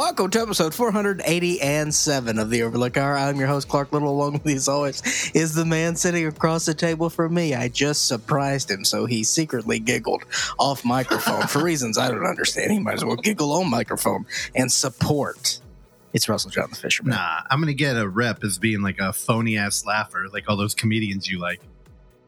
Welcome 0.00 0.30
to 0.30 0.40
episode 0.40 0.74
480 0.74 1.60
and 1.60 1.94
7 1.94 2.38
of 2.38 2.48
the 2.48 2.62
Overlook 2.62 2.96
Hour. 2.96 3.18
I'm 3.18 3.38
your 3.38 3.48
host, 3.48 3.68
Clark 3.68 3.92
Little. 3.92 4.08
Along 4.08 4.32
with 4.32 4.46
me, 4.46 4.54
as 4.54 4.66
always, 4.66 5.02
is 5.34 5.54
the 5.54 5.66
man 5.66 5.94
sitting 5.94 6.26
across 6.26 6.64
the 6.64 6.72
table 6.72 7.10
from 7.10 7.34
me. 7.34 7.54
I 7.54 7.68
just 7.68 8.08
surprised 8.08 8.70
him, 8.70 8.82
so 8.82 9.04
he 9.04 9.24
secretly 9.24 9.78
giggled 9.78 10.24
off 10.58 10.86
microphone 10.86 11.46
for 11.48 11.62
reasons 11.62 11.98
I 11.98 12.08
don't 12.08 12.24
understand. 12.24 12.72
He 12.72 12.78
might 12.78 12.94
as 12.94 13.04
well 13.04 13.16
giggle 13.16 13.52
on 13.52 13.68
microphone 13.68 14.24
and 14.54 14.72
support. 14.72 15.60
It's 16.14 16.30
Russell 16.30 16.50
John 16.50 16.70
the 16.70 16.76
Fisherman. 16.76 17.10
Nah, 17.10 17.42
I'm 17.50 17.60
gonna 17.60 17.74
get 17.74 17.98
a 17.98 18.08
rep 18.08 18.42
as 18.42 18.56
being 18.56 18.80
like 18.80 19.00
a 19.00 19.12
phony 19.12 19.58
ass 19.58 19.84
laugher, 19.84 20.28
like 20.32 20.48
all 20.48 20.56
those 20.56 20.74
comedians 20.74 21.28
you 21.28 21.38
like. 21.38 21.60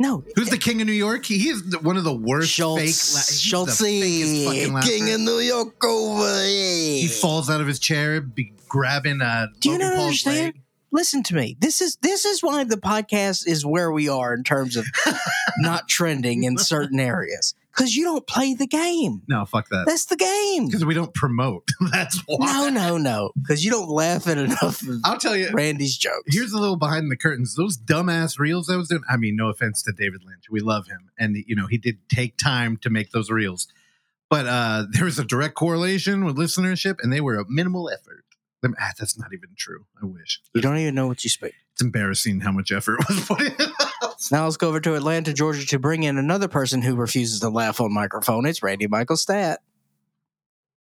No, 0.03 0.25
Who's 0.35 0.49
the 0.51 0.59
king 0.59 0.81
of 0.81 0.89
New 0.89 0.93
York? 0.93 1.25
He, 1.25 1.39
he 1.39 1.51
is 1.51 1.79
one 1.79 1.97
of 1.97 2.03
the 2.03 2.13
worst 2.13 2.51
Schulz, 2.51 2.81
fake. 2.81 2.87
La- 2.87 3.21
he's 3.21 3.29
the 3.29 3.35
Schulz, 3.35 3.81
fakest 3.81 4.45
fucking 4.47 4.73
laugher. 4.73 4.89
King 4.89 5.15
of 5.15 5.21
New 5.21 5.39
York 5.39 5.85
over 5.85 6.45
He 6.45 7.07
falls 7.07 7.49
out 7.49 7.61
of 7.61 7.69
his 7.69 7.79
chair, 7.79 8.21
be 8.21 8.53
grabbing 8.69 9.21
a. 9.21 9.47
Do 9.61 9.71
you 9.71 9.79
not 9.79 9.95
Paul's 9.95 10.07
understand? 10.07 10.37
leg. 10.39 10.61
Listen 10.91 11.23
to 11.23 11.37
me. 11.37 11.57
This 11.61 11.81
is 11.81 11.99
this 12.03 12.25
is 12.25 12.43
why 12.43 12.65
the 12.65 12.77
podcast 12.77 13.47
is 13.47 13.65
where 13.65 13.93
we 13.93 14.09
are 14.09 14.35
in 14.35 14.43
terms 14.43 14.77
of 14.77 14.87
not 15.59 15.89
trending 15.89 16.43
in 16.43 16.59
certain 16.59 16.99
areas 16.99 17.55
because 17.75 17.95
you 17.97 18.05
don't 18.05 18.27
play 18.27 18.55
the 18.55 18.67
game. 18.67 19.23
No, 19.29 19.45
fuck 19.45 19.69
that. 19.71 19.85
That's 19.87 20.07
the 20.07 20.17
game. 20.17 20.67
Because 20.67 20.85
we 20.85 20.95
don't 20.95 21.15
promote. 21.15 21.69
That's 21.93 22.21
why. 22.27 22.47
No, 22.47 22.69
no, 22.69 22.99
no. 22.99 23.31
Because 23.41 23.65
you 23.65 23.71
don't 23.71 23.89
laugh 23.89 24.27
at 24.27 24.39
enough 24.39 24.83
I'll 25.05 25.19
tell 25.19 25.37
you. 25.37 25.51
Randy's 25.53 25.97
jokes. 25.97 26.23
Here's 26.27 26.53
a 26.53 26.59
little 26.59 26.77
behind 26.77 27.11
the 27.11 27.17
curtains. 27.17 27.55
Those 27.55 27.79
dumbass 27.79 28.39
reels 28.39 28.69
I 28.71 28.77
was 28.77 28.89
doing. 28.89 29.03
I 29.09 29.17
mean, 29.17 29.37
no 29.37 29.49
offense 29.49 29.83
to 29.85 29.93
David 29.93 30.23
Lynch, 30.25 30.45
we 30.51 30.61
love 30.61 30.87
him, 30.87 31.11
and 31.19 31.37
you 31.47 31.57
know 31.57 31.67
he 31.67 31.79
did 31.79 31.99
take 32.09 32.37
time 32.37 32.77
to 32.79 32.91
make 32.91 33.11
those 33.11 33.31
reels, 33.31 33.69
but 34.29 34.47
uh 34.47 34.85
there 34.91 35.05
was 35.05 35.19
a 35.19 35.25
direct 35.25 35.55
correlation 35.55 36.25
with 36.25 36.37
listenership, 36.37 36.97
and 37.03 37.13
they 37.13 37.21
were 37.21 37.37
a 37.37 37.45
minimal 37.49 37.89
effort. 37.91 38.25
Them- 38.63 38.75
ah, 38.81 38.93
that's 38.99 39.19
not 39.19 39.33
even 39.33 39.51
true. 39.57 39.87
I 40.03 40.07
wish. 40.07 40.41
you 40.55 40.63
don't 40.63 40.79
even 40.79 40.95
know 40.95 41.09
what 41.09 41.25
you 41.25 41.31
speak. 41.31 41.55
It's 41.73 41.83
embarrassing 41.83 42.41
how 42.41 42.53
much 42.53 42.71
effort 42.73 42.99
was 43.09 43.27
put 43.27 43.41
in. 43.41 43.53
Now 44.31 44.45
let's 44.45 44.57
go 44.57 44.69
over 44.69 44.79
to 44.79 44.95
Atlanta, 44.95 45.33
Georgia, 45.33 45.67
to 45.67 45.81
bring 45.81 46.05
in 46.05 46.17
another 46.17 46.47
person 46.47 46.81
who 46.81 46.95
refuses 46.95 47.41
to 47.41 47.49
laugh 47.49 47.81
on 47.81 47.93
microphone. 47.93 48.47
It's 48.47 48.63
Randy 48.63 48.87
Michael 48.87 49.17
Stat. 49.17 49.61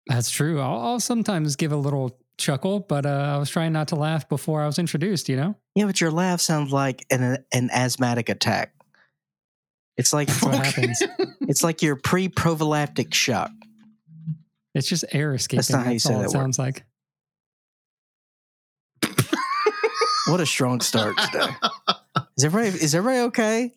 That's 0.07 0.31
true. 0.31 0.61
I'll, 0.61 0.79
I'll 0.79 1.01
sometimes 1.01 1.57
give 1.57 1.73
a 1.73 1.77
little 1.77 2.19
chuckle, 2.37 2.81
but 2.81 3.07
uh, 3.07 3.33
I 3.35 3.39
was 3.39 3.49
trying 3.49 3.73
not 3.73 3.89
to 3.89 3.97
laugh 3.97 4.29
before 4.29 4.61
I 4.63 4.67
was 4.67 4.79
introduced. 4.79 5.31
You 5.31 5.37
know, 5.37 5.57
Yeah, 5.75 5.87
but 5.87 6.01
your 6.03 6.11
laugh 6.11 6.43
sounds 6.43 6.71
like 6.71 7.07
an 7.11 7.39
an 7.53 7.71
asthmatic 7.73 8.29
attack. 8.29 8.75
It's 9.97 10.13
like 10.13 10.29
That's 10.29 10.43
what 10.43 10.55
happens. 10.67 11.03
it's 11.43 11.65
like 11.65 11.81
your 11.81 11.97
pre-prophylactic 11.97 13.15
shock. 13.15 13.51
It's 14.75 14.87
just 14.89 15.05
air 15.13 15.33
escaping. 15.35 15.59
That's 15.59 15.71
not 15.71 15.87
how 15.87 15.93
you 15.93 15.99
say 15.99 16.13
all 16.13 16.21
that 16.21 16.25
it 16.27 16.29
word. 16.29 16.33
sounds 16.43 16.59
like. 16.59 16.85
What 20.31 20.41
a 20.41 20.47
strong 20.47 20.81
start 20.81 21.17
today. 21.19 21.49
Is 22.37 22.45
everybody 22.45 22.69
is 22.83 22.95
everybody 22.95 23.21
okay? 23.29 23.75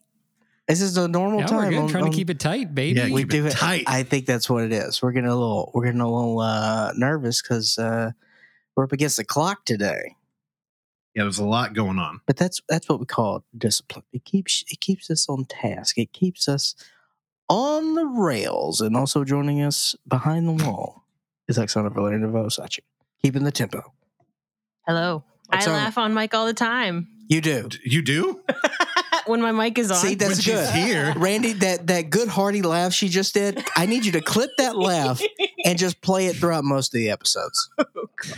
Is 0.68 0.80
this 0.80 0.96
a 0.98 1.08
normal 1.08 1.42
Yeah, 1.42 1.48
time? 1.48 1.58
we're 1.66 1.70
good. 1.72 1.80
on- 1.80 1.88
trying 1.90 2.04
on- 2.06 2.12
to 2.12 2.16
keep 2.16 2.30
it 2.30 2.40
tight, 2.40 2.74
baby. 2.76 3.00
Yeah, 3.00 3.10
we 3.10 3.24
do 3.24 3.46
it 3.48 3.52
tight. 3.52 3.84
I 3.88 4.04
think 4.04 4.26
that's 4.26 4.50
what 4.50 4.64
it 4.64 4.72
is. 4.72 5.02
We're 5.02 5.12
getting 5.12 5.30
a 5.30 5.36
little 5.36 5.72
we're 5.74 5.86
getting 5.86 6.00
a 6.02 6.10
little 6.12 6.40
uh, 6.40 6.94
nervous 6.96 7.42
because 7.42 7.78
uh, 7.78 8.12
we're 8.76 8.84
up 8.86 8.92
against 8.92 9.18
the 9.18 9.26
clock 9.26 9.66
today. 9.66 10.16
yeah, 11.16 11.24
there's 11.24 11.40
a 11.40 11.46
lot 11.46 11.74
going 11.74 11.98
on. 12.00 12.22
But 12.28 12.38
that's 12.38 12.62
that's 12.70 12.88
what 12.88 13.00
we 13.00 13.06
call 13.08 13.44
discipline. 13.58 14.06
It 14.14 14.24
keeps 14.24 14.64
it 14.70 14.80
keeps 14.80 15.10
us 15.10 15.28
on 15.28 15.46
task. 15.46 15.98
It 15.98 16.14
keeps 16.14 16.48
us 16.48 16.76
on 17.50 17.96
the 17.96 18.06
rails. 18.06 18.80
And 18.80 18.96
also 18.96 19.24
joining 19.24 19.62
us 19.62 19.96
behind 20.08 20.48
the 20.48 20.64
wall 20.66 21.04
is 21.48 21.58
Alexander 21.58 21.90
Valerian 21.90 22.22
Vosachi, 22.32 22.80
keeping 23.22 23.44
the 23.44 23.52
tempo. 23.52 23.94
Hello. 24.88 25.24
What's 25.54 25.68
I 25.68 25.72
up? 25.72 25.78
laugh 25.78 25.98
on 25.98 26.14
mic 26.14 26.34
all 26.34 26.46
the 26.46 26.54
time 26.54 27.08
You 27.30 27.42
do. 27.42 27.70
You 27.86 28.02
do? 28.02 28.42
when 29.26 29.42
my 29.42 29.52
mic 29.52 29.78
is 29.78 29.90
on. 29.92 29.98
See, 29.98 30.16
that's 30.16 30.32
When 30.32 30.40
she's 30.42 30.54
good. 30.54 30.70
here. 30.74 31.14
Randy, 31.16 31.54
that 31.54 31.88
that 31.88 32.10
good 32.10 32.28
hearty 32.28 32.62
laugh 32.62 32.94
she 32.94 33.08
just 33.10 33.34
did. 33.34 33.64
I 33.78 33.86
need 33.86 34.06
you 34.06 34.12
to 34.14 34.22
clip 34.22 34.52
that 34.58 34.78
laugh 34.78 35.22
and 35.66 35.78
just 35.80 36.02
play 36.02 36.28
it 36.28 36.36
throughout 36.36 36.64
most 36.64 36.94
of 36.94 37.00
the 37.00 37.10
episodes. 37.10 37.70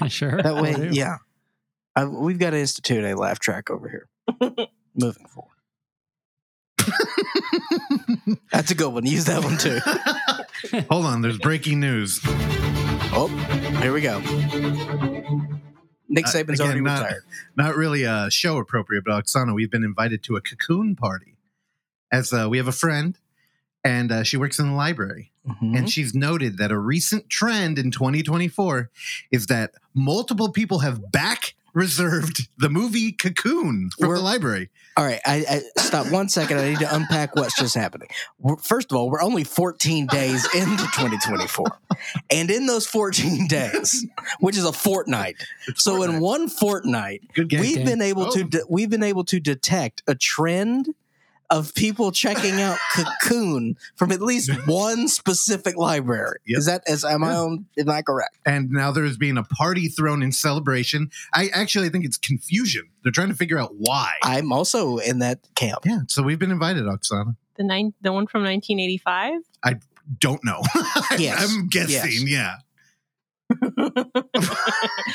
Oh, 0.02 0.08
sure. 0.08 0.42
That 0.42 0.56
way, 0.56 0.74
will 0.76 0.96
yeah. 0.96 1.18
I, 1.96 2.06
we've 2.06 2.40
got 2.40 2.50
to 2.52 2.58
institute 2.58 3.04
a 3.06 3.16
laugh 3.16 3.38
track 3.40 3.70
over 3.70 3.88
here. 3.88 4.10
Moving 4.96 5.28
forward. 5.28 5.52
That's 8.52 8.72
a 8.72 8.76
good 8.76 8.92
one. 8.92 9.06
Use 9.06 9.26
that 9.26 9.44
one 9.44 9.58
too. 9.60 9.80
Hold 10.90 11.06
on, 11.06 11.22
there's 11.22 11.38
breaking 11.38 11.80
news. 11.80 12.20
Oh, 12.24 13.28
here 13.82 13.94
we 13.94 14.02
go. 14.02 14.20
Nick 16.08 16.28
Uh, 16.28 16.30
Saban's 16.30 16.60
again, 16.60 16.66
already 16.68 16.82
not- 16.82 17.02
retired. 17.02 17.24
Not 17.56 17.76
really 17.76 18.06
uh, 18.06 18.30
show 18.30 18.58
appropriate, 18.58 19.04
but 19.06 19.12
Oksana, 19.24 19.54
we've 19.56 19.72
been 19.72 19.84
invited 19.84 20.24
to 20.24 20.36
a 20.36 20.42
cocoon 20.42 20.96
party. 20.96 21.36
As 22.12 22.32
uh, 22.32 22.48
we 22.50 22.58
have 22.58 22.68
a 22.68 22.72
friend, 22.72 23.18
and 23.84 24.12
uh, 24.12 24.24
she 24.24 24.38
works 24.38 24.60
in 24.60 24.68
the 24.70 24.74
library. 24.76 25.32
Mhm. 25.48 25.78
And 25.78 25.90
she's 25.90 26.14
noted 26.16 26.58
that 26.58 26.72
a 26.72 26.78
recent 26.78 27.30
trend 27.30 27.78
in 27.78 27.92
2024 27.92 28.90
is 29.32 29.48
that 29.48 29.74
multiple 29.94 30.52
people 30.52 30.80
have 30.80 31.12
back 31.12 31.54
reserved 31.76 32.48
the 32.58 32.70
movie 32.70 33.12
Cocoon 33.12 33.92
from 34.00 34.08
We're- 34.08 34.18
the 34.20 34.24
library. 34.24 34.70
All 34.98 35.04
right, 35.04 35.20
I, 35.26 35.46
I 35.78 35.82
stop 35.82 36.10
one 36.10 36.30
second. 36.30 36.58
I 36.58 36.70
need 36.70 36.80
to 36.80 36.96
unpack 36.96 37.36
what's 37.36 37.56
just 37.60 37.76
happening. 37.76 38.08
We're- 38.40 38.58
First 38.64 38.92
of 38.94 38.98
all, 38.98 39.10
we're 39.10 39.22
only 39.22 39.44
14 39.44 40.08
days 40.08 40.46
into 40.56 40.84
2024, 40.96 41.66
and 42.32 42.50
in 42.50 42.66
those 42.66 42.88
14 42.88 43.48
days, 43.50 44.06
which 44.40 44.56
is 44.58 44.64
a 44.64 44.72
fortnight, 44.72 45.36
so 45.76 46.02
in 46.04 46.22
one 46.22 46.48
fortnight, 46.48 47.22
we've 47.38 47.48
game. 47.50 47.86
been 47.86 48.02
able 48.02 48.32
to 48.32 48.44
Oh. 48.44 48.48
de- 48.48 48.64
we've 48.70 48.90
been 48.90 49.04
able 49.04 49.26
to 49.26 49.40
detect 49.42 50.02
a 50.08 50.16
trend 50.16 50.96
of 51.50 51.74
people 51.76 52.12
checking 52.12 52.60
out 52.62 52.78
Cocoon 52.96 53.76
from 53.96 54.12
at 54.12 54.22
least 54.22 54.50
one 54.68 55.08
specific 55.08 55.78
library. 55.78 56.40
Yep. 56.48 56.58
Is 56.58 56.66
that 56.66 56.84
is 56.88 57.04
am 57.06 57.24
I 57.24 57.32
Yeah. 57.32 57.40
on? 57.42 57.66
Am 57.78 57.90
I 57.90 58.02
correct? 58.02 58.38
and 58.46 58.70
now 58.72 58.92
there's 58.92 59.18
being 59.18 59.38
a 59.38 59.44
party 59.44 59.88
thrown 59.88 60.22
in 60.24 60.32
celebration. 60.32 61.10
I 61.34 61.50
actually 61.54 61.90
think 61.90 62.06
it's 62.06 62.18
confusion. 62.18 62.84
They're 63.04 63.12
trying 63.12 63.30
to 63.30 63.36
figure 63.36 63.58
out 63.60 63.74
why. 63.78 64.14
I'm 64.24 64.52
also 64.52 64.98
in 64.98 65.20
that 65.20 65.40
camp. 65.56 65.86
yeah, 65.86 66.00
so 66.08 66.24
we've 66.24 66.40
been 66.40 66.52
invited, 66.52 66.84
Oksana. 66.86 67.36
the 67.56 67.64
nine, 67.64 67.94
the 68.02 68.12
one 68.12 68.28
from 68.28 68.44
1985. 68.44 69.42
I 69.64 69.76
Don't 70.20 70.44
know. 70.44 70.62
Yes. 71.18 71.42
I'm 71.52 71.68
guessing. 71.68 72.28
Yeah. 72.28 72.56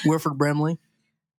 Wilford 0.05 0.39
Brimley. 0.39 0.79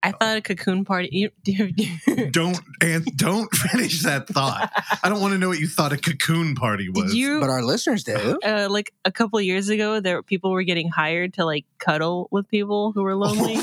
I 0.04 0.12
thought 0.12 0.36
a 0.36 0.40
cocoon 0.42 0.84
party. 0.84 1.30
Don't 2.32 2.58
and 2.80 3.04
don't 3.16 3.54
finish 3.54 4.02
that 4.02 4.26
thought. 4.26 4.72
I 5.02 5.08
don't 5.08 5.20
want 5.20 5.32
to 5.32 5.38
know 5.38 5.48
what 5.48 5.60
you 5.60 5.68
thought 5.68 5.92
a 5.92 5.96
cocoon 5.96 6.54
party 6.56 6.88
was. 6.88 7.14
you? 7.14 7.38
But 7.40 7.50
our 7.50 7.62
listeners 7.62 8.02
do. 8.02 8.38
uh, 8.44 8.66
like 8.68 8.92
a 9.04 9.12
couple 9.12 9.38
of 9.38 9.44
years 9.44 9.68
ago, 9.68 10.00
there 10.00 10.16
were 10.16 10.22
people 10.22 10.50
were 10.50 10.64
getting 10.64 10.88
hired 10.88 11.34
to 11.34 11.44
like 11.44 11.64
cuddle 11.78 12.26
with 12.32 12.48
people 12.48 12.90
who 12.92 13.02
were 13.02 13.14
lonely, 13.14 13.58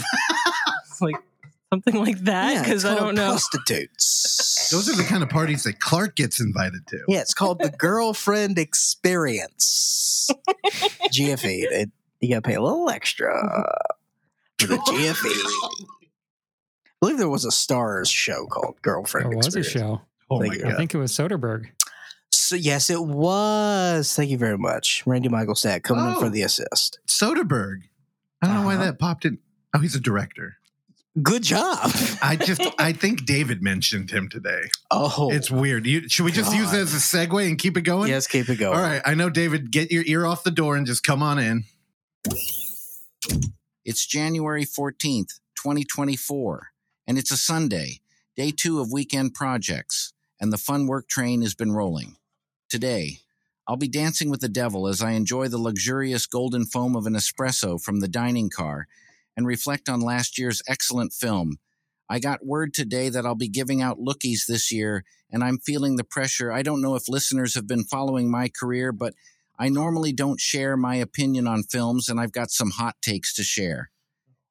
like 1.02 1.16
something 1.74 1.96
like 1.96 2.20
that. 2.20 2.64
Because 2.64 2.86
it's 2.86 2.94
I 2.94 2.96
don't 2.96 3.16
know. 3.16 3.32
Prostitutes. 3.32 4.70
Those 4.72 4.88
are 4.90 4.96
the 4.96 5.04
kind 5.04 5.24
of 5.24 5.30
parties 5.30 5.64
that 5.64 5.80
Clark 5.80 6.16
gets 6.16 6.40
invited 6.40 6.88
to. 6.88 7.00
Yeah, 7.08 7.20
it's 7.22 7.34
called 7.34 7.60
the 7.60 7.70
girlfriend 7.72 8.58
experience. 8.58 10.30
GFE. 11.12 11.64
It, 11.72 11.90
you 12.22 12.30
got 12.30 12.44
to 12.44 12.48
pay 12.48 12.56
a 12.56 12.62
little 12.62 12.90
extra 12.90 13.34
for 14.58 14.68
the 14.68 14.78
GFE. 14.78 15.86
I 17.02 17.06
believe 17.06 17.18
there 17.18 17.30
was 17.30 17.46
a 17.46 17.50
Starz 17.50 18.12
show 18.14 18.46
called 18.48 18.82
Girlfriend 18.82 19.32
There 19.32 19.38
was 19.38 19.56
a 19.56 19.64
show. 19.64 20.02
Oh 20.30 20.42
Thank 20.42 20.62
my 20.62 20.70
you. 20.70 20.74
I 20.74 20.78
think 20.78 20.94
it 20.94 20.98
was 20.98 21.12
Soderbergh. 21.14 21.68
So 22.32 22.56
yes, 22.56 22.90
it 22.90 23.02
was. 23.04 24.14
Thank 24.14 24.30
you 24.32 24.38
very 24.38 24.58
much, 24.58 25.04
Randy 25.06 25.30
Michael 25.30 25.56
Stack 25.56 25.84
coming 25.84 26.06
in 26.06 26.14
Oh. 26.16 26.20
for 26.20 26.30
the 26.30 26.42
assist. 26.42 27.00
Soderbergh. 27.08 27.84
I 28.42 28.48
don't 28.48 28.56
know 28.58 28.66
why 28.66 28.76
Uh-huh. 28.76 28.86
that 28.86 29.00
popped 29.00 29.24
in. 29.26 29.38
Oh, 29.74 29.80
he's 29.80 29.96
a 29.96 30.00
director. 30.00 30.58
Good 31.24 31.42
job. 31.44 31.92
I 32.22 32.36
just 32.36 32.62
I 32.78 32.92
think 32.92 33.26
David 33.26 33.64
mentioned 33.64 34.12
him 34.12 34.28
today. 34.30 34.64
Oh, 34.92 35.32
It's 35.32 35.50
weird. 35.50 35.86
You, 35.88 36.08
should 36.10 36.26
we 36.26 36.32
just 36.34 36.54
use 36.56 36.72
that 36.72 36.82
as 36.82 36.94
a 36.94 36.98
segue 36.98 37.48
and 37.48 37.58
keep 37.58 37.78
it 37.78 37.82
going? 37.82 38.10
yes. 38.10 38.28
Keep 38.28 38.50
it 38.50 38.58
going. 38.60 38.76
All 38.78 38.82
right. 38.84 39.02
I 39.06 39.16
know 39.16 39.30
David. 39.30 39.72
Get 39.72 39.90
your 39.92 40.04
ear 40.06 40.26
off 40.26 40.44
the 40.44 40.52
door 40.52 40.76
and 40.76 40.86
just 40.86 41.04
come 41.04 41.24
on 41.24 41.40
in. 41.40 41.64
It's 43.86 44.06
January 44.06 44.66
14th, 44.66 45.40
2024, 45.56 46.69
and 47.10 47.18
it's 47.18 47.32
a 47.32 47.38
Sunday, 47.38 48.02
day 48.36 48.52
two 48.52 48.80
of 48.80 48.92
weekend 48.92 49.34
projects, 49.34 50.14
and 50.40 50.54
the 50.54 50.60
fun 50.60 50.86
work 50.86 51.10
train 51.10 51.42
has 51.42 51.56
been 51.56 51.72
rolling. 51.72 52.18
Today, 52.70 53.18
I'll 53.68 53.78
be 53.78 53.88
dancing 53.88 54.30
with 54.30 54.42
the 54.42 54.48
devil 54.48 54.88
as 54.88 55.02
I 55.02 55.14
enjoy 55.14 55.48
the 55.48 55.58
luxurious 55.58 56.28
golden 56.28 56.68
foam 56.68 56.96
of 56.96 57.08
an 57.08 57.16
espresso 57.16 57.82
from 57.82 58.00
the 58.00 58.08
dining 58.08 58.52
car 58.52 58.88
and 59.36 59.48
reflect 59.48 59.90
on 59.90 60.02
last 60.02 60.38
year's 60.38 60.62
excellent 60.68 61.12
film. 61.12 61.58
I 62.08 62.20
got 62.20 62.46
word 62.46 62.76
today 62.76 63.10
that 63.10 63.26
I'll 63.26 63.34
be 63.34 63.50
giving 63.50 63.82
out 63.82 63.98
lookies 63.98 64.46
this 64.48 64.72
year, 64.72 65.04
and 65.32 65.44
I'm 65.44 65.58
feeling 65.58 65.96
the 65.96 66.04
pressure. 66.04 66.52
I 66.52 66.62
don't 66.62 66.82
know 66.82 66.94
if 66.94 67.10
listeners 67.10 67.56
have 67.56 67.66
been 67.66 67.86
following 67.86 68.30
my 68.30 68.50
career, 68.50 68.92
but 68.92 69.16
I 69.58 69.70
normally 69.70 70.14
don't 70.14 70.40
share 70.40 70.78
my 70.78 70.98
opinion 70.98 71.48
on 71.48 71.64
films, 71.64 72.08
and 72.08 72.20
I've 72.20 72.32
got 72.32 72.52
some 72.52 72.70
hot 72.70 72.98
takes 73.02 73.34
to 73.34 73.44
share. 73.44 73.90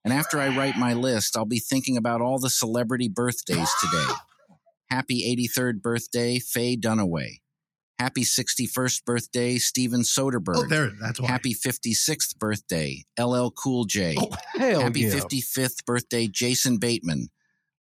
And 0.08 0.19
after 0.19 0.40
I 0.40 0.49
write 0.56 0.78
my 0.78 0.94
list, 0.94 1.37
I'll 1.37 1.44
be 1.44 1.58
thinking 1.58 1.99
about 1.99 2.22
all 2.22 2.38
the 2.38 2.49
celebrity 2.49 3.10
birthdays 3.10 3.69
today. 3.78 4.14
Happy 4.90 5.37
83rd 5.55 5.82
birthday, 5.82 6.38
Faye 6.38 6.78
Dunaway. 6.78 7.40
Happy 7.99 8.22
61st 8.22 9.05
birthday, 9.05 9.58
Steven 9.58 10.00
oh, 10.00 10.02
Soderbergh. 10.02 10.64
Oh, 10.64 10.66
there. 10.66 10.93
That's 10.99 11.20
why. 11.20 11.28
Happy 11.28 11.55
56th 11.55 12.38
birthday, 12.38 13.05
LL 13.20 13.50
Cool 13.50 13.84
J. 13.84 14.16
Oh, 14.19 14.31
Hell 14.55 14.81
Happy 14.81 15.00
yeah. 15.00 15.10
55th 15.10 15.84
birthday, 15.84 16.26
Jason 16.26 16.78
Bateman. 16.78 17.28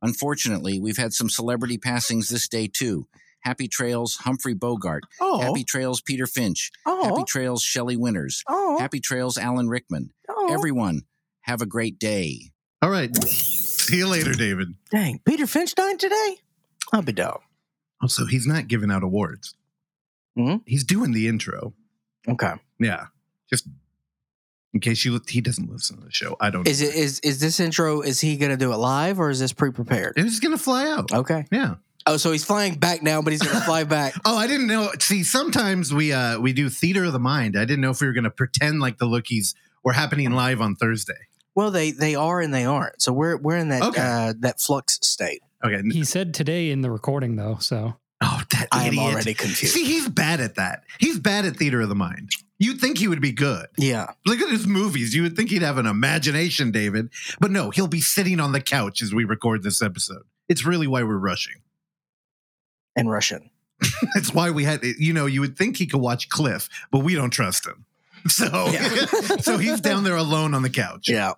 Unfortunately, 0.02 0.82
we've 0.82 0.98
had 0.98 1.14
some 1.14 1.30
celebrity 1.30 1.78
passings 1.78 2.28
this 2.28 2.50
day 2.50 2.68
too. 2.68 3.08
Happy 3.40 3.70
trails, 3.70 4.16
Humphrey 4.16 4.54
Bogart. 4.54 5.04
Oh, 5.22 5.40
Happy 5.40 5.64
trails, 5.64 6.02
Peter 6.02 6.28
Finch. 6.28 6.72
oh, 6.86 7.06
Happy 7.06 7.24
trails, 7.26 7.64
Shelley 7.64 7.96
Winters. 7.96 8.44
oh, 8.50 8.80
Happy 8.80 9.00
trails, 9.00 9.38
Alan 9.38 9.70
Rickman. 9.70 10.10
oh. 10.28 10.54
Everyone, 10.54 11.04
have 11.48 11.62
a 11.62 11.66
great 11.66 11.98
day. 11.98 12.52
All 12.82 12.90
right. 12.90 13.16
See 13.24 13.98
you 13.98 14.08
later, 14.08 14.34
David. 14.34 14.76
Dang, 14.92 15.20
Peter 15.26 15.48
Finch 15.48 15.74
died 15.74 15.98
today? 16.00 16.38
I'll 16.94 17.02
be 17.02 17.14
down. 17.14 17.40
Also, 18.02 18.26
he's 18.26 18.46
not 18.46 18.68
giving 18.68 18.92
out 18.92 19.02
awards. 19.04 19.56
Hmm? 20.36 20.58
He's 20.66 20.84
doing 20.84 21.14
the 21.14 21.28
intro. 21.28 21.74
Okay. 22.28 22.54
Yeah. 22.80 23.06
Just 23.50 23.68
in 24.74 24.82
case 24.82 25.04
you 25.06 25.20
he 25.28 25.42
doesn't 25.42 25.72
listen 25.72 25.98
to 25.98 26.04
the 26.06 26.12
show. 26.12 26.36
I 26.40 26.50
don't 26.50 26.68
Is 26.68 26.82
it 26.82 26.94
is 26.94 27.20
is 27.22 27.40
this 27.40 27.60
intro? 27.60 28.02
Is 28.02 28.20
he 28.22 28.38
going 28.38 28.52
to 28.52 28.58
do 28.58 28.72
it 28.74 28.78
live 28.78 29.20
or 29.20 29.30
is 29.30 29.40
this 29.40 29.54
pre-prepared? 29.54 30.14
It's 30.18 30.40
gonna 30.40 30.58
fly 30.58 30.88
out. 30.90 31.12
Okay. 31.12 31.46
Yeah. 31.52 31.76
Oh, 32.06 32.18
so 32.18 32.32
he's 32.32 32.46
flying 32.46 32.76
back 32.76 33.02
now, 33.02 33.22
but 33.22 33.34
he's 33.34 33.42
going 33.42 33.56
to 33.56 33.66
fly 33.66 33.84
back. 33.86 34.14
Oh, 34.24 34.38
I 34.38 34.48
didn't 34.48 34.68
know. 34.68 34.90
See, 35.00 35.24
sometimes 35.24 35.94
we 35.94 36.14
uh 36.14 36.40
we 36.40 36.54
do 36.54 36.70
theater 36.70 37.06
of 37.06 37.14
the 37.14 37.20
mind. 37.20 37.58
I 37.58 37.66
didn't 37.66 37.82
know 37.82 37.92
if 37.92 38.02
we 38.02 38.08
were 38.08 38.14
gonna 38.14 38.30
pretend 38.30 38.80
like 38.82 38.98
the 38.98 39.08
lookies 39.08 39.56
were 39.84 39.94
happening 39.94 40.30
live 40.32 40.62
on 40.62 40.76
Thursday. 40.76 41.14
Well, 41.58 41.72
they 41.72 41.90
they 41.90 42.14
are 42.14 42.40
and 42.40 42.54
they 42.54 42.66
aren't. 42.66 43.02
So 43.02 43.12
we're 43.12 43.36
we're 43.36 43.58
in 43.58 43.70
that 43.70 43.82
Okay. 43.82 44.00
uh, 44.00 44.34
that 44.42 44.62
flux 44.62 45.00
state. 45.02 45.42
Okay. 45.66 45.82
He 45.92 46.04
said 46.04 46.36
today 46.36 46.70
in 46.70 46.82
the 46.82 46.92
recording 46.92 47.36
though, 47.36 47.58
so 47.60 47.96
Oh, 48.22 48.42
that 48.52 48.68
I 48.72 48.86
am 48.88 49.00
already 49.00 49.34
confused. 49.34 49.74
See, 49.74 49.84
he's 49.84 50.08
bad 50.08 50.40
at 50.40 50.54
that. 50.56 50.84
He's 51.00 51.18
bad 51.18 51.46
at 51.46 51.58
theater 51.58 51.82
of 51.82 51.90
the 51.90 51.96
mind. 51.96 52.30
You'd 52.60 52.80
think 52.80 53.00
he 53.00 53.08
would 53.08 53.22
be 53.22 53.32
good. 53.32 53.66
Yeah. 53.76 54.12
Look 54.26 54.40
at 54.40 54.50
his 54.52 54.68
movies. 54.68 55.16
You 55.16 55.24
would 55.24 55.36
think 55.36 55.50
he'd 55.50 55.64
have 55.64 55.80
an 55.80 55.88
imagination, 55.88 56.70
David. 56.70 57.10
But 57.40 57.50
no, 57.50 57.72
he'll 57.72 57.88
be 57.88 58.02
sitting 58.02 58.40
on 58.40 58.52
the 58.52 58.62
couch 58.62 59.02
as 59.02 59.12
we 59.12 59.24
record 59.26 59.64
this 59.64 59.82
episode. 59.82 60.24
It's 60.48 60.64
really 60.64 60.86
why 60.88 61.02
we're 61.02 61.18
rushing. 61.18 61.62
And 62.96 63.10
Russian. 63.10 63.50
That's 64.16 64.32
why 64.34 64.52
we 64.52 64.64
had, 64.64 64.84
you 64.84 65.14
know, 65.14 65.26
you 65.26 65.42
would 65.42 65.58
think 65.58 65.78
he 65.78 65.88
could 65.88 66.02
watch 66.02 66.30
Cliff, 66.30 66.70
but 66.92 67.00
we 67.00 67.16
don't 67.16 67.32
trust 67.32 67.66
him. 67.66 67.86
So, 68.28 68.68
Yeah. 68.72 68.88
so 69.42 69.58
he's 69.58 69.82
down 69.82 70.04
there 70.04 70.16
alone 70.16 70.54
on 70.54 70.62
the 70.64 70.70
couch. 70.72 71.10
Yeah. 71.10 71.34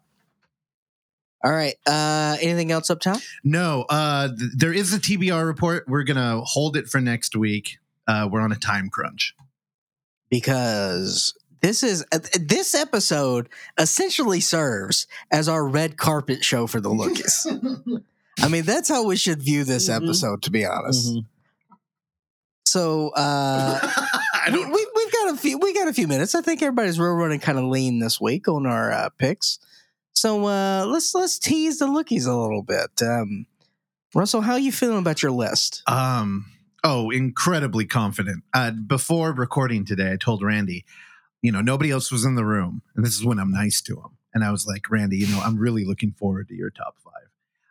All 1.44 1.52
right. 1.52 1.76
Uh 1.86 2.36
anything 2.42 2.72
else 2.72 2.90
up 2.90 3.00
top? 3.00 3.20
No, 3.44 3.86
uh, 3.90 4.28
th- 4.28 4.52
there 4.58 4.74
is 4.74 4.94
a 4.94 5.00
TBR 5.00 5.46
report. 5.46 5.86
We're 5.88 6.04
gonna 6.04 6.42
hold 6.42 6.76
it 6.76 6.88
for 6.88 7.00
next 7.00 7.36
week. 7.36 7.78
Uh, 8.08 8.28
we're 8.32 8.42
on 8.42 8.52
a 8.52 8.56
time 8.58 8.90
crunch. 8.90 9.36
Because 10.30 11.34
this 11.62 11.82
is 11.84 12.06
uh, 12.12 12.20
this 12.40 12.76
episode 12.76 13.50
essentially 13.78 14.40
serves 14.42 15.08
as 15.32 15.48
our 15.50 15.66
red 15.68 15.98
carpet 15.98 16.44
show 16.44 16.68
for 16.68 16.80
the 16.82 16.90
lookies. 16.90 17.46
I 18.42 18.48
mean, 18.48 18.64
that's 18.64 18.88
how 18.90 19.06
we 19.06 19.16
should 19.18 19.42
view 19.42 19.64
this 19.64 19.90
Mhm. 19.90 20.04
episode, 20.06 20.42
to 20.44 20.52
be 20.52 20.66
honest. 20.66 21.14
Mhm. 21.16 21.26
So 22.66 23.10
uh 23.16 23.80
we, 24.48 24.52
don't. 24.54 24.72
we, 24.72 24.88
we've 24.96 25.12
got 25.12 25.34
a 25.34 25.38
few 25.38 25.58
we 25.58 25.74
got 25.74 25.88
a 25.88 25.94
few 25.94 26.08
minutes. 26.08 26.36
I 26.36 26.42
think 26.42 26.62
everybody's 26.62 27.00
real 27.00 27.14
running 27.14 27.40
kind 27.40 27.58
of 27.58 27.66
lean 27.66 28.00
this 28.00 28.22
week 28.22 28.48
on 28.48 28.66
our 28.66 28.92
uh, 28.92 29.10
picks. 29.18 29.60
So 30.14 30.46
uh, 30.46 30.86
let's 30.86 31.14
let's 31.16 31.40
tease 31.40 31.80
the 31.80 31.88
lookies 31.88 32.28
a 32.28 32.36
little 32.36 32.64
bit. 32.64 32.90
Um, 33.02 33.46
Russell, 34.14 34.42
how 34.42 34.54
are 34.54 34.60
you 34.60 34.72
feeling 34.72 35.00
about 35.00 35.22
your 35.22 35.32
list? 35.32 35.84
Um. 35.88 36.46
Oh, 36.84 37.10
incredibly 37.10 37.86
confident. 37.86 38.44
Uh, 38.54 38.72
before 38.72 39.34
recording 39.34 39.84
today, 39.84 40.14
I 40.14 40.16
told 40.16 40.42
Randy, 40.42 40.86
you 41.42 41.52
know, 41.52 41.60
nobody 41.60 41.92
else 41.92 42.10
was 42.10 42.24
in 42.24 42.36
the 42.36 42.46
room, 42.46 42.82
and 42.96 43.06
this 43.06 43.16
is 43.16 43.26
when 43.26 43.38
I'm 43.38 43.52
nice 43.52 43.82
to 43.82 43.96
him. 43.96 44.18
And 44.34 44.44
I 44.44 44.52
was 44.52 44.66
like, 44.66 44.90
Randy, 44.90 45.18
you 45.18 45.28
know, 45.28 45.42
I'm 45.42 45.58
really 45.58 45.84
looking 45.84 46.14
forward 46.14 46.48
to 46.48 46.56
your 46.56 46.70
top 46.70 46.96
five. 47.04 47.14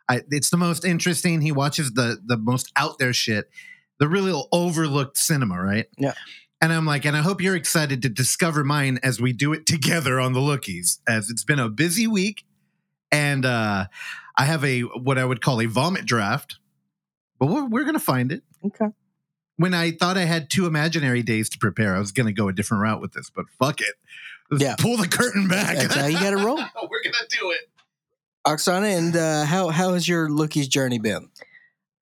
I, 0.09 0.21
it's 0.31 0.49
the 0.49 0.57
most 0.57 0.85
interesting. 0.85 1.41
He 1.41 1.51
watches 1.51 1.93
the 1.93 2.19
the 2.23 2.37
most 2.37 2.71
out 2.75 2.99
there 2.99 3.13
shit, 3.13 3.49
the 3.99 4.07
really 4.07 4.39
overlooked 4.51 5.17
cinema, 5.17 5.61
right? 5.61 5.87
Yeah. 5.97 6.13
And 6.61 6.73
I'm 6.73 6.85
like, 6.85 7.05
and 7.05 7.15
I 7.15 7.21
hope 7.21 7.41
you're 7.41 7.55
excited 7.55 8.01
to 8.01 8.09
discover 8.09 8.63
mine 8.63 8.99
as 9.01 9.21
we 9.21 9.31
do 9.31 9.53
it 9.53 9.65
together 9.65 10.19
on 10.19 10.33
the 10.33 10.39
lookies, 10.41 10.99
as 11.07 11.29
it's 11.29 11.43
been 11.45 11.59
a 11.59 11.69
busy 11.69 12.05
week, 12.05 12.43
and 13.11 13.45
uh, 13.45 13.85
I 14.37 14.45
have 14.45 14.63
a 14.65 14.81
what 14.81 15.17
I 15.17 15.23
would 15.25 15.41
call 15.41 15.61
a 15.61 15.65
vomit 15.67 16.05
draft, 16.05 16.57
but 17.39 17.45
we're, 17.47 17.65
we're 17.65 17.85
gonna 17.85 17.97
find 17.99 18.31
it 18.33 18.43
Okay. 18.65 18.87
when 19.55 19.73
I 19.73 19.91
thought 19.91 20.17
I 20.17 20.25
had 20.25 20.49
two 20.49 20.65
imaginary 20.65 21.23
days 21.23 21.49
to 21.51 21.57
prepare, 21.57 21.95
I 21.95 21.99
was 21.99 22.11
going 22.11 22.27
to 22.27 22.33
go 22.33 22.49
a 22.49 22.53
different 22.53 22.83
route 22.83 22.99
with 22.99 23.13
this, 23.13 23.29
but 23.33 23.45
fuck 23.57 23.79
it. 23.79 23.95
Let's 24.51 24.61
Yeah. 24.63 24.75
pull 24.77 24.97
the 24.97 25.07
curtain 25.07 25.47
back. 25.47 25.77
That's 25.77 25.95
how 25.95 26.07
you 26.07 26.19
got 26.19 26.31
to 26.31 26.37
roll. 26.37 26.57
We're 26.81 27.03
going 27.03 27.13
to 27.13 27.37
do 27.39 27.51
it. 27.51 27.69
Oksana, 28.45 28.97
and 28.97 29.15
uh, 29.15 29.45
how 29.45 29.69
how 29.69 29.93
has 29.93 30.07
your 30.09 30.27
lookies 30.27 30.67
journey 30.67 30.99
been? 30.99 31.29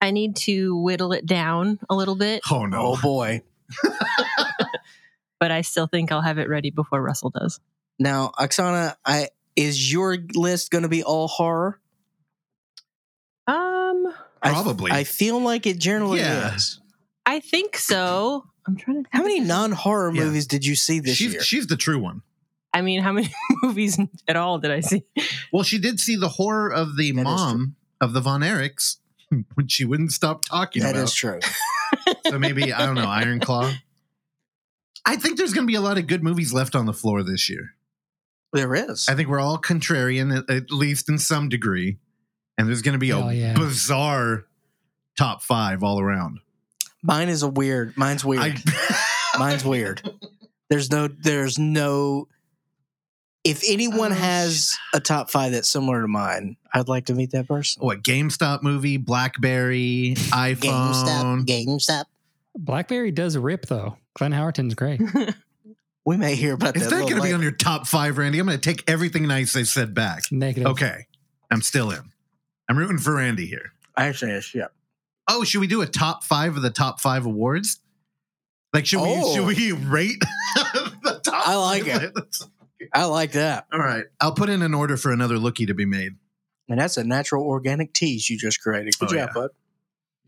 I 0.00 0.10
need 0.10 0.34
to 0.36 0.76
whittle 0.76 1.12
it 1.12 1.26
down 1.26 1.78
a 1.88 1.94
little 1.94 2.14
bit, 2.16 2.42
Oh, 2.50 2.66
no. 2.66 2.78
Oh 2.94 2.96
boy! 3.00 3.42
but 5.40 5.50
I 5.50 5.60
still 5.62 5.86
think 5.86 6.10
I'll 6.12 6.20
have 6.22 6.38
it 6.38 6.48
ready 6.48 6.70
before 6.70 7.02
Russell 7.02 7.30
does. 7.30 7.60
Now, 7.98 8.32
Oksana, 8.38 8.94
I 9.04 9.28
is 9.56 9.92
your 9.92 10.16
list 10.34 10.70
going 10.70 10.82
to 10.82 10.88
be 10.88 11.02
all 11.02 11.26
horror? 11.28 11.80
Um, 13.46 14.12
Probably. 14.42 14.92
I, 14.92 15.04
feel 15.04 15.40
like 15.40 15.66
it 15.66 15.78
generally 15.78 16.20
Yeah. 16.20 16.54
is. 16.54 16.80
I 17.26 17.40
think 17.40 17.76
so. 17.76 18.44
I'm 18.66 18.76
trying 18.76 19.04
to. 19.04 19.10
How 19.12 19.22
many 19.22 19.40
non-horror 19.40 20.14
Yeah. 20.14 20.24
movies 20.24 20.46
did 20.46 20.64
you 20.64 20.76
see 20.76 21.00
this 21.00 21.16
she's, 21.16 21.32
year? 21.32 21.42
she's 21.42 21.66
the 21.66 21.76
true 21.76 21.98
one. 21.98 22.22
I 22.72 22.82
mean, 22.82 23.00
how 23.02 23.12
many 23.12 23.32
movies 23.62 23.98
at 24.28 24.36
all 24.36 24.58
did 24.58 24.70
I 24.70 24.80
see? 24.80 25.02
Well, 25.52 25.62
she 25.64 25.78
did 25.78 25.98
see 25.98 26.16
the 26.16 26.28
horror 26.28 26.70
of 26.72 26.96
the 26.96 27.10
That 27.12 27.20
is 27.20 27.24
mom 27.24 27.76
of 28.00 28.12
the 28.12 28.20
Von 28.20 28.42
Erichs 28.42 28.98
when 29.54 29.66
she 29.68 29.84
wouldn't 29.84 30.12
stop 30.12 30.44
talking 30.44 30.82
That 30.82 30.90
about. 30.94 31.04
is 31.04 31.14
true. 31.14 31.40
So 32.26 32.38
maybe, 32.38 32.72
I 32.72 32.86
don't 32.86 32.94
know, 32.94 33.08
Iron 33.08 33.40
Claw. 33.40 33.72
I 35.04 35.16
think 35.16 35.38
there's 35.38 35.54
going 35.54 35.66
to 35.66 35.70
be 35.70 35.76
a 35.76 35.80
lot 35.80 35.98
of 35.98 36.06
good 36.06 36.22
movies 36.22 36.52
left 36.52 36.74
on 36.74 36.86
the 36.86 36.92
floor 36.92 37.22
this 37.22 37.48
year. 37.48 37.74
There 38.52 38.74
is. 38.74 39.08
I 39.08 39.14
think 39.14 39.28
we're 39.28 39.40
all 39.40 39.58
contrarian, 39.58 40.36
at, 40.36 40.50
at 40.50 40.70
least 40.70 41.08
in 41.08 41.18
some 41.18 41.48
degree. 41.48 41.98
And 42.56 42.68
there's 42.68 42.82
going 42.82 42.94
to 42.94 42.98
be 42.98 43.08
Hell 43.08 43.28
a 43.28 43.34
yeah. 43.34 43.54
bizarre 43.54 44.46
top 45.16 45.42
five 45.42 45.82
all 45.82 46.00
around. 46.00 46.40
Mine 47.02 47.28
is 47.28 47.42
a 47.42 47.48
weird. 47.48 47.96
Mine's 47.96 48.24
weird. 48.24 48.42
I, 48.42 48.98
Mine's 49.38 49.64
weird. 49.64 50.02
There's 50.68 50.90
no. 50.90 51.08
There's 51.08 51.58
no. 51.58 52.28
If 53.48 53.62
anyone 53.66 54.12
Oh, 54.12 54.16
has 54.16 54.76
a 54.94 55.00
top 55.00 55.30
five 55.30 55.52
that's 55.52 55.68
similar 55.68 56.02
to 56.02 56.08
mine, 56.08 56.56
I'd 56.74 56.88
like 56.88 57.06
to 57.06 57.14
meet 57.14 57.30
that 57.32 57.48
person. 57.48 57.82
what 57.82 58.02
GameStop 58.02 58.62
movie, 58.62 58.96
BlackBerry, 58.96 60.14
iPhone. 60.16 61.44
GameStop. 61.44 61.46
GameStop. 61.46 62.04
Blackberry 62.56 63.10
does 63.10 63.36
rip 63.36 63.66
though. 63.66 63.96
Glenn 64.14 64.32
Howerton's 64.32 64.74
great. 64.74 65.00
We 66.04 66.16
may 66.16 66.36
hear 66.36 66.54
about 66.54 66.74
Is 66.74 66.84
that. 66.84 66.88
that 66.90 66.96
a 66.96 67.10
going 67.10 67.16
to 67.16 67.22
be 67.22 67.34
on 67.34 67.42
your 67.42 67.50
top 67.52 67.86
five, 67.86 68.16
Randy? 68.16 68.38
I'm 68.38 68.46
going 68.46 68.58
to 68.58 68.66
take 68.74 68.82
everything 68.90 69.28
nice 69.28 69.54
I 69.56 69.64
said 69.64 69.92
back. 69.92 70.22
Negative. 70.32 70.66
Okay, 70.70 71.06
I'm 71.50 71.60
still 71.60 71.90
in. 71.90 72.00
I'm 72.66 72.78
rooting 72.78 72.96
for 72.96 73.16
Randy 73.16 73.44
here. 73.46 73.72
I 73.94 74.06
actually, 74.06 74.30
yes, 74.32 74.54
yeah. 74.54 74.68
Oh, 75.28 75.44
should 75.44 75.60
we 75.60 75.66
do 75.66 75.82
a 75.82 75.86
top 75.86 76.24
five 76.24 76.56
of 76.56 76.62
the 76.62 76.70
top 76.70 76.98
five 77.02 77.26
awards? 77.26 77.80
Like, 78.72 78.86
should 78.86 79.00
Oh. 79.02 79.28
we 79.28 79.34
should 79.34 79.46
we 79.46 79.72
rate 79.72 80.18
the 81.02 81.20
top? 81.22 81.46
I 81.46 81.56
like 81.56 81.84
five 81.84 82.02
it. 82.04 82.14
Lists? 82.80 82.90
I 82.94 83.04
like 83.04 83.32
that. 83.32 83.66
All 83.72 83.78
right, 83.78 84.04
I'll 84.20 84.32
put 84.34 84.48
in 84.48 84.62
an 84.62 84.74
order 84.74 84.96
for 84.96 85.12
another 85.12 85.36
lookie 85.36 85.66
to 85.66 85.74
be 85.74 85.84
made. 85.84 86.12
And 86.68 86.78
that's 86.78 86.96
a 86.98 87.04
natural 87.04 87.44
organic 87.44 87.92
tease 87.94 88.28
you 88.28 88.36
just 88.38 88.60
created. 88.60 88.98
Good 88.98 89.08
Oh, 89.10 89.12
job, 89.12 89.28
yeah. 89.28 89.32
bud. 89.34 89.50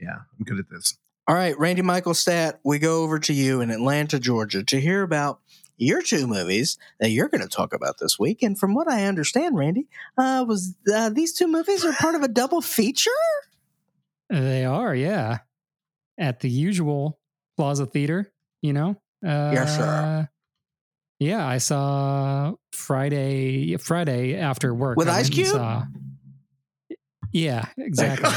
Yeah, 0.00 0.16
I'm 0.38 0.45
good 0.45 0.59
at 0.59 0.71
this. 0.71 0.97
All 1.28 1.35
right, 1.35 1.57
Randy 1.59 1.83
Michael 1.83 2.14
Stat, 2.14 2.61
we 2.64 2.78
go 2.78 3.02
over 3.02 3.19
to 3.21 3.33
you 3.33 3.61
in 3.61 3.71
Atlanta, 3.71 4.19
Georgia 4.19 4.64
to 4.64 4.80
hear 4.80 5.02
about 5.02 5.40
your 5.76 6.02
two 6.02 6.26
movies 6.26 6.76
that 6.99 7.11
you're 7.11 7.28
going 7.28 7.42
to 7.42 7.49
talk 7.49 7.73
about 7.75 7.99
this 7.99 8.19
week. 8.19 8.42
And 8.42 8.59
from 8.59 8.75
what 8.75 8.88
I 8.90 9.04
understand, 9.07 9.57
Randy, 9.57 9.87
uh, 10.19 10.45
was 10.49 10.75
uh, 10.92 11.11
these 11.11 11.33
two 11.35 11.47
movies 11.47 11.85
are 11.85 11.92
part 11.92 12.14
of 12.14 12.23
a 12.23 12.28
double 12.42 12.61
feature? 12.62 13.11
They 14.28 14.64
are, 14.64 14.95
yeah. 14.95 15.38
At 16.19 16.40
the 16.40 16.50
usual 16.50 17.19
Plaza 17.57 17.87
Theater, 17.87 18.33
you 18.62 18.73
know? 18.73 18.90
Uh, 19.25 19.50
Yes, 19.54 19.76
sir. 19.76 20.28
Yeah, 21.21 21.47
I 21.47 21.59
saw 21.59 22.55
Friday 22.73 23.77
Friday 23.77 24.37
after 24.37 24.75
work. 24.75 24.97
With 24.97 25.09
Ice 25.09 25.29
Cube? 25.29 25.49
saw- 25.49 25.85
Yeah, 27.33 27.67
exactly. 27.79 28.31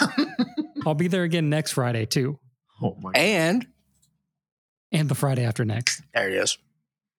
I'll 0.86 0.94
be 0.94 1.08
there 1.08 1.22
again 1.22 1.50
next 1.50 1.72
Friday 1.72 2.06
too. 2.06 2.38
oh 2.82 2.96
my! 3.00 3.12
And 3.14 3.66
And 4.90 5.08
the 5.08 5.14
Friday 5.14 5.44
after 5.44 5.64
next. 5.66 6.02
there 6.14 6.30
it 6.30 6.34
is. 6.34 6.56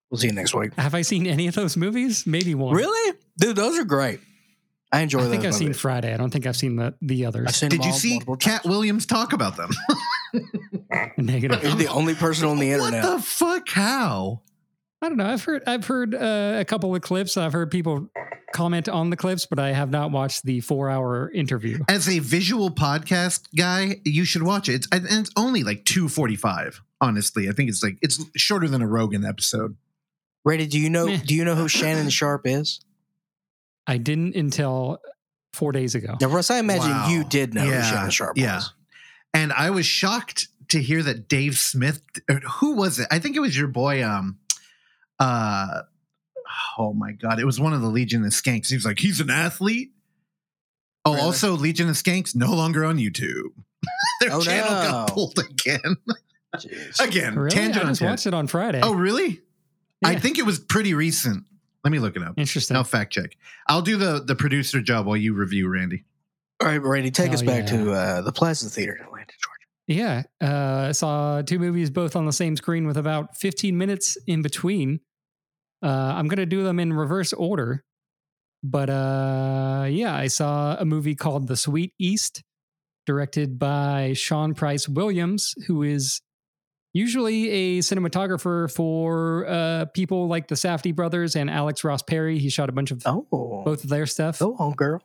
We'll 0.09 0.17
see 0.19 0.27
you 0.27 0.33
next 0.33 0.53
week. 0.55 0.73
Have 0.73 0.93
I 0.95 1.03
seen 1.03 1.25
any 1.27 1.47
of 1.47 1.53
those 1.55 1.77
movies? 1.77 2.25
Maybe 2.27 2.53
one. 2.55 2.75
Really? 2.75 3.17
Dude, 3.39 3.55
those 3.55 3.77
are 3.79 3.85
great. 3.85 4.19
I 4.91 4.99
enjoy 5.01 5.19
I 5.19 5.21
those 5.23 5.31
think 5.31 5.45
I've 5.45 5.53
seen. 5.55 5.73
Friday. 5.73 6.13
I 6.13 6.17
don't 6.17 6.31
think 6.31 6.45
I've 6.47 6.57
seen 6.57 6.75
the 6.77 6.95
the 7.01 7.25
I've 7.25 7.35
others. 7.35 7.55
seen 7.55 7.69
Did 7.69 7.85
you 7.85 7.91
all 7.91 7.97
see 7.97 8.11
multiple 8.13 8.35
Katt 8.37 8.63
times. 8.63 8.71
Williams 8.73 9.05
talk 9.05 9.31
about 9.33 9.55
them? 9.55 9.69
Negative. 11.17 11.61
You're 11.63 11.75
the 11.75 11.87
only 11.87 12.15
person 12.15 12.47
on 12.47 12.57
the 12.57 12.71
internet. 12.71 13.03
What 13.03 13.17
the 13.17 13.21
fuck? 13.23 13.69
How? 13.69 14.41
I 15.01 15.09
don't 15.09 15.17
know. 15.17 15.25
I've 15.25 15.43
heard 15.43 15.63
I've 15.65 15.85
heard 15.85 16.13
uh, 16.13 16.57
a 16.59 16.65
couple 16.65 16.93
of 16.95 17.01
clips. 17.01 17.35
I've 17.37 17.53
heard 17.53 17.71
people 17.71 18.09
comment 18.53 18.87
on 18.87 19.09
the 19.09 19.17
clips, 19.17 19.45
but 19.47 19.57
I 19.59 19.71
have 19.71 19.89
not 19.89 20.11
watched 20.11 20.43
the 20.43 20.59
four 20.61 20.89
hour 20.89 21.31
interview. 21.31 21.79
As 21.89 22.07
a 22.07 22.19
visual 22.19 22.69
podcast 22.69 23.47
guy, 23.57 23.99
you 24.05 24.25
should 24.25 24.43
watch 24.43 24.69
it. 24.69 24.75
It's, 24.75 24.87
and 24.91 25.05
it's 25.09 25.31
only 25.35 25.63
like 25.63 25.85
two 25.85 26.07
forty 26.07 26.35
five. 26.35 26.81
Honestly, 26.99 27.49
I 27.49 27.53
think 27.53 27.69
it's 27.69 27.81
like 27.81 27.97
it's 28.01 28.23
shorter 28.35 28.67
than 28.67 28.81
a 28.83 28.87
Rogan 28.87 29.25
episode. 29.25 29.75
Brady, 30.43 30.67
do 30.67 30.79
you 30.79 30.89
know 30.89 31.07
Meh. 31.07 31.17
do 31.25 31.33
you 31.33 31.45
know 31.45 31.55
who 31.55 31.67
Shannon 31.67 32.09
Sharpe 32.09 32.45
is? 32.45 32.81
I 33.87 33.97
didn't 33.97 34.35
until 34.35 34.99
four 35.53 35.71
days 35.71 35.95
ago. 35.95 36.15
Now, 36.21 36.27
Russ, 36.27 36.51
I 36.51 36.59
imagine 36.59 36.91
Wow. 36.91 37.09
you 37.09 37.23
did 37.23 37.55
know 37.55 37.63
Yeah, 37.63 37.81
who 37.81 37.89
Shannon 37.95 38.09
Sharpe 38.11 38.37
yeah. 38.37 38.55
was. 38.57 38.73
And 39.33 39.51
I 39.51 39.71
was 39.71 39.85
shocked 39.87 40.47
to 40.69 40.79
hear 40.81 41.01
that 41.03 41.27
Dave 41.27 41.57
Smith. 41.57 42.01
Who 42.59 42.75
was 42.75 42.99
it? 42.99 43.07
I 43.09 43.17
think 43.19 43.35
it 43.35 43.39
was 43.39 43.57
your 43.57 43.67
boy. 43.67 44.03
Um. 44.05 44.37
Uh. 45.23 45.81
Oh 46.77 46.93
my 46.93 47.11
god! 47.13 47.39
It 47.39 47.45
was 47.45 47.59
one 47.59 47.73
of 47.73 47.81
the 47.81 47.87
Legion 47.87 48.23
of 48.23 48.31
Skanks. 48.31 48.67
He 48.69 48.75
was 48.75 48.85
like, 48.85 48.99
he's 48.99 49.19
an 49.21 49.29
athlete. 49.29 49.91
Oh, 51.05 51.13
Really? 51.13 51.25
also 51.25 51.53
Legion 51.53 51.89
of 51.89 51.95
Skanks 51.95 52.35
no 52.35 52.53
longer 52.53 52.83
on 52.85 52.97
YouTube. 52.97 53.49
Their 54.21 54.33
Oh, 54.33 54.41
channel 54.41 54.69
got 54.69 55.09
pulled 55.13 55.39
again. 55.39 55.97
Again, 56.99 57.39
Really? 57.39 57.49
tangent 57.49 57.85
I 57.85 57.87
just 57.89 57.99
tangent. 58.01 58.09
watched 58.09 58.27
it 58.27 58.33
on 58.33 58.45
Friday. 58.47 58.81
Oh, 58.83 58.93
really? 58.93 59.41
I 60.03 60.15
think 60.15 60.37
it 60.37 60.45
was 60.45 60.59
pretty 60.59 60.93
recent. 60.93 61.45
Let 61.85 61.91
me 61.91 61.99
look 61.99 62.17
it 62.17 62.23
up. 62.23 62.33
Interesting. 62.37 62.75
I'll 62.75 62.83
fact 62.83 63.13
check. 63.13 63.37
I'll 63.67 63.81
do 63.81 63.95
the 63.97 64.21
the 64.23 64.35
producer 64.35 64.81
job 64.81 65.05
while 65.05 65.15
you 65.17 65.33
review, 65.33 65.69
Randy. 65.69 66.03
All 66.61 66.67
right, 66.67 66.81
Randy, 66.81 67.09
take 67.09 67.31
Oh, 67.31 67.35
us 67.35 67.41
back 67.41 67.69
yeah. 67.71 67.77
to 67.77 67.91
uh, 67.93 68.21
the 68.21 68.31
Plaza 68.33 68.69
Theater 68.69 68.95
in 68.95 69.03
Atlanta, 69.05 69.31
Georgia. 69.41 69.65
Yeah. 69.87 70.23
Uh, 70.43 70.87
I 70.89 70.91
saw 70.91 71.41
two 71.41 71.57
movies 71.57 71.89
both 71.89 72.15
on 72.17 72.25
the 72.25 72.33
same 72.33 72.55
screen 72.57 72.85
with 72.85 72.97
about 72.97 73.37
15 73.37 73.77
minutes 73.77 74.17
in 74.27 74.41
between. 74.41 74.99
Uh, 75.83 76.13
I'm 76.15 76.27
going 76.27 76.37
to 76.37 76.45
do 76.45 76.63
them 76.63 76.79
in 76.79 76.93
reverse 76.93 77.33
order. 77.33 77.83
But 78.63 78.89
uh, 78.89 79.87
yeah, 79.89 80.15
I 80.15 80.27
saw 80.27 80.75
a 80.77 80.85
movie 80.85 81.15
called 81.15 81.47
The 81.47 81.57
Sweet 81.57 81.93
East, 81.99 82.43
directed 83.07 83.57
by 83.57 84.13
Sean 84.13 84.53
Price 84.53 84.87
Williams, 84.87 85.55
who 85.65 85.81
is 85.81 86.21
usually 86.93 87.49
a 87.49 87.79
cinematographer 87.79 88.71
for 88.71 89.47
uh, 89.47 89.85
people 89.95 90.27
like 90.27 90.47
the 90.47 90.55
Safdie 90.55 90.95
brothers 90.95 91.35
and 91.35 91.49
Alex 91.49 91.83
Ross 91.83 92.03
Perry. 92.03 92.37
He 92.37 92.49
shot 92.49 92.69
a 92.69 92.71
bunch 92.71 92.91
of 92.91 93.01
Oh, 93.05 93.25
both 93.65 93.83
of 93.83 93.89
their 93.89 94.05
stuff 94.05 94.39
Oh, 94.41 94.73
girl. 94.77 95.01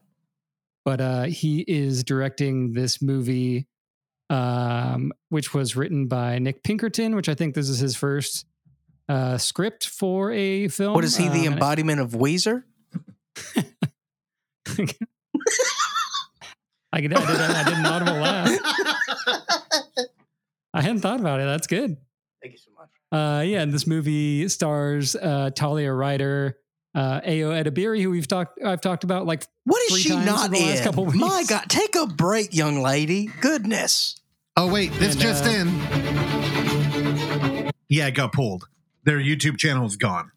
but 0.84 1.00
uh, 1.00 1.22
he 1.22 1.60
is 1.66 2.04
directing 2.04 2.72
this 2.74 3.00
movie, 3.00 3.66
um, 4.28 5.12
which 5.30 5.54
was 5.54 5.76
written 5.76 6.08
by 6.08 6.38
Nick 6.40 6.62
Pinkerton, 6.62 7.14
which 7.16 7.28
I 7.30 7.34
think 7.34 7.54
this 7.54 7.70
is 7.70 7.78
his 7.78 7.96
first 7.96 8.44
uh, 9.08 9.38
script 9.38 9.86
for 9.86 10.32
a 10.32 10.68
film. 10.68 10.94
What 10.94 11.04
is 11.04 11.16
he, 11.16 11.28
the 11.28 11.46
Um, 11.46 11.54
embodiment 11.54 12.00
of 12.00 12.10
Weezer? 12.12 12.62
I, 16.92 17.00
could, 17.00 17.12
I, 17.12 17.20
did, 17.26 17.40
I 17.40 17.64
did 17.64 17.78
an 17.78 17.86
audible 17.86 18.14
laugh. 18.14 18.50
I 20.74 20.82
hadn't 20.82 21.00
thought 21.00 21.20
about 21.20 21.40
it. 21.40 21.44
That's 21.44 21.66
good. 21.66 21.96
Thank 22.42 22.52
you 22.54 22.58
so 22.58 22.70
much. 22.76 22.88
Uh, 23.12 23.42
yeah, 23.42 23.62
and 23.62 23.72
this 23.72 23.86
movie 23.86 24.48
stars 24.48 25.14
uh, 25.14 25.50
Talia 25.54 25.92
Ryder, 25.92 26.58
uh, 26.94 27.20
Ayo 27.20 27.52
Edebiri, 27.62 28.02
who 28.02 28.10
we've 28.10 28.26
talked 28.28 28.58
I've 28.62 28.80
talked 28.80 29.04
about 29.04 29.26
like 29.26 29.46
What 29.64 29.80
is 29.82 29.92
Three 29.92 30.00
she 30.02 30.08
times 30.10 30.26
not 30.26 30.46
in 30.46 30.52
the 30.52 30.60
last 30.60 30.82
couple 30.82 31.04
weeks. 31.04 31.18
My 31.18 31.44
God, 31.48 31.64
take 31.68 31.94
a 31.96 32.06
break, 32.06 32.54
young 32.54 32.82
lady. 32.82 33.30
Goodness. 33.40 34.20
Oh 34.56 34.72
wait, 34.72 34.92
this 34.94 35.12
And, 35.12 35.20
just 35.20 35.44
uh, 35.44 35.50
in. 35.50 35.68
Yeah, 37.88 38.06
it 38.08 38.12
got 38.14 38.32
pulled. 38.32 38.66
Their 39.06 39.18
YouTube 39.18 39.56
channel 39.56 39.86
is 39.86 39.96
gone. 39.96 40.30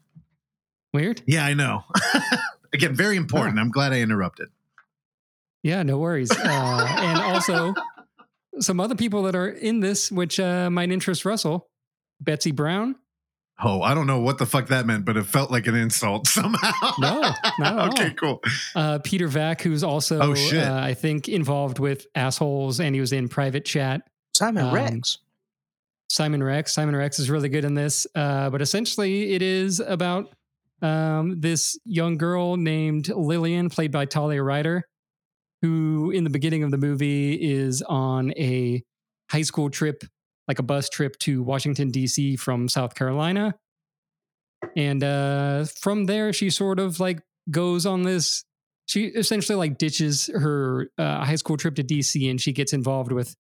weird. 0.94 1.22
Yeah, 1.26 1.44
I 1.46 1.54
know. 1.56 1.84
Again, 2.74 2.96
very 2.96 3.18
important. 3.18 3.60
I'm 3.60 3.72
glad 3.72 3.92
I 3.94 4.00
interrupted. 4.00 4.48
Yeah, 5.64 5.84
no 5.84 5.98
worries. 5.98 6.32
Uh, 6.32 6.38
and 7.00 7.20
also 7.20 7.74
some 8.60 8.80
other 8.80 8.96
people 8.96 9.24
that 9.24 9.36
are 9.36 9.50
in 9.50 9.80
this, 9.82 10.12
which 10.12 10.40
uh, 10.40 10.70
might 10.70 10.92
interest 10.92 11.26
Russell. 11.26 11.68
Betsy 12.22 12.52
Brown. 12.52 12.96
Oh, 13.62 13.82
I 13.82 13.94
don't 13.94 14.08
know 14.08 14.20
what 14.20 14.38
the 14.38 14.46
fuck 14.46 14.68
that 14.68 14.86
meant, 14.86 15.04
but 15.04 15.18
it 15.18 15.26
felt 15.26 15.52
like 15.52 15.68
an 15.68 15.76
insult 15.76 16.28
somehow. 16.30 16.72
No, 17.00 17.22
not 17.22 17.34
at 17.60 17.78
all. 17.78 17.88
okay, 17.90 18.12
cool. 18.12 18.42
Uh, 18.76 19.00
Peter 19.04 19.28
Vack, 19.28 19.62
who's 19.62 19.84
also, 19.84 20.20
Oh, 20.22 20.34
shit. 20.36 20.64
Uh, 20.64 20.80
I 20.82 20.94
think, 20.94 21.28
involved 21.28 21.78
with 21.80 22.08
assholes, 22.16 22.80
and 22.80 22.96
he 22.96 23.02
was 23.02 23.12
in 23.12 23.28
Private 23.28 23.66
Chat. 23.66 24.02
Simon 24.34 24.68
Um, 24.68 24.74
Rex. 24.74 25.18
Simon 26.10 26.44
Rex. 26.44 26.74
Simon 26.74 26.96
Rex 26.96 27.20
is 27.20 27.30
really 27.30 27.50
good 27.50 27.66
in 27.66 27.76
this. 27.76 28.08
Uh, 28.16 28.50
but 28.50 28.62
essentially, 28.62 29.34
it 29.34 29.42
is 29.42 29.80
about 29.80 30.34
um, 30.82 31.40
this 31.40 31.78
young 31.86 32.18
girl 32.18 32.58
named 32.58 33.10
Lillian, 33.10 33.70
played 33.70 33.92
by 33.92 34.06
Talia 34.06 34.42
Ryder, 34.42 34.84
who 35.62 36.12
in 36.12 36.24
the 36.24 36.30
beginning 36.30 36.64
of 36.64 36.72
the 36.72 36.78
movie 36.78 37.34
is 37.34 37.82
on 37.84 38.32
a 38.38 38.84
high 39.30 39.44
school 39.44 39.70
trip, 39.70 40.04
like 40.48 40.60
a 40.60 40.64
bus 40.64 40.90
trip 40.90 41.18
to 41.20 41.44
Washington, 41.44 41.92
D.C. 41.92 42.38
from 42.38 42.68
South 42.68 42.96
Carolina. 42.96 43.54
And 44.76 45.04
uh, 45.04 45.66
from 45.66 46.06
there, 46.06 46.34
she 46.34 46.50
sort 46.50 46.80
of 46.80 47.00
like 47.00 47.22
goes 47.52 47.86
on 47.86 48.02
this. 48.02 48.44
She 48.88 49.06
essentially 49.06 49.56
like 49.56 49.78
ditches 49.78 50.28
her 50.34 50.90
uh, 50.98 51.24
high 51.24 51.36
school 51.36 51.58
trip 51.58 51.76
to 51.76 51.84
DC 51.84 52.30
and 52.30 52.42
she 52.42 52.52
gets 52.52 52.74
involved 52.74 53.12
with 53.12 53.36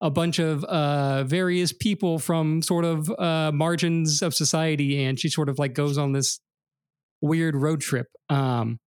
a 0.00 0.10
bunch 0.10 0.38
of 0.38 0.64
uh, 0.64 1.24
various 1.24 1.72
people 1.72 2.18
from 2.18 2.62
sort 2.62 2.84
of 2.84 3.10
uh, 3.18 3.52
margins 3.52 4.22
of 4.22 4.34
society, 4.34 5.04
and 5.04 5.18
she 5.18 5.28
sort 5.28 5.48
of 5.48 5.58
like 5.58 5.74
goes 5.74 5.98
on 5.98 6.12
this 6.12 6.40
weird 7.20 7.54
road 7.54 7.80
trip. 7.80 8.06
Um, 8.28 8.78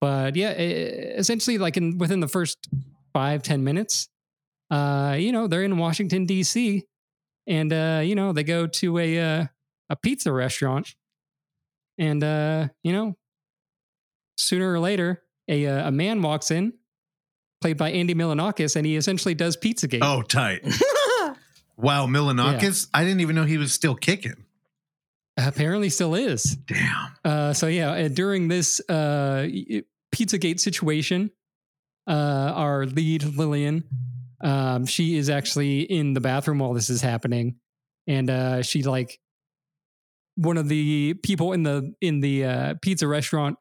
but 0.00 0.36
yeah, 0.36 0.58
e- 0.58 1.16
essentially, 1.16 1.58
like 1.58 1.76
in 1.76 1.98
within 1.98 2.20
the 2.20 2.28
first 2.28 2.68
five 3.12 3.42
ten 3.42 3.64
minutes, 3.64 4.08
uh, 4.70 5.16
you 5.18 5.32
know, 5.32 5.46
they're 5.46 5.64
in 5.64 5.76
Washington 5.76 6.24
D.C. 6.24 6.84
and 7.46 7.72
uh, 7.72 8.00
you 8.02 8.14
know 8.14 8.32
they 8.32 8.44
go 8.44 8.66
to 8.66 8.98
a 8.98 9.18
uh, 9.18 9.46
a 9.90 9.96
pizza 9.96 10.32
restaurant, 10.32 10.94
and 11.98 12.22
uh, 12.24 12.68
you 12.82 12.92
know, 12.92 13.16
sooner 14.36 14.72
or 14.72 14.78
later, 14.78 15.22
a 15.48 15.66
uh, 15.66 15.88
a 15.88 15.90
man 15.90 16.22
walks 16.22 16.50
in. 16.50 16.72
Played 17.60 17.76
by 17.76 17.90
Andy 17.90 18.14
Milonakis, 18.14 18.76
and 18.76 18.86
he 18.86 18.96
essentially 18.96 19.34
does 19.34 19.56
Pizzagate. 19.56 20.00
Oh, 20.02 20.22
tight. 20.22 20.60
Wow, 21.80 22.08
Milonakis. 22.08 22.88
I 22.92 23.04
didn't 23.04 23.20
even 23.20 23.36
know 23.36 23.44
he 23.44 23.56
was 23.56 23.72
still 23.72 23.94
kicking. 23.94 24.34
Apparently, 25.36 25.90
still 25.90 26.16
is. 26.16 26.56
Damn. 26.66 27.12
Uh, 27.24 27.52
so 27.52 27.68
yeah, 27.68 27.90
uh, 27.92 28.08
during 28.08 28.48
this 28.48 28.80
uh, 28.88 29.46
y- 29.48 29.84
Pizzagate 30.12 30.58
situation, 30.58 31.30
uh, 32.08 32.10
our 32.56 32.84
lead 32.84 33.22
Lillian, 33.22 33.84
um, 34.40 34.86
she 34.86 35.16
is 35.16 35.30
actually 35.30 35.82
in 35.82 36.14
the 36.14 36.20
bathroom 36.20 36.58
while 36.58 36.74
this 36.74 36.90
is 36.90 37.00
happening, 37.00 37.60
and 38.08 38.28
uh, 38.28 38.62
she 38.62 38.82
like 38.82 39.20
one 40.34 40.56
of 40.58 40.68
the 40.68 41.14
people 41.22 41.52
in 41.52 41.62
the 41.62 41.94
in 42.00 42.18
the 42.18 42.44
uh, 42.44 42.74
pizza 42.82 43.06
restaurant 43.06 43.56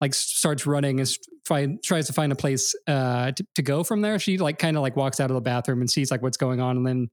like 0.00 0.14
starts 0.14 0.66
running 0.66 1.00
and 1.00 1.10
find, 1.46 1.82
tries 1.82 2.06
to 2.08 2.12
find 2.12 2.30
a 2.32 2.36
place 2.36 2.74
uh, 2.86 3.32
to, 3.32 3.46
to 3.54 3.62
go 3.62 3.82
from 3.84 4.02
there. 4.02 4.18
She 4.18 4.36
like 4.38 4.58
kind 4.58 4.76
of 4.76 4.82
like 4.82 4.96
walks 4.96 5.20
out 5.20 5.30
of 5.30 5.34
the 5.34 5.40
bathroom 5.40 5.80
and 5.80 5.90
sees 5.90 6.10
like 6.10 6.22
what's 6.22 6.36
going 6.36 6.60
on, 6.60 6.76
and 6.76 6.86
then 6.86 7.08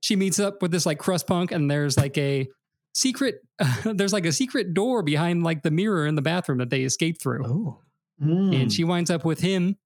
she 0.00 0.16
meets 0.16 0.38
up 0.40 0.60
with 0.62 0.70
this 0.70 0.84
like 0.86 0.98
crust 0.98 1.26
punk, 1.26 1.52
and 1.52 1.70
there's 1.70 1.96
like 1.96 2.18
a 2.18 2.48
secret. 2.92 3.36
there's 3.84 4.12
like 4.12 4.26
a 4.26 4.32
secret 4.32 4.74
door 4.74 5.02
behind 5.02 5.44
like 5.44 5.62
the 5.62 5.70
mirror 5.70 6.06
in 6.06 6.14
the 6.16 6.22
bathroom 6.22 6.58
that 6.58 6.70
they 6.70 6.82
escape 6.82 7.20
through, 7.22 7.44
Oh. 7.46 7.78
and 8.20 8.72
she 8.72 8.84
winds 8.84 9.10
up 9.10 9.24
with 9.24 9.40
him, 9.40 9.76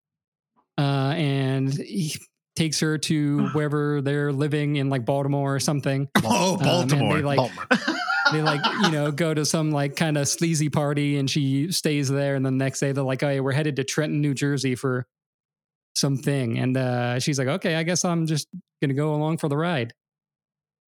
uh, 0.78 1.12
and 1.16 1.72
he 1.72 2.14
takes 2.56 2.80
her 2.80 2.98
to 2.98 3.48
wherever 3.52 4.00
they're 4.00 4.32
living 4.32 4.76
in 4.76 4.88
like 4.88 5.04
Baltimore 5.04 5.54
or 5.54 5.60
something. 5.60 6.08
Oh, 6.24 6.54
Um, 6.54 6.58
Baltimore. 6.60 7.16
they, 7.16 7.22
like 7.22 7.36
Baltimore. 7.36 7.66
they 8.32 8.42
like 8.42 8.60
you 8.82 8.90
know 8.90 9.10
go 9.10 9.34
to 9.34 9.44
some 9.44 9.70
like 9.70 9.96
kind 9.96 10.16
of 10.18 10.28
sleazy 10.28 10.68
party 10.68 11.18
and 11.18 11.30
she 11.30 11.70
stays 11.72 12.08
there 12.08 12.34
and 12.34 12.44
the 12.44 12.50
next 12.50 12.80
day 12.80 12.92
they're 12.92 13.04
like 13.04 13.22
oh 13.22 13.28
yeah, 13.28 13.40
we're 13.40 13.52
headed 13.52 13.76
to 13.76 13.84
trenton 13.84 14.20
new 14.20 14.34
jersey 14.34 14.74
for 14.74 15.06
something. 15.96 16.58
And 16.58 16.76
uh, 16.76 17.18
she's 17.18 17.38
like 17.38 17.48
okay 17.48 17.74
i 17.74 17.82
guess 17.82 18.04
i'm 18.04 18.26
just 18.26 18.48
gonna 18.80 18.94
go 18.94 19.14
along 19.14 19.38
for 19.38 19.48
the 19.48 19.56
ride. 19.56 19.92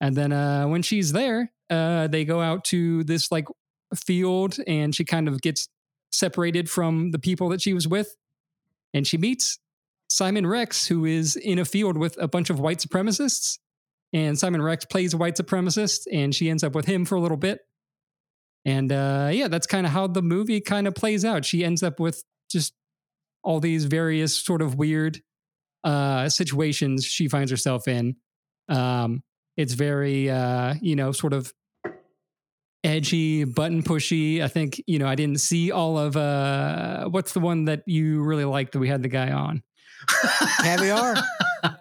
And 0.00 0.16
then 0.16 0.32
uh, 0.32 0.66
when 0.66 0.82
she's 0.82 1.12
there 1.12 1.52
uh, 1.68 2.08
they 2.08 2.24
go 2.24 2.40
out 2.40 2.64
to 2.66 3.04
this 3.04 3.30
like 3.30 3.46
field 3.94 4.56
and 4.66 4.94
she 4.94 5.04
kind 5.04 5.28
of 5.28 5.40
gets 5.40 5.68
separated 6.12 6.68
from 6.68 7.10
the 7.10 7.18
people 7.18 7.48
that 7.50 7.62
she 7.62 7.72
was 7.72 7.86
with 7.86 8.16
and 8.92 9.06
she 9.06 9.16
meets 9.16 9.58
simon 10.08 10.44
rex 10.44 10.88
who 10.88 11.04
is 11.04 11.36
in 11.36 11.58
a 11.58 11.64
field 11.64 11.96
with 11.96 12.16
a 12.20 12.26
bunch 12.26 12.50
of 12.50 12.58
white 12.58 12.78
supremacists 12.78 13.58
and 14.12 14.38
Simon 14.38 14.62
Rex 14.62 14.84
plays 14.84 15.14
a 15.14 15.16
white 15.16 15.36
supremacist, 15.36 16.06
and 16.12 16.34
she 16.34 16.50
ends 16.50 16.64
up 16.64 16.74
with 16.74 16.86
him 16.86 17.04
for 17.04 17.14
a 17.14 17.20
little 17.20 17.36
bit. 17.36 17.60
And 18.64 18.92
uh, 18.92 19.30
yeah, 19.32 19.48
that's 19.48 19.66
kind 19.66 19.86
of 19.86 19.92
how 19.92 20.06
the 20.06 20.22
movie 20.22 20.60
kind 20.60 20.86
of 20.86 20.94
plays 20.94 21.24
out. 21.24 21.44
She 21.44 21.64
ends 21.64 21.82
up 21.82 21.98
with 21.98 22.22
just 22.50 22.74
all 23.42 23.60
these 23.60 23.86
various 23.86 24.36
sort 24.36 24.62
of 24.62 24.74
weird 24.74 25.20
uh, 25.84 26.28
situations 26.28 27.04
she 27.04 27.28
finds 27.28 27.50
herself 27.50 27.88
in. 27.88 28.16
Um, 28.68 29.22
it's 29.56 29.72
very, 29.72 30.28
uh, 30.28 30.74
you 30.80 30.96
know, 30.96 31.12
sort 31.12 31.32
of 31.32 31.52
edgy, 32.84 33.44
button 33.44 33.82
pushy. 33.82 34.42
I 34.42 34.48
think, 34.48 34.82
you 34.86 34.98
know, 34.98 35.06
I 35.06 35.14
didn't 35.14 35.40
see 35.40 35.70
all 35.70 35.98
of 35.98 36.16
uh, 36.16 37.08
what's 37.08 37.32
the 37.32 37.40
one 37.40 37.66
that 37.66 37.82
you 37.86 38.22
really 38.22 38.44
liked 38.44 38.72
that 38.72 38.78
we 38.78 38.88
had 38.88 39.02
the 39.02 39.08
guy 39.08 39.30
on? 39.30 39.62
Caviar. 40.62 41.14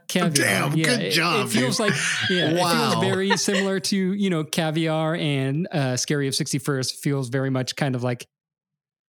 Caviar. 0.08 0.30
Damn, 0.32 0.78
yeah, 0.78 0.84
good 0.86 1.00
it- 1.04 1.12
job, 1.12 1.48
It, 1.48 1.50
feels 1.52 1.78
dude. 1.78 1.88
like 1.88 2.00
yeah, 2.30 2.50
it 2.52 2.58
Wow. 2.60 2.92
feels 2.92 3.04
very 3.06 3.38
similar 3.38 3.80
to 3.80 3.96
you 4.14 4.30
know 4.30 4.44
Caviar 4.44 5.16
and 5.16 5.68
uh, 5.72 5.98
Scary 5.98 6.28
of 6.28 6.36
Sixty 6.36 6.60
First. 6.60 7.02
Feels 7.04 7.30
very 7.30 7.50
much 7.50 7.76
kind 7.76 7.96
of 7.96 8.04
like 8.04 8.28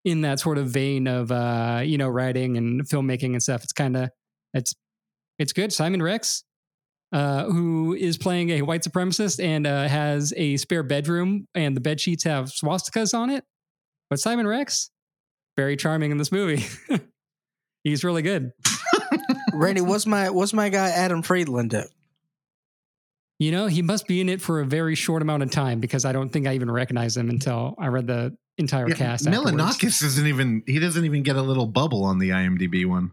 in 0.05 0.21
that 0.21 0.39
sort 0.39 0.57
of 0.57 0.67
vein 0.67 1.07
of 1.07 1.31
uh, 1.31 1.81
you 1.83 1.97
know 1.97 2.07
writing 2.09 2.57
and 2.57 2.81
filmmaking 2.87 3.33
and 3.33 3.41
stuff. 3.43 3.63
It's 3.63 3.73
kind 3.73 3.97
of 3.97 4.09
it's 4.53 4.73
it's 5.39 5.53
good. 5.53 5.71
Simon 5.73 6.01
Rex, 6.03 6.43
uh, 7.13 7.45
who 7.45 7.95
is 7.95 8.17
playing 8.17 8.51
a 8.51 8.61
white 8.61 8.83
supremacist 8.83 9.43
and 9.43 9.65
uh, 9.65 9.87
has 9.87 10.33
a 10.37 10.57
spare 10.57 10.83
bedroom, 10.83 11.47
and 11.55 11.75
the 11.75 11.81
bed 11.81 11.99
sheets 11.99 12.23
have 12.25 12.45
swastikas 12.45 13.13
on 13.17 13.29
it. 13.29 13.43
But 14.09 14.19
Simon 14.19 14.45
Rex, 14.47 14.89
very 15.57 15.77
charming 15.77 16.11
in 16.11 16.17
this 16.17 16.31
movie. 16.31 16.65
He's 17.83 18.03
really 18.03 18.21
good. 18.21 18.51
Randy, 19.53 19.81
what's 19.81 20.05
my 20.05 20.29
what's 20.29 20.53
my 20.53 20.69
guy 20.69 20.89
Adam 20.89 21.21
Friedland 21.21 21.71
do? 21.71 21.83
You 23.39 23.51
know, 23.51 23.67
he 23.67 23.81
must 23.81 24.05
be 24.07 24.19
in 24.19 24.27
it 24.27 24.41
for 24.41 24.59
a 24.59 24.65
very 24.65 24.95
short 24.95 25.21
amount 25.21 25.43
of 25.43 25.51
time 25.51 25.79
because 25.79 26.03
I 26.03 26.11
don't 26.11 26.29
think 26.29 26.45
I 26.45 26.55
even 26.55 26.69
recognize 26.69 27.15
him 27.15 27.29
until 27.29 27.73
I 27.79 27.87
read 27.87 28.05
the 28.07 28.35
entire 28.57 28.89
Yeah, 28.89 28.95
cast. 28.95 29.25
afterwards. 29.27 29.53
Milonakis 29.55 30.03
isn't 30.03 30.27
even 30.27 30.63
he 30.67 30.79
doesn't 30.79 31.05
even 31.05 31.23
get 31.23 31.37
a 31.37 31.41
little 31.41 31.67
bubble 31.67 32.03
on 32.03 32.19
the 32.19 32.31
IMDb 32.31 32.85
one. 32.85 33.11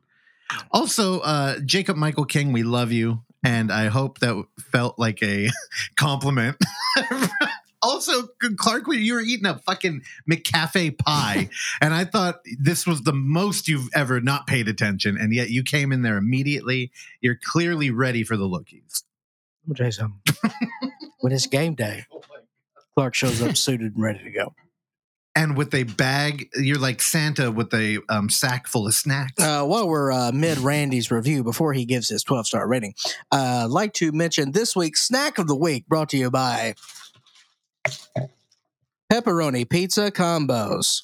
Also, 0.73 1.21
uh 1.21 1.59
Jacob 1.61 1.97
Michael 1.97 2.25
King, 2.25 2.53
we 2.53 2.63
love 2.65 2.91
you, 2.93 3.23
and 3.45 3.71
I 3.73 3.87
hope 3.87 4.19
that 4.19 4.45
felt 4.59 4.99
like 4.99 5.23
a 5.23 5.49
compliment. 5.97 6.57
also, 7.87 8.29
Clark, 8.57 8.85
you 8.89 9.15
were 9.15 9.21
eating 9.21 9.47
a 9.47 9.59
fucking 9.59 10.03
McCafe 10.31 10.99
pie, 10.99 11.49
and 11.81 11.95
I 11.95 12.05
thought 12.05 12.41
this 12.59 12.87
was 12.87 13.03
the 13.03 13.13
most 13.13 13.69
you've 13.69 13.89
ever 13.95 14.21
not 14.21 14.47
paid 14.47 14.69
attention, 14.69 15.17
and 15.19 15.35
yet 15.35 15.51
you 15.51 15.63
came 15.63 15.93
in 15.93 16.03
there 16.03 16.17
immediately. 16.17 16.91
You're 17.21 17.39
clearly 17.43 17.91
ready 17.91 18.25
for 18.25 18.37
the 18.37 18.45
lookies. 18.45 19.05
Let 19.67 19.69
me 19.69 19.75
tell 19.77 19.87
you 19.87 19.93
something. 19.93 20.61
when 21.21 21.33
it's 21.33 21.47
game 21.47 21.75
day, 21.75 22.05
Clark 22.95 23.15
shows 23.15 23.43
up 23.43 23.57
suited 23.57 23.95
and 23.95 24.03
ready 24.03 24.23
to 24.23 24.31
go. 24.31 24.55
And 25.37 25.55
with 25.55 25.75
a 25.75 25.83
bag, 25.83 26.49
you're 26.55 26.79
like 26.79 27.03
Santa 27.03 27.53
with 27.53 27.75
a 27.75 27.99
um, 28.09 28.31
sack 28.31 28.67
full 28.67 28.87
of 28.87 28.95
snacks. 28.95 29.43
Uh, 29.43 29.65
while 29.65 29.87
we're 29.87 30.11
uh, 30.11 30.33
mid 30.33 30.57
Randy's 30.57 31.11
review, 31.11 31.45
before 31.45 31.75
he 31.75 31.85
gives 31.85 32.09
his 32.09 32.25
12 32.25 32.47
star 32.47 32.67
rating, 32.67 32.95
uh, 33.31 33.65
I'd 33.65 33.71
like 33.71 33.93
to 33.95 34.13
mention 34.13 34.53
this 34.53 34.75
week's 34.75 35.07
snack 35.07 35.37
of 35.37 35.47
the 35.47 35.55
week 35.55 35.87
brought 35.89 36.09
to 36.11 36.17
you 36.17 36.31
by 36.31 36.75
Pepperoni 39.13 39.69
Pizza 39.69 40.11
Combos 40.11 41.03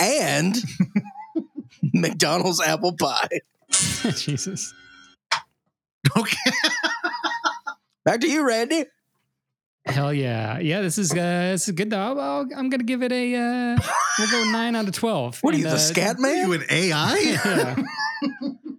and 0.00 0.56
McDonald's 1.94 2.60
Apple 2.60 2.94
Pie. 2.98 3.40
Jesus. 4.16 4.72
okay. 6.16 6.50
Back 8.04 8.20
to 8.20 8.30
you, 8.30 8.46
Randy. 8.46 8.84
Hell 9.86 10.12
yeah. 10.12 10.58
Yeah, 10.58 10.82
this 10.82 10.98
is 10.98 11.10
uh 11.12 11.14
this 11.52 11.66
is 11.68 11.74
good 11.74 11.90
though. 11.90 12.18
I'll, 12.18 12.46
I'm 12.56 12.68
gonna 12.68 12.84
give 12.84 13.02
it 13.02 13.12
a 13.12 13.34
uh 13.34 13.78
we'll 14.18 14.30
go 14.30 14.50
nine 14.52 14.76
out 14.76 14.86
of 14.86 14.94
twelve. 14.94 15.38
What 15.40 15.54
are 15.54 15.58
you, 15.58 15.64
And, 15.64 15.72
the 15.72 15.76
uh, 15.76 15.78
scat 15.78 16.16
Are 16.16 16.20
man? 16.20 16.46
you 16.46 16.52
an 16.52 16.64
AI? 16.70 17.16
yeah. 17.18 17.76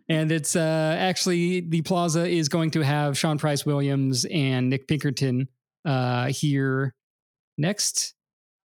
and 0.08 0.32
it's 0.32 0.56
uh 0.56 0.96
actually 1.00 1.62
the 1.62 1.82
plaza 1.82 2.28
is 2.28 2.50
going 2.50 2.72
to 2.72 2.82
have 2.82 3.18
Sean 3.18 3.38
Price 3.40 3.66
Williams 3.66 4.26
and 4.26 4.70
Nick 4.70 4.88
Pinkerton 4.88 5.48
uh 5.86 6.28
here 6.28 6.94
next 7.58 8.14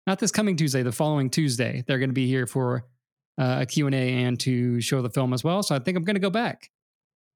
not 0.06 0.20
this 0.20 0.30
coming 0.30 0.56
Tuesday, 0.56 0.84
the 0.84 0.92
following 0.92 1.30
Tuesday. 1.30 1.82
They're 1.86 1.98
going 1.98 2.10
to 2.10 2.14
be 2.14 2.28
here 2.28 2.46
for 2.46 2.86
uh, 3.38 3.58
a 3.62 3.66
Q&A 3.66 3.92
and 3.92 4.38
to 4.40 4.80
show 4.80 5.02
the 5.02 5.10
film 5.10 5.32
as 5.32 5.42
well. 5.42 5.64
So 5.64 5.74
I 5.74 5.80
think 5.80 5.96
I'm 5.96 6.04
going 6.04 6.14
to 6.14 6.20
go 6.20 6.30
back 6.30 6.70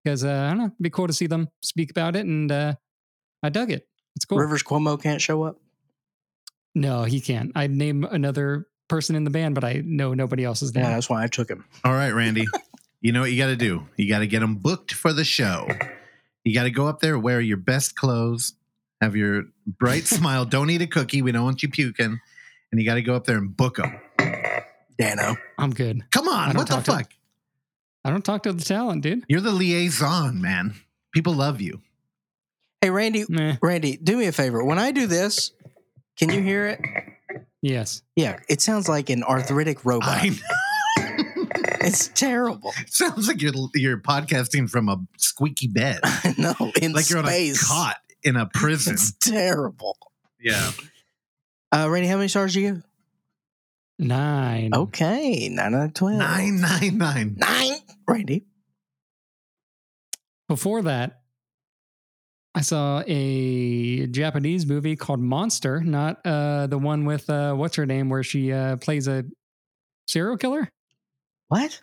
because 0.04 0.24
uh, 0.24 0.28
I 0.28 0.48
don't 0.50 0.58
know, 0.58 0.64
it'd 0.66 0.78
be 0.80 0.90
cool 0.90 1.08
to 1.08 1.12
see 1.12 1.26
them 1.26 1.48
speak 1.62 1.90
about 1.90 2.14
it 2.14 2.26
and 2.26 2.50
uh 2.50 2.74
I 3.42 3.48
dug 3.48 3.70
it. 3.70 3.88
It's 4.16 4.24
cool. 4.24 4.38
Rivers 4.38 4.62
Cuomo 4.62 5.00
can't 5.00 5.20
show 5.20 5.42
up. 5.44 5.56
No, 6.74 7.04
he 7.04 7.20
can't. 7.20 7.52
I'd 7.54 7.70
name 7.70 8.04
another 8.04 8.68
person 8.88 9.16
in 9.16 9.24
the 9.24 9.30
band, 9.30 9.54
but 9.54 9.64
I 9.64 9.82
know 9.84 10.14
nobody 10.14 10.44
else 10.44 10.62
is 10.62 10.72
there. 10.72 10.84
Yeah, 10.84 10.90
that's 10.90 11.08
why 11.08 11.22
I 11.22 11.26
took 11.26 11.48
him. 11.48 11.64
All 11.84 11.92
right, 11.92 12.10
Randy. 12.10 12.46
you 13.00 13.12
know 13.12 13.20
what 13.20 13.32
you 13.32 13.38
got 13.38 13.48
to 13.48 13.56
do? 13.56 13.86
You 13.96 14.08
got 14.08 14.18
to 14.20 14.26
get 14.26 14.40
them 14.40 14.56
booked 14.56 14.92
for 14.92 15.12
the 15.12 15.24
show. 15.24 15.68
You 16.44 16.54
got 16.54 16.64
to 16.64 16.70
go 16.70 16.86
up 16.86 17.00
there, 17.00 17.18
wear 17.18 17.40
your 17.40 17.56
best 17.56 17.96
clothes, 17.96 18.54
have 19.00 19.16
your 19.16 19.44
bright 19.66 20.06
smile. 20.06 20.44
Don't 20.44 20.70
eat 20.70 20.82
a 20.82 20.86
cookie. 20.86 21.22
We 21.22 21.32
don't 21.32 21.44
want 21.44 21.62
you 21.62 21.68
puking. 21.68 22.20
And 22.72 22.80
you 22.80 22.86
got 22.86 22.94
to 22.94 23.02
go 23.02 23.14
up 23.14 23.24
there 23.24 23.36
and 23.38 23.56
book 23.56 23.76
them. 23.76 24.00
Dano. 24.98 25.36
I'm 25.58 25.70
good. 25.72 26.02
Come 26.10 26.28
on. 26.28 26.54
What 26.56 26.68
the 26.68 26.74
talk 26.74 26.84
to- 26.84 26.92
fuck? 26.92 27.10
I 28.04 28.10
don't 28.10 28.24
talk 28.24 28.44
to 28.44 28.52
the 28.52 28.64
talent, 28.64 29.02
dude. 29.02 29.24
You're 29.28 29.40
the 29.42 29.50
liaison, 29.52 30.40
man. 30.40 30.74
People 31.12 31.34
love 31.34 31.60
you. 31.60 31.80
Hey, 32.80 32.88
Randy, 32.90 33.24
Meh. 33.28 33.56
Randy, 33.60 33.96
do 33.98 34.16
me 34.16 34.26
a 34.26 34.32
favor. 34.32 34.64
When 34.64 34.78
I 34.78 34.90
do 34.90 35.06
this, 35.06 35.52
can 36.18 36.30
you 36.30 36.40
hear 36.40 36.66
it? 36.66 36.80
Yes. 37.60 38.00
Yeah, 38.16 38.38
it 38.48 38.62
sounds 38.62 38.88
like 38.88 39.10
an 39.10 39.22
arthritic 39.22 39.84
robot. 39.84 40.08
I 40.22 40.28
know. 40.30 40.36
It's 41.82 42.08
terrible. 42.08 42.72
Sounds 42.88 43.26
like 43.26 43.40
you're 43.40 43.54
you're 43.74 43.96
podcasting 43.98 44.68
from 44.68 44.88
a 44.90 44.98
squeaky 45.16 45.66
bed, 45.66 46.00
I 46.04 46.34
know. 46.36 46.54
In 46.80 46.92
like 46.92 47.08
you're 47.08 47.18
on 47.20 47.26
a 47.26 47.52
cot 47.54 47.96
in 48.22 48.36
a 48.36 48.46
prison. 48.54 48.94
It's 48.94 49.12
terrible. 49.12 49.96
yeah. 50.40 50.70
Uh, 51.72 51.88
Randy, 51.88 52.08
how 52.08 52.16
many 52.16 52.28
stars 52.28 52.54
do 52.54 52.60
you 52.60 52.72
give? 52.74 52.82
Nine. 53.98 54.70
Okay, 54.74 55.48
nine 55.50 55.74
out 55.74 55.84
of 55.86 55.94
twelve. 55.94 56.18
Nine 56.18 56.60
nine 56.60 56.98
nine. 56.98 57.36
Nine. 57.38 57.72
Randy. 58.08 58.44
Before 60.48 60.82
that, 60.82 61.20
I 62.54 62.62
saw 62.62 63.02
a 63.06 64.06
Japanese 64.08 64.66
movie 64.66 64.96
called 64.96 65.20
Monster, 65.20 65.80
not 65.80 66.18
uh, 66.24 66.66
the 66.66 66.78
one 66.78 67.04
with 67.04 67.28
uh, 67.30 67.54
what's 67.54 67.76
her 67.76 67.86
name, 67.86 68.08
where 68.08 68.24
she 68.24 68.52
uh, 68.52 68.76
plays 68.78 69.06
a 69.06 69.24
serial 70.08 70.36
killer. 70.36 70.68
What? 71.48 71.80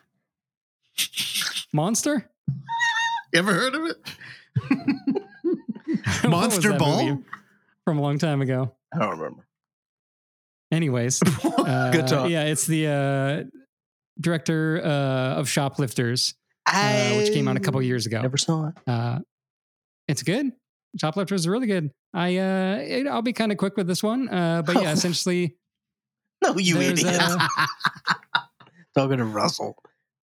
Monster. 1.74 2.30
You 3.34 3.40
ever 3.40 3.54
heard 3.54 3.76
of 3.76 3.82
it? 3.88 3.98
Monster 6.28 6.78
Ball? 6.78 7.22
from 7.86 7.98
a 7.98 8.02
long 8.02 8.18
time 8.18 8.42
ago. 8.42 8.76
I 8.94 9.00
don't 9.00 9.18
remember. 9.18 9.48
Anyways, 10.72 11.22
uh, 11.44 11.92
Good 11.92 12.08
talk. 12.08 12.30
Yeah, 12.30 12.44
it's 12.44 12.68
the 12.68 12.88
uh, 12.88 13.44
director 14.20 14.82
uh, 14.84 15.40
of 15.40 15.48
Shoplifters, 15.48 16.34
uh, 16.66 17.14
which 17.16 17.32
came 17.32 17.48
out 17.48 17.56
a 17.56 17.62
couple 17.62 17.82
years 17.82 18.06
ago. 18.06 18.22
Never 18.22 18.38
saw 18.38 18.68
it. 18.70 18.74
Uh, 18.86 19.20
it's 20.10 20.24
good. 20.24 20.52
Shoplifters 21.00 21.42
is 21.42 21.48
really 21.48 21.68
good. 21.68 21.92
I 22.14 22.38
uh, 22.38 22.78
it- 22.82 23.08
I'll 23.08 23.22
be 23.22 23.34
kind 23.34 23.52
of 23.52 23.58
quick 23.58 23.78
with 23.78 23.88
this 23.88 24.04
one, 24.04 24.28
uh, 24.28 24.64
but 24.66 24.82
yeah, 24.82 24.92
essentially, 24.94 25.56
No, 26.44 26.58
you 26.58 26.80
idiot. 26.82 27.16
Talking 28.96 29.18
to 29.18 29.26
Russell. 29.26 29.78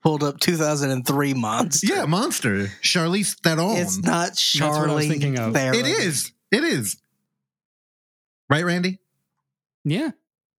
Pulled 0.05 0.23
up 0.23 0.39
2003 0.39 1.33
monster. 1.35 1.87
yeah, 1.87 2.05
Monster. 2.05 2.67
Charlize 2.83 3.41
Theron. 3.41 3.79
It's 3.79 3.97
not 3.99 4.13
what 4.13 4.19
I 4.21 4.29
was 4.29 4.39
Charlie 4.39 5.09
thinking 5.09 5.39
of. 5.39 5.55
Theron. 5.55 5.75
It 5.77 5.87
is. 5.87 6.31
It 6.53 6.63
is. 6.63 6.97
Right, 8.51 8.65
Randy? 8.65 8.99
yeah, 9.85 10.11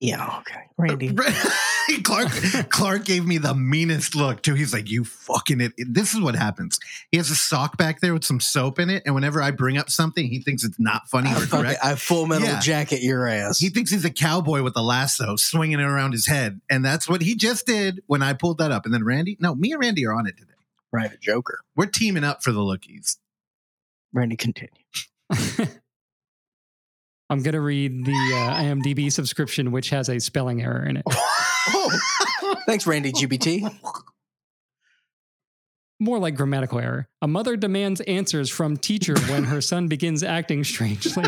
Yeah, 0.06 0.40
okay. 0.40 0.62
Randy. 0.78 1.16
Clark 2.04 2.30
Clark 2.70 3.06
gave 3.06 3.26
me 3.26 3.38
the 3.38 3.54
meanest 3.56 4.16
look 4.16 4.42
too. 4.42 4.54
He's 4.56 4.74
like, 4.74 4.90
"You 4.90 5.04
fucking 5.06 5.62
it." 5.62 5.74
This 5.78 6.14
is 6.14 6.20
what 6.22 6.36
happens. 6.36 6.80
He 7.12 7.18
has 7.18 7.30
a 7.30 7.36
sock 7.36 7.78
back 7.78 8.02
there 8.02 8.14
with 8.14 8.24
some 8.26 8.40
soap 8.40 8.80
in 8.80 8.90
it, 8.90 9.04
and 9.06 9.16
whenever 9.16 9.42
I 9.42 9.52
bring 9.52 9.78
up 9.78 9.90
something, 9.90 10.28
he 10.28 10.42
thinks 10.42 10.64
it's 10.64 10.80
not 10.80 11.08
funny 11.10 11.30
I, 11.30 11.34
or 11.34 11.46
fucking, 11.46 11.66
correct. 11.66 11.80
I 11.84 11.96
full 11.96 12.26
metal 12.28 12.48
Yeah. 12.48 12.60
jacket 12.60 13.02
your 13.02 13.28
ass. 13.28 13.60
He 13.60 13.70
thinks 13.70 13.92
he's 13.92 14.04
a 14.06 14.10
cowboy 14.12 14.64
with 14.64 14.76
a 14.76 14.82
lasso 14.82 15.36
swinging 15.38 15.80
it 15.80 15.84
around 15.84 16.12
his 16.12 16.26
head, 16.28 16.60
and 16.70 16.84
that's 16.84 17.08
what 17.08 17.22
he 17.22 17.36
just 17.36 17.66
did 17.66 18.02
when 18.08 18.22
I 18.22 18.34
pulled 18.34 18.58
that 18.58 18.72
up. 18.72 18.86
And 18.86 18.94
then 18.94 19.04
Randy, 19.04 19.38
no, 19.40 19.56
me 19.56 19.72
and 19.72 19.82
Randy 19.82 20.06
are 20.06 20.14
on 20.14 20.28
it 20.28 20.38
today. 20.38 20.52
right, 20.92 21.12
a 21.14 21.18
joker. 21.18 21.60
We're 21.76 21.86
teaming 21.88 22.24
up 22.24 22.44
for 22.44 22.52
the 22.52 22.60
lookies. 22.62 23.18
Randy, 24.12 24.36
continue. 24.38 24.72
I'm 27.30 27.42
gonna 27.42 27.62
read 27.62 28.06
the 28.06 28.12
uh, 28.12 28.62
IMDb 28.62 29.12
subscription, 29.12 29.72
which 29.72 29.90
has 29.90 30.10
a 30.10 30.20
spelling 30.20 30.62
error 30.62 30.86
in 30.86 30.98
it. 30.98 31.06
Thanks, 32.68 32.86
Randy 32.86 33.12
GPT. 33.12 33.68
More 36.00 36.20
like 36.20 36.36
grammatical 36.36 36.80
error. 36.80 37.08
A 37.22 37.28
mother 37.28 37.56
demands 37.56 38.02
answers 38.02 38.50
from 38.50 38.78
teacher 38.78 39.18
when 39.30 39.46
her 39.46 39.62
son 39.62 39.88
begins 39.90 40.24
acting 40.24 40.64
strangely. 40.64 41.26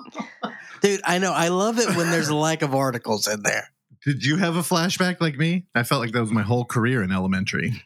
Dude, 0.82 1.00
I 1.04 1.18
know. 1.18 1.32
I 1.32 1.48
love 1.48 1.78
it 1.78 1.88
when 1.96 2.10
there's 2.10 2.28
a 2.28 2.36
lack 2.36 2.62
of 2.62 2.74
articles 2.74 3.26
in 3.26 3.42
there. 3.42 3.72
Did 4.04 4.24
you 4.24 4.36
have 4.36 4.56
a 4.56 4.60
flashback 4.60 5.20
like 5.20 5.36
me? 5.36 5.66
I 5.74 5.82
felt 5.82 6.00
like 6.00 6.12
that 6.12 6.20
was 6.20 6.30
my 6.30 6.42
whole 6.42 6.64
career 6.64 7.02
in 7.02 7.10
elementary. 7.10 7.82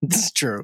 This 0.00 0.26
is 0.26 0.32
true. 0.32 0.62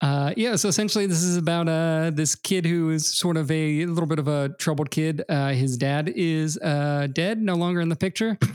Uh, 0.00 0.32
yeah, 0.36 0.56
so 0.56 0.68
essentially, 0.68 1.06
this 1.06 1.22
is 1.22 1.36
about 1.36 1.68
uh, 1.68 2.10
this 2.12 2.34
kid 2.34 2.64
who 2.64 2.90
is 2.90 3.06
sort 3.06 3.36
of 3.36 3.50
a 3.50 3.84
little 3.86 4.06
bit 4.06 4.18
of 4.18 4.28
a 4.28 4.48
troubled 4.58 4.90
kid. 4.90 5.22
Uh, 5.28 5.50
his 5.50 5.76
dad 5.76 6.10
is 6.14 6.56
uh, 6.58 7.06
dead, 7.12 7.40
no 7.42 7.54
longer 7.54 7.80
in 7.80 7.88
the 7.88 7.96
picture. 7.96 8.38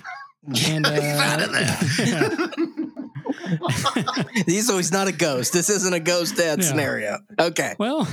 And, 0.69 0.85
uh, 0.85 0.91
He's 1.01 1.19
out 1.19 1.41
of 1.41 1.51
there. 1.51 1.77
He's 4.45 4.67
so 4.67 4.77
he's 4.77 4.91
not 4.91 5.07
a 5.07 5.11
ghost. 5.11 5.53
This 5.53 5.71
isn't 5.71 5.91
a 5.93 5.99
ghost 5.99 6.37
dad 6.37 6.59
Yeah. 6.59 6.65
scenario. 6.65 7.17
Okay. 7.39 7.73
well, 7.79 8.07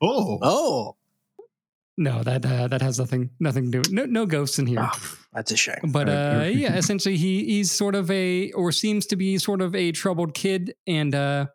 oh, 0.00 0.38
Oh, 0.42 0.96
no, 1.98 2.22
that 2.22 2.46
uh, 2.46 2.68
that 2.68 2.80
has 2.80 2.98
nothing 2.98 3.30
nothing 3.38 3.70
to 3.70 3.82
do. 3.82 3.92
No, 3.94 4.04
no 4.06 4.24
ghosts 4.24 4.58
in 4.58 4.66
here. 4.66 4.78
Oh, 4.80 5.16
that's 5.34 5.50
a 5.52 5.56
shame. 5.58 5.80
But 5.92 6.08
uh, 6.08 6.48
yeah, 6.50 6.76
essentially, 6.76 7.16
he 7.18 7.44
he's 7.44 7.70
sort 7.70 7.94
of 7.94 8.10
a 8.10 8.50
or 8.52 8.72
seems 8.72 9.04
to 9.06 9.16
be 9.16 9.36
sort 9.36 9.60
of 9.60 9.74
a 9.74 9.92
troubled 9.92 10.32
kid, 10.32 10.74
and 10.86 11.14
uh, 11.14 11.46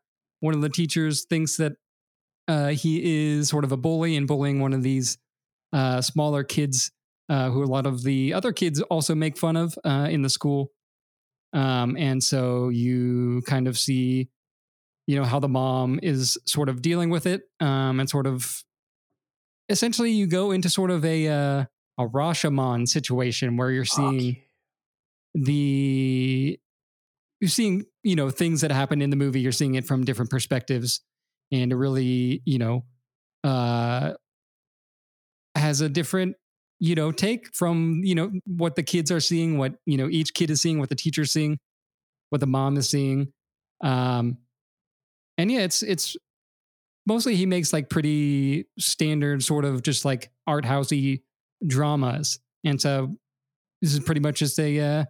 one 0.44 0.54
of 0.54 0.60
the 0.60 0.68
teachers 0.68 1.24
thinks 1.24 1.56
that 1.56 1.72
uh, 2.50 2.68
he 2.68 3.32
is 3.32 3.48
sort 3.48 3.64
of 3.64 3.72
a 3.72 3.78
bully 3.78 4.18
and 4.18 4.28
bullying 4.28 4.60
one 4.60 4.74
of 4.74 4.84
these 4.84 5.18
uh, 5.72 6.02
smaller 6.02 6.44
kids, 6.44 6.92
uh, 7.30 7.50
who 7.50 7.64
a 7.64 7.66
lot 7.66 7.86
of 7.86 8.04
the 8.04 8.34
other 8.34 8.52
kids 8.52 8.82
also 8.82 9.16
make 9.16 9.38
fun 9.38 9.56
of 9.56 9.80
uh, 9.86 10.10
in 10.12 10.22
the 10.22 10.30
school. 10.30 10.74
Um, 11.54 11.96
and 11.98 12.22
so 12.22 12.68
you 12.68 13.42
kind 13.46 13.70
of 13.70 13.78
see, 13.78 14.28
you 15.08 15.16
know, 15.16 15.24
how 15.24 15.40
the 15.40 15.48
mom 15.48 16.02
is 16.04 16.38
sort 16.46 16.68
of 16.68 16.82
dealing 16.82 17.10
with 17.10 17.26
it, 17.26 17.44
um, 17.62 18.02
and 18.02 18.10
sort 18.10 18.28
of 18.28 18.66
essentially 19.70 20.12
you 20.12 20.28
go 20.28 20.52
into 20.52 20.70
sort 20.70 20.92
of 20.92 21.06
a 21.06 21.28
uh, 21.30 21.66
a 21.98 22.06
Rashomon 22.06 22.86
situation 22.86 23.56
where 23.56 23.72
you're 23.72 23.86
seeing 23.86 24.42
the 25.34 26.60
you're 27.44 27.50
seeing 27.50 27.84
you 28.04 28.16
know 28.16 28.30
things 28.30 28.62
that 28.62 28.72
happen 28.72 29.02
in 29.02 29.10
the 29.10 29.18
movie 29.18 29.42
you're 29.42 29.52
seeing 29.52 29.76
it 29.76 29.86
from 29.86 30.06
different 30.06 30.32
perspectives 30.32 31.02
and 31.52 31.74
it 31.74 31.76
really 31.76 32.42
you 32.46 32.58
know 32.58 32.86
uh 33.44 34.14
has 35.54 35.82
a 35.82 35.90
different 35.90 36.38
you 36.80 36.96
know 36.96 37.12
take 37.12 37.54
from 37.54 38.00
you 38.02 38.16
know 38.16 38.32
what 38.46 38.78
the 38.78 38.82
kids 38.82 39.12
are 39.12 39.20
seeing 39.20 39.58
what 39.58 39.74
you 39.86 39.98
know 39.98 40.08
each 40.10 40.34
kid 40.34 40.50
is 40.50 40.62
seeing 40.62 40.80
what 40.80 40.88
the 40.88 40.96
teacher's 40.96 41.34
seeing 41.34 41.60
what 42.30 42.40
the 42.40 42.48
mom 42.48 42.78
is 42.78 42.90
seeing 42.90 43.28
um 43.84 44.38
and 45.38 45.52
yeah 45.52 45.60
it's 45.60 45.84
it's 45.84 46.16
mostly 47.06 47.36
he 47.36 47.46
makes 47.46 47.74
like 47.74 47.90
pretty 47.90 48.66
standard 48.80 49.44
sort 49.44 49.66
of 49.66 49.84
just 49.84 50.06
like 50.06 50.32
art 50.48 50.64
housey 50.64 51.24
dramas 51.68 52.40
and 52.64 52.80
so 52.80 53.18
this 53.82 53.94
is 53.94 54.00
pretty 54.00 54.22
much 54.22 54.40
just 54.40 54.58
a 54.62 54.80
uh, 54.80 55.04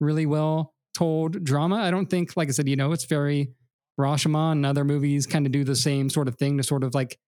really 0.00 0.26
well 0.26 0.74
told 0.98 1.44
drama. 1.44 1.76
I 1.76 1.92
don't 1.92 2.10
think, 2.10 2.36
like 2.36 2.48
I 2.48 2.50
said, 2.50 2.68
you 2.68 2.74
know, 2.74 2.90
it's 2.92 3.04
very 3.04 3.52
Rashomon 4.00 4.52
and 4.52 4.66
other 4.66 4.84
movies 4.84 5.26
kind 5.26 5.46
of 5.46 5.52
do 5.52 5.62
the 5.62 5.76
same 5.76 6.10
sort 6.10 6.26
of 6.26 6.36
thing 6.36 6.56
to 6.56 6.64
sort 6.64 6.82
of 6.82 6.94
like 6.94 7.18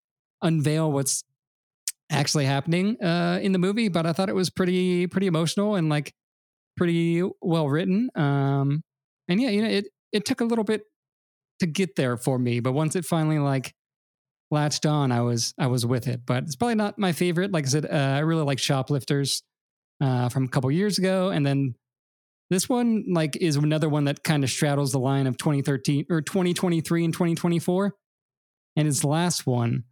unveil 0.43 0.91
what's 0.91 1.23
actually 2.11 2.47
happening 2.47 3.01
uh, 3.03 3.39
in 3.41 3.53
the 3.53 3.59
movie. 3.59 3.89
But 3.89 4.07
I 4.07 4.13
thought 4.13 4.29
it 4.29 4.35
was 4.35 4.51
pretty, 4.51 5.07
pretty 5.07 5.29
emotional 5.29 5.77
and 5.77 5.89
like 5.89 6.13
pretty 6.77 7.23
well 7.41 7.69
written. 7.69 8.11
Um, 8.17 8.83
and 9.29 9.41
yeah, 9.41 9.51
you 9.51 9.63
know, 9.63 9.69
it 9.69 9.87
it 10.13 10.25
took 10.25 10.41
a 10.41 10.45
little 10.45 10.65
bit 10.65 10.83
to 11.61 11.67
get 11.67 11.95
there 11.95 12.17
for 12.17 12.39
me, 12.39 12.59
but 12.59 12.73
once 12.73 12.97
it 12.97 13.05
finally 13.05 13.39
like 13.39 13.73
latched 14.51 14.85
on, 14.85 15.13
I 15.13 15.21
was 15.21 15.55
I 15.59 15.69
was 15.69 15.87
with 15.87 16.09
it. 16.09 16.23
But 16.27 16.45
it's 16.45 16.57
probably 16.57 16.75
not 16.75 16.99
my 16.99 17.13
favorite. 17.13 17.53
Like 17.53 17.67
I 17.67 17.69
said, 17.69 17.87
uh, 17.87 18.17
I 18.17 18.21
really 18.21 18.43
like 18.43 18.59
Shoplifters 18.59 19.43
uh, 20.01 20.29
from 20.29 20.45
a 20.45 20.49
couple 20.49 20.71
years 20.73 20.99
ago, 20.99 21.29
and 21.31 21.47
then 21.47 21.75
this 22.51 22.69
one 22.69 23.05
like 23.09 23.37
is 23.37 23.57
another 23.57 23.89
one 23.89 24.05
that 24.05 24.25
kind 24.25 24.45
of 24.45 24.51
straddles 24.51 24.93
the 24.93 24.99
line 24.99 25.27
of 25.27 25.39
2013 25.39 26.07
or 26.11 26.21
2023 26.21 27.05
and 27.05 27.15
2024, 27.15 27.95
and 28.77 28.87
his 28.87 29.05
last 29.05 29.47
one 29.47 29.85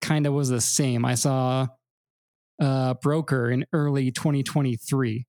kind 0.00 0.26
of 0.26 0.32
was 0.32 0.48
the 0.48 0.60
same. 0.60 1.04
I 1.04 1.16
saw 1.16 1.66
uh, 2.60 2.94
Broker 2.94 3.50
in 3.50 3.66
early 3.72 4.12
2023, 4.12 5.26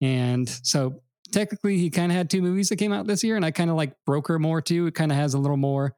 and 0.00 0.48
so 0.48 1.02
technically 1.32 1.78
he 1.78 1.90
kind 1.90 2.10
of 2.10 2.16
had 2.16 2.30
two 2.30 2.42
movies 2.42 2.68
that 2.70 2.76
came 2.76 2.92
out 2.92 3.06
this 3.06 3.22
year, 3.22 3.36
and 3.36 3.44
I 3.44 3.52
kind 3.52 3.70
of 3.70 3.76
like 3.76 3.94
Broker 4.04 4.38
more 4.38 4.60
too. 4.60 4.88
It 4.88 4.94
kind 4.94 5.12
of 5.12 5.18
has 5.18 5.34
a 5.34 5.38
little 5.38 5.56
more 5.56 5.94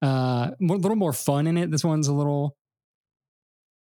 uh 0.00 0.50
a 0.60 0.64
little 0.64 0.94
more 0.94 1.12
fun 1.12 1.48
in 1.48 1.58
it 1.58 1.72
this 1.72 1.84
one's 1.84 2.06
a 2.06 2.12
little 2.12 2.56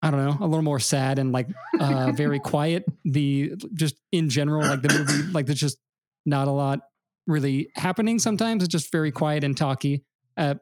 i 0.03 0.11
don't 0.11 0.25
know 0.25 0.37
a 0.45 0.47
little 0.49 0.62
more 0.62 0.81
sad 0.81 1.19
and 1.19 1.33
like 1.33 1.49
uh 1.81 2.12
very 2.12 2.38
quiet. 2.41 2.85
The 3.05 3.55
just 3.75 3.97
in 4.11 4.29
general 4.29 4.62
like 4.67 4.83
the 4.83 4.93
movie 4.99 5.33
like 5.33 5.47
there's 5.47 5.61
just 5.61 5.79
not 6.27 6.49
a 6.49 6.51
lot 6.51 6.81
really 7.27 7.69
happening 7.77 8.19
sometimes. 8.19 8.62
It's 8.65 8.73
just 8.73 8.91
very 8.93 9.12
quiet 9.12 9.45
and 9.45 9.57
talky 9.57 10.05
uh 10.37 10.55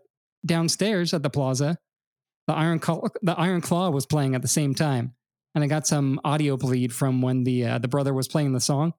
downstairs 0.44 1.12
at 1.14 1.22
the 1.22 1.30
plaza. 1.30 1.78
The 2.46 2.54
iron 2.54 2.78
claw 2.80 3.02
the 3.22 3.38
iron 3.38 3.60
claw 3.60 3.90
was 3.90 4.06
playing 4.06 4.34
at 4.34 4.42
the 4.42 4.48
same 4.48 4.74
time 4.74 5.14
and 5.54 5.62
i 5.64 5.66
got 5.68 5.86
some 5.86 6.20
audio 6.24 6.56
bleed 6.56 6.92
from 6.92 7.22
when 7.22 7.44
the 7.44 7.64
uh, 7.64 7.78
the 7.78 7.88
brother 7.88 8.12
was 8.12 8.26
playing 8.28 8.52
the 8.52 8.60
song 8.60 8.92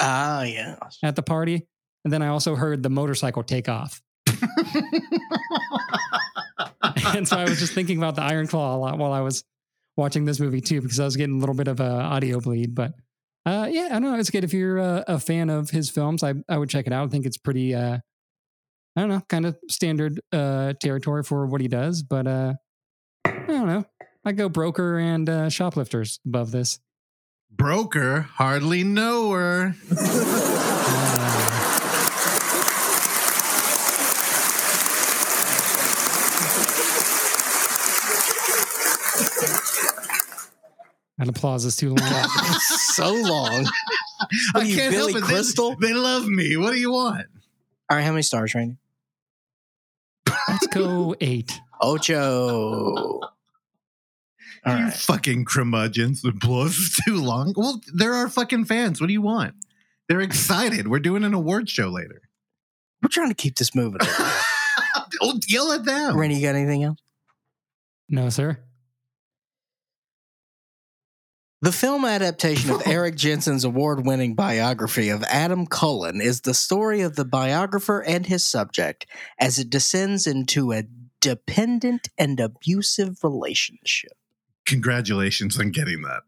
Ah, 0.00 0.42
yeah. 0.42 0.76
at 1.02 1.16
the 1.16 1.22
party 1.22 1.66
and 2.04 2.12
then 2.12 2.20
i 2.22 2.28
also 2.28 2.54
heard 2.56 2.82
the 2.82 2.90
motorcycle 2.90 3.42
take 3.42 3.68
off. 3.68 4.02
And 7.14 7.26
so 7.26 7.36
I 7.36 7.44
was 7.44 7.58
just 7.58 7.72
thinking 7.74 7.98
about 7.98 8.14
the 8.16 8.22
Iron 8.22 8.46
Claw 8.46 8.76
a 8.76 8.78
lot 8.78 8.98
while 8.98 9.12
I 9.12 9.20
was 9.20 9.44
watching 10.00 10.24
this 10.24 10.40
movie 10.40 10.60
too, 10.60 10.80
because 10.80 10.98
I 10.98 11.04
was 11.04 11.16
getting 11.16 11.36
a 11.36 11.38
little 11.38 11.54
bit 11.54 11.68
of 11.68 11.78
a 11.78 11.90
audio 11.90 12.40
bleed. 12.40 12.74
But 12.74 12.94
uh, 13.46 13.68
yeah, 13.70 13.86
I 13.90 14.00
don't 14.00 14.02
know. 14.02 14.18
It's 14.18 14.30
good 14.30 14.44
if 14.44 14.52
you're 14.52 14.78
a, 14.78 15.04
a 15.06 15.18
fan 15.20 15.50
of 15.50 15.70
his 15.70 15.90
films. 15.90 16.24
I 16.24 16.34
I 16.48 16.58
would 16.58 16.68
check 16.70 16.86
it 16.86 16.92
out. 16.92 17.06
I 17.06 17.10
think 17.10 17.26
it's 17.26 17.38
pretty. 17.38 17.74
Uh, 17.74 17.98
I 18.96 19.00
don't 19.00 19.10
know, 19.10 19.22
kind 19.28 19.46
of 19.46 19.56
standard 19.68 20.20
uh, 20.32 20.72
territory 20.80 21.22
for 21.22 21.46
what 21.46 21.60
he 21.60 21.68
does. 21.68 22.02
But 22.02 22.26
uh, 22.26 22.54
I 23.24 23.44
don't 23.46 23.68
know. 23.68 23.84
I 24.24 24.32
go 24.32 24.48
Broker 24.48 24.98
and 24.98 25.28
uh, 25.28 25.48
Shoplifters 25.48 26.18
above 26.26 26.50
this. 26.50 26.80
broker, 27.50 28.22
hardly 28.22 28.82
know 28.84 29.30
her. 29.30 29.76
that 41.20 41.28
applause 41.28 41.66
is 41.66 41.76
too 41.76 41.94
long. 41.94 41.98
so 42.60 43.12
long. 43.12 43.66
I 44.54 44.60
are 44.60 44.64
you, 44.64 44.74
can't 44.76 44.92
Billy 44.92 45.12
help 45.12 45.22
it. 45.22 45.26
They- 45.26 45.34
Crystal? 45.34 45.76
They, 45.76 45.92
love 45.92 46.26
me. 46.26 46.56
What 46.56 46.72
do 46.72 46.78
you 46.78 46.90
want? 46.90 47.26
All 47.90 47.96
right, 47.96 48.02
how 48.02 48.12
many 48.12 48.22
stars, 48.22 48.54
Randy? 48.54 48.76
Let's 50.48 50.66
go 50.68 51.14
eight. 51.20 51.60
Ocho. 51.80 53.20
All 54.64 54.76
you 54.76 54.84
right. 54.84 54.92
fucking 54.92 55.44
curmudgeons. 55.44 56.22
The 56.22 56.30
applause 56.30 56.76
is 56.76 57.00
too 57.04 57.16
long. 57.16 57.52
Well, 57.56 57.80
they're 57.94 58.14
our 58.14 58.28
fucking 58.28 58.64
fans. 58.66 59.00
What 59.00 59.08
do 59.08 59.12
you 59.12 59.22
want? 59.22 59.54
They're 60.08 60.20
excited. 60.20 60.88
We're 60.88 61.00
doing 61.00 61.24
an 61.24 61.34
award 61.34 61.68
show 61.68 61.88
later. 61.88 62.22
We're 63.02 63.08
trying 63.08 63.28
to 63.28 63.34
keep 63.34 63.56
this 63.56 63.74
moving. 63.74 64.00
Don't 65.20 65.44
yell 65.50 65.72
at 65.72 65.84
them. 65.84 66.16
Randy, 66.16 66.36
you 66.36 66.42
got 66.42 66.54
anything 66.54 66.84
else? 66.84 66.98
No, 68.08 68.28
sir. 68.28 68.58
The 71.62 71.72
film 71.72 72.06
adaptation 72.06 72.70
of 72.70 72.82
Erik 72.86 73.16
Jensen's 73.16 73.64
award 73.64 74.06
winning 74.06 74.34
biography 74.34 75.10
of 75.10 75.22
Adam 75.24 75.66
Cullen 75.66 76.20
is 76.20 76.40
the 76.40 76.54
story 76.54 77.02
of 77.02 77.16
the 77.16 77.24
biographer 77.24 78.00
and 78.00 78.24
his 78.24 78.42
subject 78.44 79.06
as 79.38 79.58
it 79.58 79.68
descends 79.68 80.26
into 80.26 80.72
a 80.72 80.84
dependent 81.20 82.08
and 82.16 82.40
abusive 82.40 83.22
relationship. 83.22 84.12
Congratulations 84.64 85.60
on 85.60 85.70
getting 85.70 86.00
that. 86.02 86.22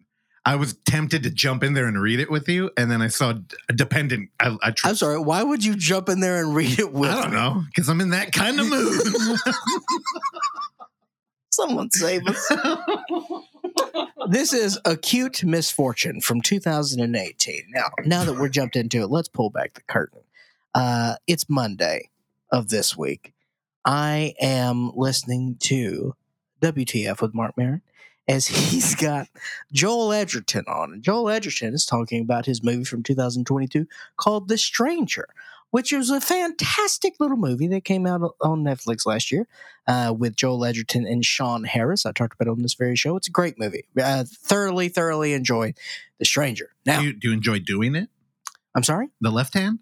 I 0.45 0.57
was 0.57 0.75
tempted 0.85 1.23
to 1.23 1.31
jump 1.31 1.63
in 1.63 1.73
there 1.73 1.87
and 1.87 2.03
read 2.03 2.19
it 2.19 2.31
with 2.31 2.49
you, 2.49 2.71
and 2.77 2.91
then 2.91 3.01
I 3.01 3.07
saw 3.07 3.35
a 3.69 3.73
dependent. 3.73 4.31
I, 4.41 4.57
I, 4.61 4.75
I'm 4.85 4.97
sorry, 4.97 5.21
why 5.21 5.43
would 5.43 5.65
you 5.65 5.77
jump 5.77 6.09
in 6.09 6.19
there 6.21 6.43
and 6.43 6.55
read 6.55 6.79
it 6.81 6.93
with 6.93 7.11
I 7.11 7.23
don't 7.23 7.31
me? 7.31 7.37
know 7.37 7.63
because 7.67 7.89
I'm 7.89 8.01
in 8.01 8.11
that 8.11 8.33
kind 8.33 8.59
of 8.59 8.69
mood. 8.69 9.01
Someone 11.51 11.91
save 11.91 12.27
us. 12.27 12.53
this 14.29 14.53
is 14.53 14.79
Acute 14.85 15.45
Misfortune 15.45 16.21
from 16.21 16.41
2018. 16.41 17.65
Now, 17.71 17.91
now 18.05 18.25
that 18.25 18.35
we're 18.35 18.49
jumped 18.49 18.77
into 18.77 19.03
it, 19.03 19.11
let's 19.11 19.29
pull 19.29 19.51
back 19.51 19.75
the 19.75 19.83
curtain. 19.83 20.21
Uh, 20.75 21.17
it's 21.27 21.49
Monday 21.49 22.11
of 22.51 22.69
this 22.69 22.97
week. 22.97 23.33
I 23.85 24.35
am 24.41 24.93
listening 24.95 25.57
to 25.61 26.15
WTF 26.61 27.21
with 27.21 27.35
Marc 27.35 27.57
Maron 27.57 27.83
as 28.29 28.47
he's 28.47 28.95
got 29.01 29.29
Joel 29.73 30.13
Edgerton 30.13 30.65
on. 30.69 30.93
And 30.93 31.03
Joel 31.03 31.31
Edgerton 31.31 31.75
is 31.75 31.85
talking 31.85 32.23
about 32.23 32.47
his 32.47 32.63
movie 32.63 32.85
from 32.85 33.03
2022 33.03 33.87
called 34.17 34.49
The 34.49 34.59
Stranger. 34.59 35.29
Which 35.73 35.91
was 35.93 36.09
a 36.11 36.21
fantastic 36.21 37.15
little 37.19 37.37
movie 37.37 37.67
that 37.67 37.85
came 37.85 38.07
out 38.07 38.35
on 38.41 38.63
Netflix 38.63 39.05
last 39.05 39.33
year 39.33 39.49
uh, 39.89 40.15
with 40.17 40.37
Joel 40.37 40.65
Edgerton 40.65 41.07
and 41.07 41.25
Sean 41.25 41.65
Harris. 41.65 42.07
I 42.07 42.13
talked 42.13 42.35
about 42.35 42.49
it 42.49 42.55
on 42.55 42.63
this 42.63 42.75
very 42.75 42.95
show. 42.95 43.17
It's 43.17 43.27
a 43.27 43.33
great 43.33 43.59
movie. 43.59 43.87
Uh, 44.01 44.25
thoroughly, 44.31 44.89
thoroughly 44.89 45.33
enjoyed 45.33 45.75
The 46.19 46.25
Stranger. 46.25 46.71
Now, 46.87 47.01
Do 47.01 47.07
you, 47.07 47.13
do 47.15 47.29
you 47.29 47.35
enjoy 47.35 47.59
doing 47.59 47.95
it? 47.97 48.09
I'm 48.75 48.83
sorry. 48.85 49.09
The 49.21 49.31
left 49.33 49.55
hand? 49.55 49.81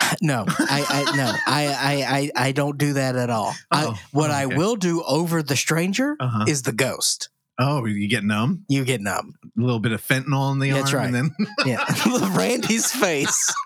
No, 0.22 0.44
I, 0.46 0.86
I 0.88 1.16
no, 1.16 1.32
I, 1.46 1.66
I, 1.66 2.18
I, 2.36 2.46
I 2.48 2.52
don't 2.52 2.78
do 2.78 2.94
that 2.94 3.16
at 3.16 3.28
all. 3.30 3.54
I, 3.70 3.86
Oh, 3.86 3.94
what 4.12 4.30
oh, 4.30 4.34
I 4.34 4.46
will 4.46 4.76
do 4.76 5.02
over 5.02 5.42
the 5.42 5.56
stranger 5.56 6.16
Uh-huh. 6.20 6.44
is 6.48 6.62
the 6.62 6.72
ghost. 6.72 7.28
Oh, 7.58 7.84
you 7.84 8.08
get 8.08 8.22
numb? 8.24 8.64
You 8.68 8.84
get 8.84 9.00
numb. 9.00 9.34
A 9.44 9.60
little 9.60 9.80
bit 9.80 9.92
of 9.92 10.00
fentanyl 10.00 10.52
in 10.52 10.60
the 10.60 10.70
That's 10.70 10.94
arm, 10.94 11.06
and 11.06 11.14
then 11.14 11.34
Yeah, 11.66 11.84
Randy's 12.36 12.90
face. 12.92 13.52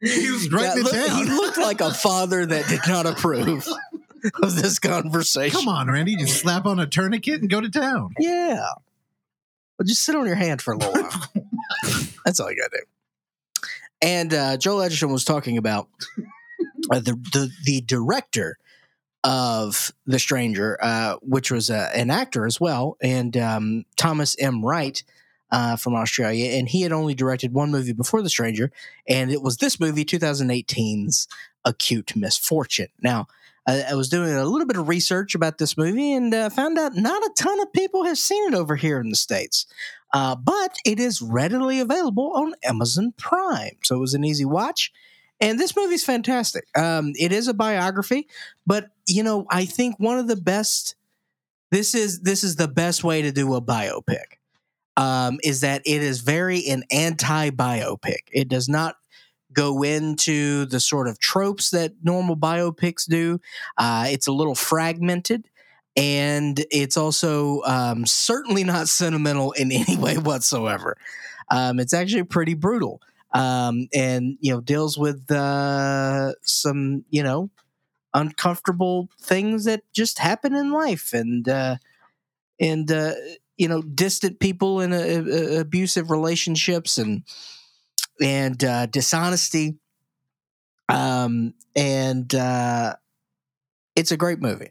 he 0.00 0.30
was 0.30 0.46
Yeah, 0.50 0.56
writing 0.58 0.84
look- 0.84 0.94
it 0.94 1.10
he 1.10 1.24
looked 1.24 1.58
like 1.58 1.80
a 1.80 1.92
father 1.92 2.44
that 2.46 2.68
did 2.68 2.80
not 2.86 3.06
approve 3.06 3.66
of 4.42 4.56
this 4.56 4.78
conversation. 4.78 5.58
Come 5.58 5.68
on, 5.68 5.88
Randy, 5.90 6.16
just 6.16 6.40
slap 6.40 6.66
on 6.66 6.78
a 6.78 6.86
tourniquet 6.86 7.40
and 7.40 7.50
go 7.50 7.60
to 7.60 7.70
town. 7.70 8.14
Yeah. 8.18 8.66
Well, 9.78 9.86
just 9.86 10.04
sit 10.04 10.14
on 10.14 10.26
your 10.26 10.36
hand 10.36 10.62
for 10.62 10.74
a 10.74 10.78
little 10.78 10.92
while. 11.02 11.32
That's 12.24 12.38
all 12.40 12.50
you 12.50 12.56
got 12.56 12.70
to 12.70 12.78
do. 12.78 13.68
And 14.02 14.34
uh, 14.34 14.56
Joel 14.56 14.82
Edgerton 14.82 15.10
was 15.12 15.24
talking 15.24 15.58
about 15.58 15.88
uh, 16.90 17.00
the, 17.00 17.12
the 17.32 17.50
the 17.64 17.80
director 17.80 18.58
of 19.24 19.90
The 20.06 20.18
Stranger, 20.18 20.78
uh, 20.82 21.16
which 21.22 21.50
was 21.50 21.70
uh, 21.70 21.90
an 21.94 22.10
actor 22.10 22.44
as 22.46 22.60
well, 22.60 22.96
and 23.02 23.34
um, 23.38 23.84
Thomas 23.96 24.36
M. 24.38 24.62
Wright 24.64 25.02
uh, 25.54 25.76
from 25.76 25.94
Australia. 25.94 26.58
And 26.58 26.68
he 26.68 26.82
had 26.82 26.90
only 26.90 27.14
directed 27.14 27.54
one 27.54 27.70
movie 27.70 27.92
before 27.92 28.22
The 28.22 28.28
Stranger, 28.28 28.72
and 29.08 29.30
it 29.30 29.40
was 29.40 29.58
this 29.58 29.78
movie, 29.78 30.04
2018's 30.04 31.28
Acute 31.64 32.16
Misfortune. 32.16 32.88
Now, 33.00 33.28
I, 33.64 33.82
I 33.82 33.94
was 33.94 34.08
doing 34.08 34.32
a 34.32 34.44
little 34.44 34.66
bit 34.66 34.76
of 34.76 34.88
research 34.88 35.36
about 35.36 35.58
this 35.58 35.78
movie 35.78 36.12
and 36.12 36.34
uh, 36.34 36.50
found 36.50 36.76
out 36.76 36.96
not 36.96 37.22
a 37.22 37.30
ton 37.38 37.60
of 37.60 37.72
people 37.72 38.04
have 38.04 38.18
seen 38.18 38.52
it 38.52 38.56
over 38.56 38.74
here 38.74 38.98
in 38.98 39.10
the 39.10 39.16
States. 39.16 39.66
Uh, 40.12 40.34
but 40.34 40.74
it 40.84 40.98
is 40.98 41.22
readily 41.22 41.78
available 41.78 42.32
on 42.34 42.54
Amazon 42.64 43.14
Prime. 43.16 43.76
So 43.84 43.96
it 43.96 44.00
was 44.00 44.14
an 44.14 44.24
easy 44.24 44.44
watch. 44.44 44.92
And 45.40 45.58
this 45.58 45.76
movie's 45.76 46.04
fantastic. 46.04 46.66
Um, 46.76 47.12
it 47.14 47.32
is 47.32 47.46
a 47.46 47.54
biography, 47.54 48.26
but 48.66 48.90
you 49.06 49.22
know, 49.22 49.46
I 49.50 49.66
think 49.66 49.96
one 49.98 50.18
of 50.18 50.26
the 50.26 50.36
best 50.36 50.96
this 51.70 51.94
is 51.94 52.20
this 52.20 52.44
is 52.44 52.56
the 52.56 52.68
best 52.68 53.02
way 53.02 53.22
to 53.22 53.32
do 53.32 53.54
a 53.54 53.60
biopic. 53.60 54.38
Um, 54.96 55.40
is 55.42 55.60
that 55.62 55.82
it 55.84 56.02
is 56.02 56.20
very 56.20 56.68
an 56.68 56.84
anti-biopic. 56.90 58.18
It 58.30 58.48
does 58.48 58.68
not 58.68 58.94
go 59.54 59.82
into 59.82 60.66
the 60.66 60.80
sort 60.80 61.08
of 61.08 61.18
tropes 61.18 61.70
that 61.70 61.92
normal 62.02 62.36
biopics 62.36 63.08
do. 63.08 63.40
Uh, 63.78 64.06
it's 64.08 64.26
a 64.26 64.32
little 64.32 64.54
fragmented, 64.54 65.48
and 65.96 66.64
it's 66.70 66.96
also 66.96 67.62
um, 67.62 68.04
certainly 68.04 68.64
not 68.64 68.88
sentimental 69.00 69.52
in 69.52 69.72
any 69.72 69.96
way 69.96 70.18
whatsoever. 70.18 70.96
Um, 71.50 71.78
it's 71.78 71.94
actually 71.94 72.24
pretty 72.24 72.54
brutal, 72.54 73.00
um, 73.32 73.88
and 73.94 74.36
you 74.40 74.52
know 74.52 74.60
deals 74.60 74.98
with 74.98 75.30
uh, 75.30 76.32
some 76.42 77.04
you 77.10 77.22
know 77.22 77.50
uncomfortable 78.12 79.08
things 79.20 79.64
that 79.64 79.82
just 79.92 80.18
happen 80.18 80.54
in 80.54 80.72
life, 80.72 81.12
and 81.12 81.48
uh, 81.48 81.76
and 82.58 82.90
uh, 82.90 83.12
you 83.56 83.68
know 83.68 83.82
distant 83.82 84.40
people 84.40 84.80
in 84.80 84.92
a, 84.92 84.96
a- 84.98 85.60
abusive 85.60 86.10
relationships 86.10 86.98
and 86.98 87.22
and 88.20 88.62
uh, 88.64 88.86
dishonesty. 88.86 89.76
Um, 90.88 91.54
and 91.74 92.32
uh, 92.34 92.96
it's 93.96 94.12
a 94.12 94.16
great 94.16 94.40
movie 94.40 94.70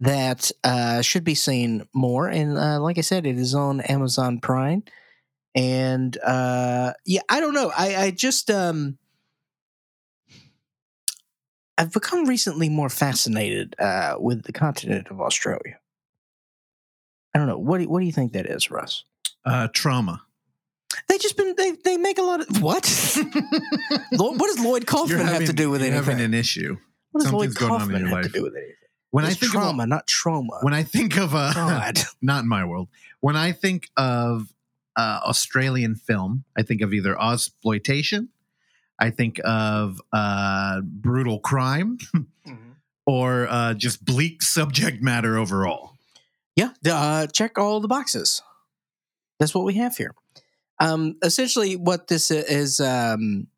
that 0.00 0.50
uh, 0.64 1.02
should 1.02 1.24
be 1.24 1.34
seen 1.34 1.86
more. 1.94 2.28
And 2.28 2.56
uh, 2.58 2.80
like 2.80 2.98
I 2.98 3.02
said, 3.02 3.26
it 3.26 3.38
is 3.38 3.54
on 3.54 3.80
Amazon 3.82 4.40
Prime. 4.40 4.84
And 5.54 6.16
uh, 6.18 6.94
yeah, 7.06 7.22
I 7.28 7.40
don't 7.40 7.54
know. 7.54 7.72
I, 7.76 7.96
I 7.96 8.10
just 8.12 8.50
um, 8.50 8.98
I've 11.76 11.92
become 11.92 12.26
recently 12.28 12.68
more 12.68 12.88
fascinated 12.88 13.74
uh, 13.80 14.14
with 14.20 14.44
the 14.44 14.52
continent 14.52 15.08
of 15.10 15.20
Australia. 15.20 15.79
I 17.34 17.38
don't 17.38 17.46
know. 17.48 17.58
What 17.58 17.78
do, 17.78 17.88
what 17.88 18.00
do 18.00 18.06
you 18.06 18.12
think 18.12 18.32
that 18.32 18.46
is, 18.46 18.70
Russ? 18.70 19.04
Uh, 19.44 19.68
trauma. 19.72 20.22
They 21.08 21.18
just 21.18 21.36
been 21.36 21.54
they 21.56 21.70
they 21.84 21.96
make 21.96 22.18
a 22.18 22.22
lot 22.22 22.40
of 22.40 22.60
what? 22.62 22.84
Lo- 24.12 24.32
what 24.32 24.48
does 24.48 24.58
Lloyd 24.64 24.86
Kaufman 24.86 25.20
have 25.20 25.44
to 25.46 25.52
do 25.52 25.70
with 25.70 25.80
you're 25.82 25.92
anything? 25.92 26.04
having 26.04 26.24
an 26.24 26.34
issue. 26.34 26.76
what 27.12 27.22
does 27.22 27.32
Lloyd 27.32 27.52
something's 27.52 27.56
going 27.56 27.70
on 27.72 27.80
in 27.82 27.86
Kaufman 27.88 28.00
your 28.00 28.08
have 28.10 28.18
to 28.18 28.28
life. 28.28 28.32
do 28.32 28.42
with 28.42 28.54
anything? 28.56 28.74
When 29.12 29.24
It's 29.24 29.34
I 29.36 29.38
think 29.38 29.52
trauma, 29.52 29.82
of 29.84 29.88
not 29.88 30.06
trauma. 30.06 30.58
when 30.62 30.74
I 30.74 30.82
think 30.82 31.16
of 31.16 31.34
uh, 31.34 31.52
God, 31.54 31.98
not 32.22 32.42
in 32.42 32.48
my 32.48 32.64
world. 32.64 32.88
When 33.20 33.36
I 33.36 33.52
think 33.52 33.88
of 33.96 34.52
uh, 34.96 35.20
Australian 35.24 35.94
film, 35.94 36.44
I 36.56 36.62
think 36.62 36.80
of 36.80 36.92
either 36.92 37.20
exploitation, 37.20 38.28
I 38.98 39.10
think 39.10 39.40
of 39.44 40.00
uh, 40.12 40.80
brutal 40.82 41.38
crime, 41.40 41.98
or 43.06 43.46
uh, 43.48 43.74
just 43.74 44.04
bleak 44.04 44.42
subject 44.42 45.02
matter 45.02 45.38
overall. 45.38 45.96
Yeah. 46.56 46.70
Uh, 46.86 47.26
check 47.26 47.58
all 47.58 47.80
the 47.80 47.88
boxes. 47.88 48.42
That's 49.38 49.54
what 49.54 49.64
we 49.64 49.74
have 49.74 49.96
here. 49.96 50.14
Um, 50.78 51.16
essentially, 51.22 51.76
what 51.76 52.08
this 52.08 52.30
is, 52.30 52.80
um, 52.80 53.48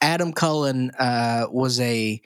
Adam 0.00 0.32
Cullen 0.32 0.90
uh, 0.98 1.46
was 1.50 1.80
a 1.80 2.20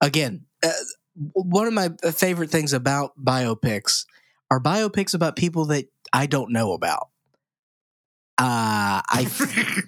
again 0.00 0.46
uh, 0.64 0.70
one 1.14 1.66
of 1.66 1.72
my 1.72 1.90
favorite 2.12 2.50
things 2.50 2.72
about 2.72 3.12
biopics 3.22 4.06
are 4.50 4.60
biopics 4.60 5.14
about 5.14 5.36
people 5.36 5.66
that 5.66 5.86
I 6.12 6.26
don't 6.26 6.52
know 6.52 6.72
about. 6.72 7.08
Uh, 8.38 9.02
I 9.06 9.30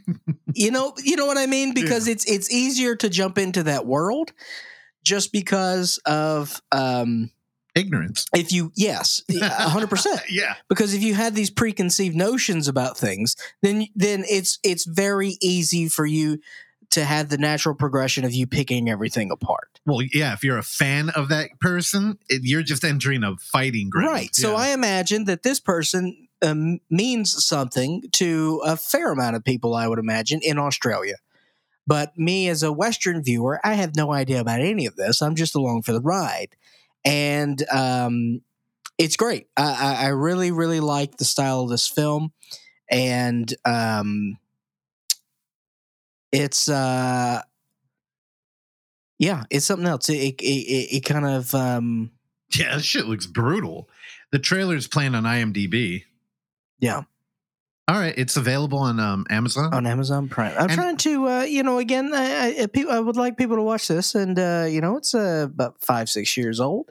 you 0.54 0.70
know 0.70 0.92
you 1.02 1.16
know 1.16 1.26
what 1.26 1.38
i 1.38 1.46
mean 1.46 1.74
because 1.74 2.06
it's 2.06 2.30
it's 2.30 2.52
easier 2.52 2.94
to 2.94 3.08
jump 3.08 3.38
into 3.38 3.64
that 3.64 3.86
world 3.86 4.32
just 5.02 5.32
because 5.32 5.98
of 6.06 6.62
um 6.70 7.30
Ignorance. 7.74 8.26
if 8.34 8.52
you 8.52 8.70
yes 8.76 9.22
100% 9.30 10.06
yeah. 10.30 10.54
because 10.68 10.94
if 10.94 11.02
you 11.02 11.14
had 11.14 11.34
these 11.34 11.50
preconceived 11.50 12.14
notions 12.16 12.68
about 12.68 12.96
things 12.96 13.36
then 13.62 13.86
then 13.96 14.24
it's 14.28 14.58
it's 14.62 14.84
very 14.84 15.36
easy 15.42 15.88
for 15.88 16.06
you 16.06 16.38
to 16.90 17.04
have 17.04 17.28
the 17.28 17.38
natural 17.38 17.74
progression 17.74 18.24
of 18.24 18.32
you 18.32 18.46
picking 18.46 18.88
everything 18.88 19.30
apart 19.32 19.80
Well, 19.86 20.02
yeah. 20.12 20.32
If 20.34 20.44
you're 20.44 20.58
a 20.58 20.62
fan 20.62 21.10
of 21.10 21.28
that 21.28 21.48
person, 21.60 22.18
it, 22.28 22.42
you're 22.44 22.62
just 22.62 22.84
entering 22.84 23.24
a 23.24 23.36
fighting 23.38 23.90
ground. 23.90 24.08
right 24.12 24.34
so 24.34 24.54
i 24.54 24.68
imagine 24.68 25.24
that 25.24 25.42
this 25.42 25.58
person 25.60 26.28
um, 26.42 26.78
means 26.90 27.44
something 27.44 28.02
to 28.12 28.60
a 28.64 28.76
fair 28.76 29.10
amount 29.12 29.34
of 29.36 29.42
people 29.44 29.74
i 29.74 29.88
would 29.88 29.98
imagine 29.98 30.40
in 30.42 30.58
australia 30.58 31.16
but 31.86 32.16
me 32.18 32.48
as 32.48 32.62
a 32.62 32.72
western 32.72 33.22
viewer 33.22 33.60
i 33.64 33.74
have 33.74 33.96
no 33.96 34.12
idea 34.12 34.40
about 34.40 34.60
any 34.60 34.86
of 34.86 34.94
this 34.96 35.20
i'm 35.22 35.34
just 35.34 35.54
along 35.54 35.82
for 35.82 35.92
the 35.92 36.00
ride 36.00 36.54
and 37.04 37.62
um, 37.70 38.40
it's 38.98 39.16
great 39.16 39.48
I, 39.56 39.96
I, 40.00 40.04
I 40.04 40.08
really 40.08 40.50
really 40.50 40.80
like 40.80 41.16
the 41.16 41.24
style 41.24 41.60
of 41.60 41.70
this 41.70 41.88
film 41.88 42.32
and 42.90 43.52
um, 43.64 44.38
it's 46.32 46.68
uh, 46.68 47.42
yeah 49.18 49.44
it's 49.50 49.66
something 49.66 49.86
else 49.86 50.08
it, 50.08 50.14
it, 50.14 50.42
it, 50.42 50.96
it 50.96 51.04
kind 51.04 51.26
of 51.26 51.54
um, 51.54 52.10
yeah, 52.54 52.76
this 52.76 52.84
shit 52.84 53.06
looks 53.06 53.26
brutal. 53.26 53.88
The 54.30 54.38
trailer's 54.38 54.86
playing 54.86 55.14
on 55.14 55.24
IMDb. 55.24 56.04
Yeah. 56.78 57.02
All 57.86 57.96
right, 57.98 58.14
it's 58.16 58.36
available 58.38 58.78
on 58.78 58.98
um, 58.98 59.26
Amazon. 59.28 59.74
on 59.74 59.86
Amazon 59.86 60.28
Prime. 60.28 60.54
I'm 60.56 60.64
And- 60.64 60.72
trying 60.72 60.96
to, 60.98 61.28
uh, 61.28 61.42
you 61.42 61.62
know, 61.62 61.78
again, 61.78 62.12
I, 62.14 62.66
I, 62.74 62.84
I 62.90 63.00
would 63.00 63.16
like 63.16 63.36
people 63.36 63.56
to 63.56 63.62
watch 63.62 63.88
this, 63.88 64.14
and 64.14 64.38
uh, 64.38 64.66
you 64.68 64.80
know, 64.80 64.96
it's 64.96 65.14
uh, 65.14 65.42
about 65.50 65.76
five, 65.82 66.08
six 66.08 66.34
years 66.36 66.60
old, 66.60 66.90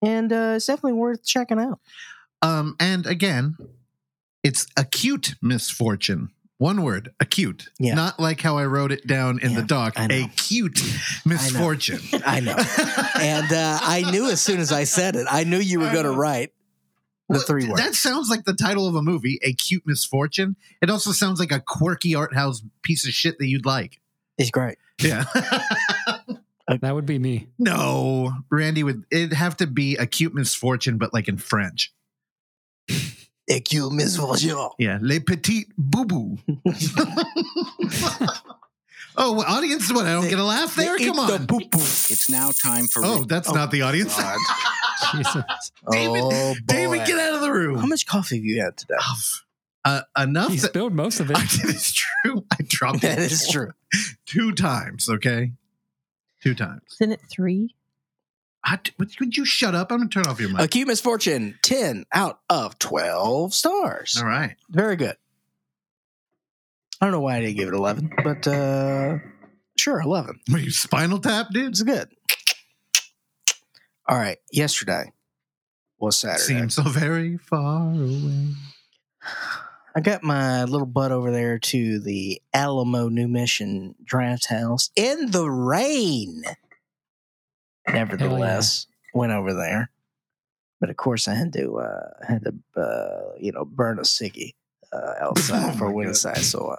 and 0.00 0.32
uh, 0.32 0.54
it's 0.56 0.66
definitely 0.66 0.92
worth 0.92 1.24
checking 1.24 1.58
out. 1.58 1.80
Um, 2.40 2.76
and 2.78 3.04
again, 3.04 3.56
it's 4.44 4.66
acute 4.76 5.34
misfortune. 5.42 6.30
One 6.58 6.82
word, 6.84 7.12
acute. 7.18 7.70
Yeah. 7.80 7.94
Not 7.94 8.20
like 8.20 8.40
how 8.40 8.56
I 8.56 8.66
wrote 8.66 8.92
it 8.92 9.04
down 9.04 9.40
in 9.40 9.54
the 9.54 9.62
Yeah, 9.62 9.66
doc. 9.66 9.94
I 9.96 10.06
know. 10.06 10.24
Acute 10.26 10.80
misfortune. 11.26 11.98
I 12.24 12.38
know, 12.38 12.54
and 13.20 13.52
uh, 13.52 13.78
I 13.82 14.08
knew 14.08 14.30
as 14.30 14.40
soon 14.40 14.60
as 14.60 14.70
I 14.70 14.84
said 14.84 15.16
it, 15.16 15.26
I 15.28 15.42
knew 15.42 15.58
you 15.58 15.80
were 15.80 15.90
going 15.92 16.04
to 16.04 16.12
write 16.12 16.52
the 17.28 17.34
Well, 17.34 17.42
three 17.42 17.68
words. 17.68 17.80
That 17.80 17.94
sounds 17.94 18.28
like 18.28 18.44
the 18.44 18.54
title 18.54 18.86
of 18.86 18.94
a 18.94 19.02
movie, 19.02 19.38
A 19.42 19.52
Cute 19.52 19.82
Misfortune. 19.86 20.56
It 20.80 20.90
also 20.90 21.12
sounds 21.12 21.40
like 21.40 21.52
a 21.52 21.60
quirky 21.60 22.14
art 22.14 22.34
house 22.34 22.62
piece 22.82 23.06
of 23.06 23.12
shit 23.12 23.38
that 23.38 23.46
you'd 23.46 23.66
like. 23.66 24.00
It's 24.38 24.50
great. 24.50 24.78
Yeah. 25.00 25.24
That 26.80 26.94
would 26.94 27.04
be 27.04 27.18
me. 27.18 27.48
no, 27.58 28.32
Randy 28.50 28.82
would 28.82 29.04
it'd 29.10 29.34
have 29.34 29.58
to 29.58 29.66
be 29.66 29.96
a 29.96 30.06
cute 30.06 30.32
misfortune, 30.32 30.96
but 30.96 31.12
like 31.12 31.28
in 31.28 31.36
French. 31.36 31.92
Acute 33.50 33.92
misfortune. 33.92 34.56
Yeah. 34.78 34.98
Les 35.02 35.20
petites 35.20 35.70
boubou. 35.78 36.38
Oh, 39.16 39.32
well, 39.34 39.44
audience, 39.46 39.92
what? 39.92 40.06
I 40.06 40.12
don't 40.12 40.28
get 40.28 40.38
a 40.38 40.44
laugh 40.44 40.74
there? 40.74 40.96
Come 40.98 41.06
eat 41.06 41.14
the 41.14 41.54
on. 41.54 41.60
It's 41.72 42.30
now 42.30 42.50
time 42.50 42.86
for. 42.86 43.02
Oh, 43.04 43.24
that's 43.24 43.52
not 43.52 43.70
the 43.70 43.82
audience. 43.82 44.16
Jesus. 45.12 45.44
David, 45.90 46.20
oh, 46.24 46.54
boy. 46.54 46.58
David, 46.64 47.06
get 47.06 47.18
out 47.18 47.34
of 47.34 47.40
the 47.42 47.52
room. 47.52 47.78
How 47.78 47.86
much 47.86 48.06
coffee 48.06 48.36
have 48.36 48.44
you 48.44 48.62
had 48.62 48.76
today? 48.76 48.94
Uh, 49.84 50.02
enough. 50.16 50.50
He 50.50 50.56
that- 50.58 50.68
spilled 50.68 50.94
most 50.94 51.20
of 51.20 51.30
it. 51.30 51.36
I. 51.38 51.42
It's 51.42 51.92
true. 51.92 52.44
I 52.52 52.56
dropped 52.62 53.02
That 53.02 53.18
it 53.18 53.32
is 53.32 53.48
true. 53.48 53.72
two 54.26 54.52
times. 54.52 55.08
Okay, 55.08 55.52
two 56.42 56.54
times. 56.54 56.82
Isn't 57.00 57.12
it 57.12 57.20
three? 57.30 57.74
I, 58.64 58.78
would, 58.98 59.10
would 59.18 59.36
you 59.36 59.44
shut 59.44 59.74
up? 59.74 59.90
I'm 59.90 59.98
gonna 59.98 60.08
turn 60.08 60.26
off 60.28 60.38
your 60.40 60.50
mic. 60.50 60.60
Acute 60.60 60.86
misfortune, 60.86 61.58
10 61.62 62.04
out 62.12 62.38
of 62.48 62.78
12 62.78 63.52
stars. 63.54 64.16
All 64.16 64.24
right. 64.28 64.54
Very 64.70 64.94
good. 64.94 65.16
I 67.02 67.06
don't 67.06 67.12
know 67.14 67.20
why 67.20 67.38
I 67.38 67.40
didn't 67.40 67.56
give 67.56 67.66
it 67.66 67.74
11, 67.74 68.12
but 68.22 68.46
uh 68.46 69.18
sure, 69.76 70.00
11. 70.00 70.38
What 70.48 70.60
are 70.60 70.64
you 70.64 70.70
spinal 70.70 71.18
tap, 71.18 71.48
dude? 71.52 71.70
It's 71.70 71.82
good. 71.82 72.08
All 74.08 74.16
right. 74.16 74.38
Yesterday 74.52 75.10
was 75.98 76.16
Saturday. 76.16 76.60
Seems 76.60 76.76
so 76.76 76.84
very 76.84 77.38
far 77.38 77.90
away. 77.90 78.50
I 79.96 80.00
got 80.00 80.22
my 80.22 80.62
little 80.62 80.86
butt 80.86 81.10
over 81.10 81.32
there 81.32 81.58
to 81.58 81.98
the 81.98 82.40
Alamo 82.54 83.08
New 83.08 83.26
Mission 83.26 83.96
Draft 84.04 84.46
House 84.46 84.90
in 84.94 85.32
the 85.32 85.50
rain. 85.50 86.44
Nevertheless, 87.88 88.86
went 89.12 89.32
over 89.32 89.52
there, 89.54 89.90
but 90.80 90.88
of 90.88 90.96
course 90.96 91.26
I 91.26 91.34
had 91.34 91.52
to 91.54 91.78
uh, 91.78 92.10
had 92.28 92.44
to 92.44 92.80
uh, 92.80 93.32
you 93.40 93.50
know 93.50 93.64
burn 93.64 93.98
a 93.98 94.02
ciggy 94.02 94.54
uh, 94.92 95.14
outside 95.20 95.74
Oh 95.74 95.78
for 95.78 95.84
my 95.86 95.90
a 95.90 95.94
went 95.94 96.22
God. 96.22 96.78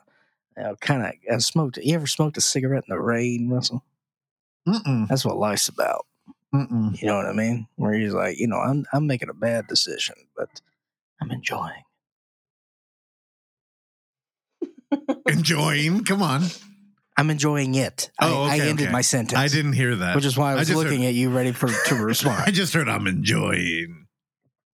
So 0.58 0.62
uh, 0.64 0.76
kind 0.82 1.04
of 1.04 1.12
I 1.34 1.38
smoked. 1.38 1.78
You 1.78 1.96
ever 1.96 2.08
smoked 2.08 2.38
a 2.38 2.42
cigarette 2.42 2.84
in 2.88 2.96
the 2.96 3.02
rain, 3.02 3.50
Russell? 3.50 3.84
Mm-mm. 4.68 5.08
That's 5.08 5.26
what 5.26 5.38
life's 5.38 5.68
about. 5.68 6.06
Mm-mm. 6.54 7.00
You 7.02 7.08
know 7.08 7.16
what 7.18 7.26
I 7.26 7.34
mean? 7.34 7.68
Where 7.76 7.94
he's 7.94 8.14
like, 8.14 8.40
you 8.40 8.48
know, 8.48 8.58
I'm 8.58 8.86
I'm 8.94 9.08
making 9.08 9.30
a 9.30 9.34
bad 9.34 9.68
decision, 9.68 10.16
but 10.38 10.50
I'm 11.22 11.32
enjoying. 11.32 11.84
Enjoying. 15.28 16.04
Come 16.04 16.22
on. 16.22 16.44
I'm 17.18 17.30
enjoying 17.30 17.76
it. 17.76 18.12
Oh, 18.22 18.44
I, 18.44 18.56
I 18.56 18.60
ended 18.60 18.86
okay. 18.88 18.92
my 18.92 19.02
sentence. 19.02 19.40
I 19.40 19.48
didn't 19.48 19.74
hear 19.74 19.96
that. 19.96 20.16
which 20.16 20.26
is 20.26 20.38
why 20.38 20.50
I 20.50 20.54
I 20.54 20.56
was 20.60 20.68
just 20.68 20.78
looking 20.78 21.02
heard- 21.02 21.10
at 21.10 21.14
you, 21.14 21.30
ready 21.30 21.52
for 21.52 21.68
to 21.68 21.96
respond. 22.04 22.44
I 22.46 22.52
just 22.52 22.74
heard 22.74 22.88
I'm 22.90 23.08
enjoying. 23.08 24.06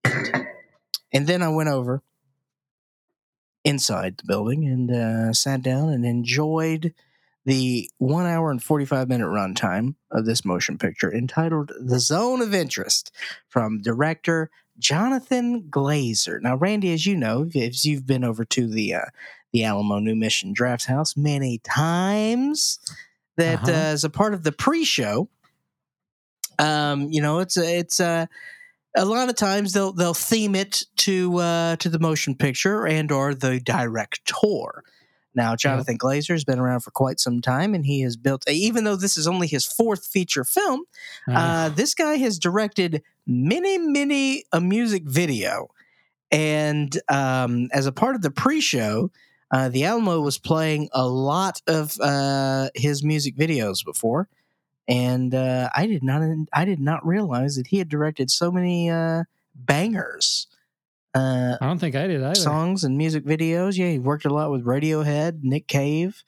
and 0.04 1.26
then 1.26 1.42
I 1.42 1.48
went 1.48 1.68
over 1.70 2.02
inside 3.64 4.16
the 4.18 4.24
building 4.26 4.64
and 4.66 4.90
uh, 4.90 5.32
sat 5.32 5.62
down 5.62 5.90
and 5.90 6.04
enjoyed 6.04 6.94
the 7.44 7.88
one 7.98 8.26
hour 8.26 8.50
and 8.50 8.62
45 8.62 9.08
minute 9.08 9.26
runtime 9.26 9.94
of 10.10 10.26
this 10.26 10.44
motion 10.44 10.78
picture 10.78 11.12
entitled 11.12 11.72
The 11.80 11.98
Zone 11.98 12.42
of 12.42 12.54
Interest 12.54 13.10
from 13.48 13.80
director 13.82 14.50
Jonathan 14.78 15.62
Glazer. 15.70 16.40
Now, 16.40 16.56
Randy, 16.56 16.92
as 16.92 17.06
you 17.06 17.16
know, 17.16 17.48
if 17.52 17.84
you've 17.84 18.06
been 18.06 18.24
over 18.24 18.44
to 18.46 18.66
the 18.66 18.94
uh, 18.94 19.06
the 19.52 19.64
Alamo 19.64 19.98
New 19.98 20.14
Mission 20.14 20.52
Draft 20.52 20.86
House 20.86 21.16
many 21.16 21.58
times, 21.58 22.78
that 23.36 23.64
Uh-huh. 23.64 23.72
uh, 23.72 23.74
as 23.74 24.04
a 24.04 24.10
part 24.10 24.32
of 24.32 24.42
the 24.42 24.52
pre-show, 24.52 25.28
um, 26.58 27.08
you 27.10 27.20
know, 27.20 27.38
it's 27.40 27.56
a, 27.56 27.78
it's 27.78 28.00
a 28.00 28.28
a 28.96 29.04
lot 29.04 29.28
of 29.28 29.36
times 29.36 29.72
they'll 29.72 29.92
they'll 29.92 30.14
theme 30.14 30.54
it 30.54 30.84
to 30.98 31.36
uh, 31.38 31.76
to 31.76 31.88
the 31.88 31.98
motion 31.98 32.34
picture 32.34 32.86
and 32.86 33.10
or 33.12 33.34
the 33.34 33.60
director. 33.60 34.82
Now, 35.32 35.54
Jonathan 35.54 35.96
Glazer 35.96 36.32
has 36.32 36.44
been 36.44 36.58
around 36.58 36.80
for 36.80 36.90
quite 36.90 37.20
some 37.20 37.40
time, 37.40 37.72
and 37.72 37.86
he 37.86 38.00
has 38.00 38.16
built. 38.16 38.42
Even 38.48 38.82
though 38.82 38.96
this 38.96 39.16
is 39.16 39.28
only 39.28 39.46
his 39.46 39.64
fourth 39.64 40.04
feature 40.04 40.44
film, 40.44 40.82
uh, 41.28 41.68
this 41.68 41.94
guy 41.94 42.16
has 42.16 42.38
directed 42.38 43.02
many, 43.26 43.78
many 43.78 44.44
a 44.52 44.60
music 44.60 45.04
video. 45.06 45.68
And 46.32 46.96
um, 47.08 47.68
as 47.72 47.86
a 47.86 47.92
part 47.92 48.16
of 48.16 48.22
the 48.22 48.30
pre-show, 48.30 49.10
uh, 49.52 49.68
the 49.68 49.84
Alamo 49.84 50.20
was 50.20 50.38
playing 50.38 50.88
a 50.92 51.06
lot 51.06 51.60
of 51.66 51.96
uh, 52.00 52.70
his 52.74 53.04
music 53.04 53.36
videos 53.36 53.84
before, 53.84 54.28
and 54.90 55.34
uh, 55.34 55.70
I 55.74 55.86
did 55.86 56.02
not, 56.02 56.22
I 56.52 56.64
did 56.64 56.80
not 56.80 57.06
realize 57.06 57.56
that 57.56 57.68
he 57.68 57.78
had 57.78 57.88
directed 57.88 58.30
so 58.30 58.50
many 58.50 58.90
uh, 58.90 59.24
bangers. 59.54 60.48
Uh, 61.14 61.56
I 61.60 61.66
don't 61.66 61.78
think 61.78 61.96
I 61.96 62.06
did 62.06 62.22
either. 62.22 62.34
songs 62.34 62.84
and 62.84 62.96
music 62.98 63.24
videos. 63.24 63.76
Yeah, 63.76 63.90
he 63.90 63.98
worked 63.98 64.24
a 64.24 64.30
lot 64.34 64.50
with 64.50 64.64
Radiohead, 64.64 65.40
Nick 65.42 65.66
Cave. 65.66 66.22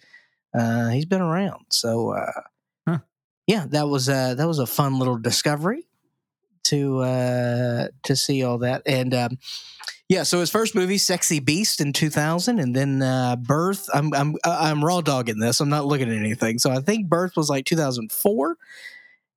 Uh, 0.55 0.89
he's 0.89 1.05
been 1.07 1.21
around, 1.23 1.67
so 1.71 2.11
uh, 2.15 2.41
Huh. 2.89 2.99
yeah, 3.47 3.67
that 3.71 3.89
was 3.89 4.09
uh, 4.09 4.35
that 4.35 4.47
was 4.47 4.59
a 4.59 4.67
fun 4.67 4.99
little 4.99 5.19
discovery 5.19 5.87
to 6.65 6.99
uh, 7.01 7.89
to 8.05 8.17
see 8.17 8.43
all 8.45 8.59
that. 8.59 8.83
And 8.87 9.15
um, 9.15 9.39
yeah, 10.13 10.25
so 10.25 10.41
his 10.41 10.51
first 10.51 10.75
movie, 10.75 10.99
Sexy 10.99 11.41
Beast, 11.41 11.81
in 11.81 11.95
two 11.95 12.11
thousand, 12.11 12.59
and 12.59 12.77
then 12.77 13.01
uh, 13.01 13.35
Birth. 13.37 13.89
I'm 13.95 14.13
I'm 14.13 14.37
I'm 14.45 14.85
raw 14.85 15.01
dogging 15.01 15.39
this. 15.39 15.59
I'm 15.59 15.71
not 15.71 15.87
looking 15.87 16.11
at 16.11 16.19
anything. 16.19 16.59
So 16.59 16.71
I 16.71 16.81
think 16.81 17.09
Birth 17.09 17.35
was 17.35 17.49
like 17.49 17.65
two 17.65 17.77
thousand 17.77 18.13
four. 18.13 18.59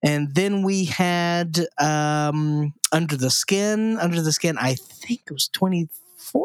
And 0.04 0.36
then 0.36 0.64
we 0.64 0.84
had 0.84 1.66
um, 1.80 2.74
Under 2.92 3.16
the 3.16 3.30
Skin. 3.30 3.98
Under 4.00 4.22
the 4.22 4.34
Skin, 4.34 4.58
I 4.58 4.76
think 4.76 5.22
it 5.26 5.32
was 5.32 5.48
2014. 5.48 6.44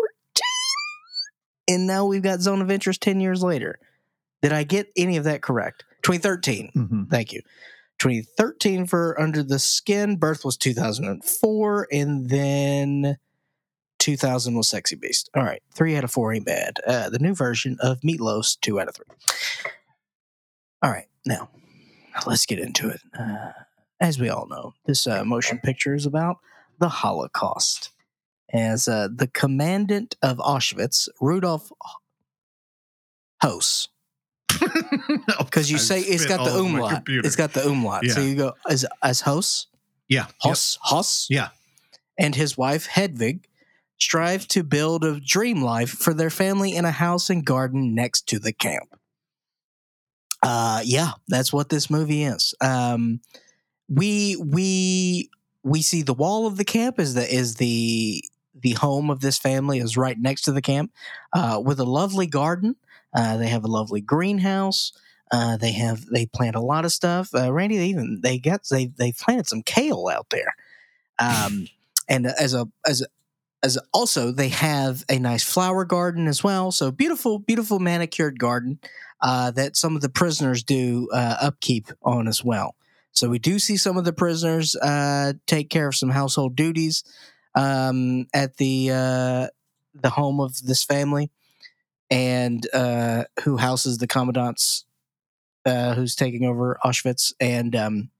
And 1.68 1.86
now 1.86 2.06
we've 2.06 2.22
got 2.22 2.40
Zone 2.40 2.62
of 2.62 2.70
Interest 2.70 3.02
10 3.02 3.20
years 3.20 3.42
later. 3.42 3.78
Did 4.40 4.52
I 4.52 4.62
get 4.62 4.90
any 4.96 5.18
of 5.18 5.24
that 5.24 5.42
correct? 5.42 5.84
2013. 6.04 6.70
Mm-hmm. 6.74 7.04
Thank 7.10 7.32
you. 7.34 7.42
2013 7.98 8.86
for 8.86 9.20
Under 9.20 9.42
the 9.42 9.58
Skin. 9.58 10.16
Birth 10.16 10.42
was 10.42 10.56
2004. 10.56 11.88
And 11.92 12.30
then 12.30 13.18
2000 14.00 14.54
was 14.56 14.68
Sexy 14.68 14.96
Beast. 14.96 15.30
All 15.36 15.44
right. 15.44 15.62
Three 15.74 15.96
out 15.96 16.04
of 16.04 16.10
four 16.10 16.32
ain't 16.32 16.46
bad. 16.46 16.78
Uh, 16.86 17.08
the 17.10 17.18
new 17.20 17.34
version 17.34 17.76
of 17.80 18.00
Meatloaf's 18.00 18.56
two 18.56 18.80
out 18.80 18.88
of 18.88 18.96
three. 18.96 19.06
All 20.82 20.90
right. 20.90 21.06
Now, 21.24 21.50
let's 22.26 22.46
get 22.46 22.58
into 22.58 22.88
it. 22.88 23.00
Uh, 23.18 23.52
as 24.00 24.18
we 24.18 24.28
all 24.30 24.46
know, 24.48 24.74
this 24.86 25.06
uh, 25.06 25.24
motion 25.24 25.58
picture 25.58 25.94
is 25.94 26.06
about 26.06 26.38
the 26.78 26.88
Holocaust. 26.88 27.90
As 28.52 28.88
uh, 28.88 29.08
the 29.14 29.28
commandant 29.28 30.16
of 30.22 30.38
Auschwitz, 30.38 31.08
Rudolf 31.20 31.70
Hoss, 33.40 33.88
because 35.38 35.70
you 35.70 35.78
say 35.78 36.00
it's 36.00 36.26
got 36.26 36.44
the 36.44 36.58
umlaut. 36.58 37.04
It's 37.06 37.36
got 37.36 37.52
the 37.52 37.64
umlaut. 37.64 38.04
So 38.06 38.20
you 38.20 38.34
go 38.34 38.54
as 38.68 38.84
as 39.04 39.20
Hoss, 39.20 39.68
yeah. 40.08 40.22
Yep. 40.26 40.34
Hoss, 40.40 40.78
Hoss, 40.82 41.26
Yeah. 41.30 41.50
and 42.18 42.34
his 42.34 42.58
wife 42.58 42.86
Hedwig 42.86 43.46
strive 44.00 44.48
to 44.48 44.62
build 44.62 45.04
a 45.04 45.20
dream 45.20 45.62
life 45.62 45.90
for 45.90 46.14
their 46.14 46.30
family 46.30 46.74
in 46.74 46.84
a 46.84 46.90
house 46.90 47.30
and 47.30 47.44
garden 47.44 47.94
next 47.94 48.26
to 48.28 48.38
the 48.38 48.52
camp. 48.52 48.96
Uh, 50.42 50.80
yeah, 50.84 51.12
that's 51.28 51.52
what 51.52 51.68
this 51.68 51.90
movie 51.90 52.24
is. 52.24 52.54
Um, 52.60 53.20
we 53.88 54.36
we 54.36 55.28
we 55.62 55.82
see 55.82 56.02
the 56.02 56.14
wall 56.14 56.46
of 56.46 56.56
the 56.56 56.64
camp 56.64 56.98
is 56.98 57.14
the 57.14 57.32
is 57.32 57.56
the 57.56 58.24
the 58.54 58.72
home 58.72 59.10
of 59.10 59.20
this 59.20 59.38
family 59.38 59.78
is 59.78 59.96
right 59.96 60.18
next 60.18 60.42
to 60.42 60.52
the 60.52 60.62
camp 60.62 60.92
uh, 61.32 61.60
with 61.62 61.78
a 61.78 61.84
lovely 61.84 62.26
garden. 62.26 62.76
Uh, 63.14 63.36
they 63.36 63.48
have 63.48 63.64
a 63.64 63.68
lovely 63.68 64.00
greenhouse. 64.00 64.92
Uh, 65.30 65.56
they 65.56 65.72
have 65.72 66.06
they 66.06 66.26
plant 66.26 66.56
a 66.56 66.60
lot 66.60 66.84
of 66.84 66.92
stuff. 66.92 67.30
Uh, 67.34 67.52
Randy, 67.52 67.76
they 67.76 67.86
even 67.86 68.20
they 68.22 68.38
got 68.38 68.62
they 68.70 68.86
they 68.86 69.12
planted 69.12 69.46
some 69.46 69.62
kale 69.62 70.08
out 70.10 70.30
there. 70.30 70.54
Um, 71.18 71.68
and 72.08 72.26
as 72.26 72.54
a 72.54 72.66
as 72.86 73.02
a, 73.02 73.06
as 73.62 73.78
also 73.92 74.32
they 74.32 74.48
have 74.48 75.04
a 75.08 75.18
nice 75.18 75.44
flower 75.44 75.84
garden 75.84 76.26
as 76.26 76.42
well. 76.42 76.72
So 76.72 76.90
beautiful, 76.90 77.38
beautiful 77.38 77.78
manicured 77.78 78.38
garden 78.38 78.78
uh, 79.20 79.50
that 79.52 79.76
some 79.76 79.96
of 79.96 80.02
the 80.02 80.08
prisoners 80.08 80.62
do 80.62 81.08
uh, 81.12 81.36
upkeep 81.40 81.88
on 82.02 82.26
as 82.26 82.42
well. 82.44 82.74
So 83.12 83.28
we 83.28 83.38
do 83.38 83.58
see 83.58 83.76
some 83.76 83.96
of 83.96 84.04
the 84.04 84.12
prisoners 84.12 84.76
uh, 84.76 85.34
take 85.46 85.68
care 85.68 85.88
of 85.88 85.96
some 85.96 86.10
household 86.10 86.56
duties 86.56 87.04
um, 87.54 88.26
at 88.32 88.56
the 88.56 88.90
uh, 88.90 89.46
the 89.94 90.10
home 90.10 90.40
of 90.40 90.56
this 90.62 90.84
family, 90.84 91.30
and 92.10 92.66
uh, 92.72 93.24
who 93.42 93.56
houses 93.56 93.98
the 93.98 94.06
commandant's 94.06 94.84
uh, 95.66 95.94
who's 95.94 96.14
taking 96.14 96.44
over 96.44 96.78
Auschwitz, 96.84 97.32
and 97.40 97.74
um, 97.74 98.10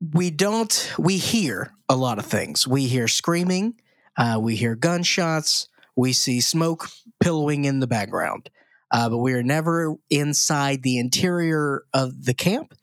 we 0.00 0.30
don't 0.30 0.92
we 0.98 1.16
hear 1.16 1.72
a 1.88 1.96
lot 1.96 2.18
of 2.18 2.26
things. 2.26 2.66
We 2.66 2.86
hear 2.86 3.08
screaming, 3.08 3.74
uh, 4.16 4.38
we 4.40 4.56
hear 4.56 4.74
gunshots, 4.74 5.68
we 5.96 6.12
see 6.12 6.40
smoke 6.40 6.88
pillowing 7.20 7.64
in 7.64 7.80
the 7.80 7.86
background, 7.86 8.50
uh, 8.90 9.08
but 9.08 9.18
we 9.18 9.32
are 9.34 9.42
never 9.42 9.96
inside 10.10 10.82
the 10.82 10.98
interior 10.98 11.84
of 11.92 12.24
the 12.24 12.34
camp. 12.34 12.74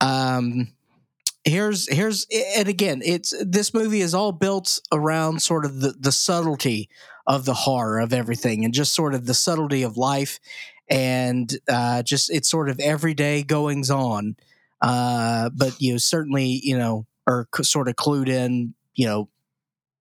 Um, 0.00 0.68
here's 1.44 1.92
here's 1.92 2.26
and 2.56 2.68
again, 2.68 3.02
it's 3.04 3.34
this 3.44 3.74
movie 3.74 4.00
is 4.00 4.14
all 4.14 4.32
built 4.32 4.80
around 4.92 5.42
sort 5.42 5.64
of 5.64 5.80
the 5.80 5.94
the 5.98 6.12
subtlety 6.12 6.88
of 7.26 7.44
the 7.44 7.54
horror 7.54 7.98
of 7.98 8.12
everything, 8.12 8.64
and 8.64 8.72
just 8.72 8.94
sort 8.94 9.14
of 9.14 9.26
the 9.26 9.34
subtlety 9.34 9.82
of 9.82 9.96
life 9.96 10.38
and 10.88 11.58
uh, 11.68 12.02
just 12.02 12.30
it's 12.30 12.48
sort 12.48 12.68
of 12.68 12.78
everyday 12.80 13.42
goings 13.42 13.90
on. 13.90 14.36
Uh, 14.80 15.50
but 15.54 15.80
you 15.80 15.98
certainly 15.98 16.60
you 16.62 16.76
know 16.76 17.06
are 17.26 17.48
c- 17.54 17.64
sort 17.64 17.88
of 17.88 17.96
clued 17.96 18.28
in. 18.28 18.74
You 18.94 19.06
know 19.06 19.28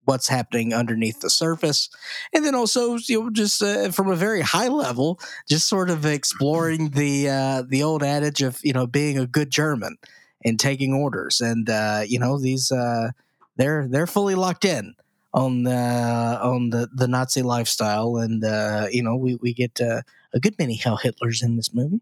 what's 0.05 0.27
happening 0.27 0.73
underneath 0.73 1.19
the 1.21 1.29
surface, 1.29 1.89
and 2.33 2.45
then 2.45 2.55
also 2.55 2.97
you 2.97 3.23
know 3.23 3.29
just 3.29 3.61
uh, 3.61 3.91
from 3.91 4.09
a 4.09 4.15
very 4.15 4.41
high 4.41 4.67
level, 4.67 5.19
just 5.49 5.67
sort 5.67 5.89
of 5.89 6.05
exploring 6.05 6.89
the 6.91 7.29
uh, 7.29 7.63
the 7.67 7.83
old 7.83 8.03
adage 8.03 8.41
of 8.41 8.59
you 8.63 8.73
know 8.73 8.87
being 8.87 9.17
a 9.17 9.27
good 9.27 9.49
German 9.49 9.97
and 10.43 10.59
taking 10.59 10.93
orders, 10.93 11.41
and 11.41 11.69
uh, 11.69 12.03
you 12.05 12.19
know 12.19 12.39
these 12.39 12.71
uh, 12.71 13.09
they're 13.57 13.87
they're 13.89 14.07
fully 14.07 14.35
locked 14.35 14.65
in 14.65 14.95
on 15.33 15.63
the 15.63 16.39
on 16.41 16.69
the, 16.69 16.87
the 16.93 17.07
Nazi 17.07 17.41
lifestyle, 17.41 18.17
and 18.17 18.43
uh, 18.43 18.87
you 18.91 19.03
know 19.03 19.15
we 19.15 19.35
we 19.35 19.53
get 19.53 19.79
uh, 19.81 20.01
a 20.33 20.39
good 20.39 20.55
many 20.57 20.77
Heil 20.77 20.97
Hitlers 20.97 21.43
in 21.43 21.57
this 21.57 21.73
movie. 21.73 22.01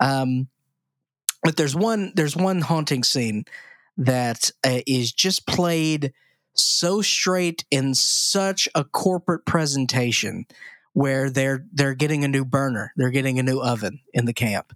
Um, 0.00 0.48
but 1.42 1.56
there's 1.56 1.74
one 1.74 2.12
there's 2.14 2.36
one 2.36 2.60
haunting 2.60 3.04
scene 3.04 3.44
that 3.96 4.50
uh, 4.64 4.80
is 4.86 5.12
just 5.12 5.46
played 5.46 6.12
so 6.54 7.02
straight 7.02 7.64
in 7.70 7.94
such 7.94 8.68
a 8.74 8.84
corporate 8.84 9.44
presentation 9.44 10.46
where 10.92 11.30
they're 11.30 11.64
they're 11.72 11.94
getting 11.94 12.24
a 12.24 12.28
new 12.28 12.44
burner, 12.44 12.92
they're 12.96 13.10
getting 13.10 13.38
a 13.38 13.42
new 13.42 13.60
oven 13.60 14.00
in 14.12 14.24
the 14.24 14.32
camp, 14.32 14.72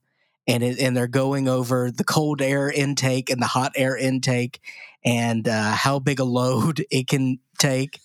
and 0.46 0.62
it, 0.62 0.78
and 0.78 0.96
they're 0.96 1.08
going 1.08 1.48
over 1.48 1.90
the 1.90 2.04
cold 2.04 2.40
air 2.40 2.70
intake 2.70 3.30
and 3.30 3.40
the 3.40 3.46
hot 3.46 3.72
air 3.76 3.96
intake, 3.96 4.60
and 5.04 5.48
uh, 5.48 5.72
how 5.72 5.98
big 5.98 6.20
a 6.20 6.24
load 6.24 6.84
it 6.90 7.08
can 7.08 7.38
take. 7.58 8.00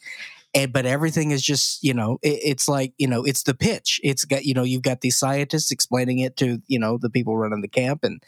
And, 0.54 0.72
but 0.72 0.86
everything 0.86 1.32
is 1.32 1.44
just 1.44 1.84
you 1.84 1.94
know 1.94 2.20
it, 2.24 2.40
it's 2.44 2.68
like 2.68 2.94
you 2.98 3.08
know 3.08 3.24
it's 3.24 3.44
the 3.44 3.54
pitch 3.54 4.00
it's 4.02 4.24
got 4.24 4.46
you 4.46 4.54
know 4.54 4.64
you've 4.64 4.82
got 4.82 5.02
these 5.02 5.18
scientists 5.18 5.72
explaining 5.72 6.20
it 6.20 6.38
to 6.38 6.62
you 6.68 6.80
know 6.80 6.98
the 6.98 7.10
people 7.10 7.38
running 7.38 7.62
the 7.62 7.68
camp 7.68 8.04
and 8.04 8.24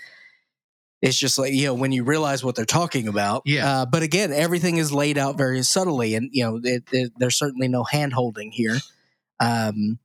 it's 1.02 1.18
just 1.18 1.38
like 1.38 1.54
you 1.54 1.66
know 1.66 1.74
when 1.74 1.92
you 1.92 2.04
realize 2.04 2.44
what 2.44 2.56
they're 2.56 2.66
talking 2.66 3.08
about 3.08 3.44
Yeah. 3.46 3.82
uh, 3.82 3.86
but 3.86 4.04
again 4.04 4.32
everything 4.34 4.78
is 4.78 4.92
laid 4.92 5.18
out 5.18 5.38
very 5.38 5.64
subtly 5.64 6.16
and 6.16 6.30
you 6.34 6.44
know 6.44 6.60
it, 6.64 6.84
it, 6.92 7.12
there's 7.18 7.38
certainly 7.38 7.68
no 7.68 7.84
hand 7.84 8.14
holding 8.14 8.52
here 8.52 8.78
um, 9.40 10.00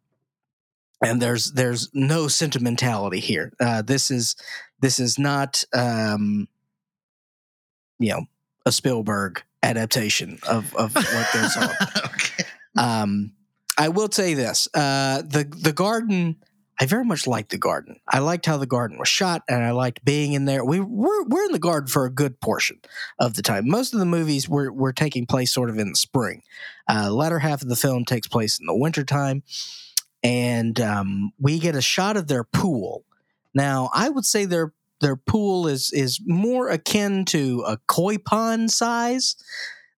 and 1.02 1.20
there's 1.20 1.52
there's 1.52 1.90
no 1.92 2.28
sentimentality 2.28 3.20
here 3.20 3.52
uh, 3.60 3.82
this 3.82 4.10
is 4.10 4.36
this 4.80 4.98
is 4.98 5.18
not 5.18 5.64
um, 5.74 6.48
you 7.98 8.10
know 8.10 8.24
a 8.66 8.72
spielberg 8.72 9.42
adaptation 9.62 10.38
of 10.48 10.74
of 10.76 10.94
what 10.94 11.28
goes 11.32 11.56
on 11.56 11.70
okay. 12.06 12.44
um, 12.78 13.32
I 13.76 13.88
will 13.88 14.08
say 14.12 14.34
this: 14.34 14.68
uh, 14.74 15.22
the 15.22 15.44
the 15.44 15.72
garden. 15.72 16.36
I 16.80 16.86
very 16.86 17.04
much 17.04 17.26
liked 17.26 17.50
the 17.50 17.58
garden. 17.58 18.00
I 18.08 18.18
liked 18.18 18.46
how 18.46 18.56
the 18.56 18.66
garden 18.66 18.98
was 18.98 19.08
shot, 19.08 19.42
and 19.48 19.62
I 19.62 19.70
liked 19.70 20.04
being 20.04 20.32
in 20.32 20.44
there. 20.44 20.64
We 20.64 20.80
we're 20.80 21.24
we're 21.24 21.44
in 21.44 21.52
the 21.52 21.58
garden 21.58 21.88
for 21.88 22.04
a 22.04 22.10
good 22.10 22.40
portion 22.40 22.80
of 23.18 23.34
the 23.34 23.42
time. 23.42 23.68
Most 23.68 23.94
of 23.94 24.00
the 24.00 24.06
movies 24.06 24.48
were 24.48 24.72
were 24.72 24.92
taking 24.92 25.26
place 25.26 25.52
sort 25.52 25.70
of 25.70 25.78
in 25.78 25.90
the 25.90 25.96
spring. 25.96 26.42
Uh, 26.88 27.10
latter 27.12 27.38
half 27.38 27.62
of 27.62 27.68
the 27.68 27.76
film 27.76 28.04
takes 28.04 28.26
place 28.26 28.58
in 28.58 28.66
the 28.66 28.74
wintertime, 28.74 29.44
and 30.22 30.80
um, 30.80 31.32
we 31.38 31.58
get 31.58 31.76
a 31.76 31.82
shot 31.82 32.16
of 32.16 32.26
their 32.26 32.44
pool. 32.44 33.04
Now, 33.54 33.90
I 33.94 34.08
would 34.08 34.24
say 34.24 34.44
their 34.44 34.72
their 35.00 35.16
pool 35.16 35.68
is 35.68 35.92
is 35.92 36.20
more 36.24 36.70
akin 36.70 37.24
to 37.26 37.62
a 37.66 37.78
koi 37.86 38.18
pond 38.18 38.72
size 38.72 39.36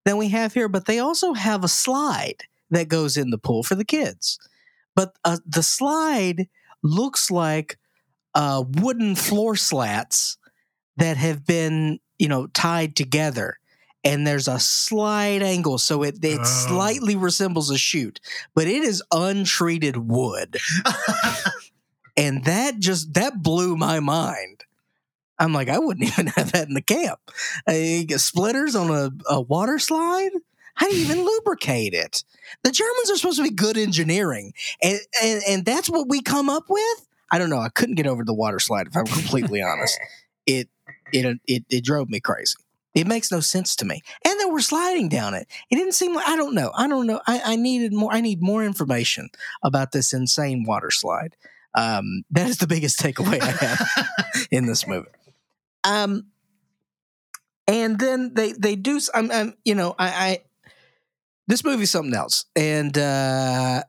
than 0.04 0.18
we 0.18 0.28
have 0.28 0.52
here, 0.52 0.68
but 0.68 0.84
they 0.84 0.98
also 0.98 1.32
have 1.32 1.64
a 1.64 1.68
slide 1.68 2.44
that 2.70 2.88
goes 2.88 3.16
in 3.16 3.30
the 3.30 3.38
pool 3.38 3.62
for 3.62 3.74
the 3.74 3.84
kids. 3.84 4.38
But 4.94 5.14
uh, 5.24 5.38
the 5.46 5.62
slide 5.62 6.48
looks 6.86 7.30
like 7.30 7.78
uh, 8.34 8.64
wooden 8.66 9.14
floor 9.16 9.56
slats 9.56 10.38
that 10.96 11.16
have 11.16 11.44
been, 11.46 11.98
you 12.18 12.28
know, 12.28 12.46
tied 12.48 12.96
together. 12.96 13.58
And 14.04 14.24
there's 14.26 14.46
a 14.48 14.60
slight 14.60 15.42
angle, 15.42 15.78
so 15.78 16.04
it, 16.04 16.22
it 16.24 16.38
Oh. 16.40 16.44
slightly 16.44 17.16
resembles 17.16 17.70
a 17.70 17.78
chute, 17.78 18.20
but 18.54 18.66
it 18.68 18.84
is 18.84 19.02
untreated 19.12 19.96
wood. 19.96 20.58
And 22.16 22.44
that 22.44 22.78
just 22.78 23.12
that 23.14 23.42
blew 23.42 23.76
my 23.76 24.00
mind. 24.00 24.64
I'm 25.38 25.52
like, 25.52 25.68
I 25.68 25.78
wouldn't 25.78 26.06
even 26.18 26.28
have 26.28 26.52
that 26.52 26.66
in 26.68 26.74
the 26.74 26.80
camp. 26.82 27.18
Get 27.66 28.20
splitters 28.20 28.74
on 28.74 28.90
a, 28.90 29.10
a 29.28 29.40
water 29.40 29.78
slide. 29.78 30.30
How 30.76 30.88
do 30.88 30.96
you 30.96 31.04
even 31.04 31.24
lubricate 31.24 31.94
it? 31.94 32.24
The 32.62 32.70
Germans 32.70 33.10
are 33.10 33.16
supposed 33.16 33.38
to 33.38 33.42
be 33.42 33.50
good 33.50 33.76
engineering, 33.76 34.52
and, 34.82 34.98
and 35.22 35.42
and 35.48 35.64
that's 35.64 35.90
what 35.90 36.08
we 36.08 36.22
come 36.22 36.48
up 36.48 36.64
with. 36.68 37.08
I 37.30 37.38
don't 37.38 37.50
know. 37.50 37.58
I 37.58 37.70
couldn't 37.70 37.96
get 37.96 38.06
over 38.06 38.24
the 38.24 38.34
water 38.34 38.60
slide. 38.60 38.86
If 38.86 38.96
I'm 38.96 39.06
completely 39.06 39.62
honest, 39.62 39.98
it 40.46 40.68
it 41.12 41.38
it 41.46 41.64
it 41.68 41.84
drove 41.84 42.08
me 42.08 42.20
crazy. 42.20 42.56
It 42.94 43.06
makes 43.06 43.30
no 43.30 43.40
sense 43.40 43.76
to 43.76 43.84
me. 43.84 44.00
And 44.24 44.40
then 44.40 44.50
we're 44.50 44.60
sliding 44.60 45.10
down 45.10 45.34
it. 45.34 45.46
It 45.70 45.76
didn't 45.76 45.92
seem 45.92 46.14
like 46.14 46.26
I 46.26 46.36
don't 46.36 46.54
know. 46.54 46.72
I 46.74 46.88
don't 46.88 47.06
know. 47.06 47.20
I, 47.26 47.42
I 47.44 47.56
needed 47.56 47.92
more. 47.92 48.12
I 48.12 48.22
need 48.22 48.40
more 48.40 48.64
information 48.64 49.28
about 49.62 49.92
this 49.92 50.14
insane 50.14 50.64
water 50.64 50.90
slide. 50.90 51.36
Um, 51.74 52.22
that 52.30 52.48
is 52.48 52.56
the 52.56 52.66
biggest 52.66 52.98
takeaway 52.98 53.40
I 53.40 53.50
have 53.50 54.48
in 54.50 54.64
this 54.64 54.86
movie. 54.86 55.08
Um, 55.84 56.28
and 57.68 57.98
then 57.98 58.32
they 58.32 58.52
they 58.52 58.76
do. 58.76 58.98
I'm, 59.14 59.30
I'm 59.30 59.54
you 59.64 59.74
know 59.74 59.94
I, 59.98 60.08
I 60.08 60.38
this 61.46 61.64
movie's 61.64 61.90
something 61.90 62.14
else, 62.14 62.44
and 62.54 62.96
uh, 62.96 63.82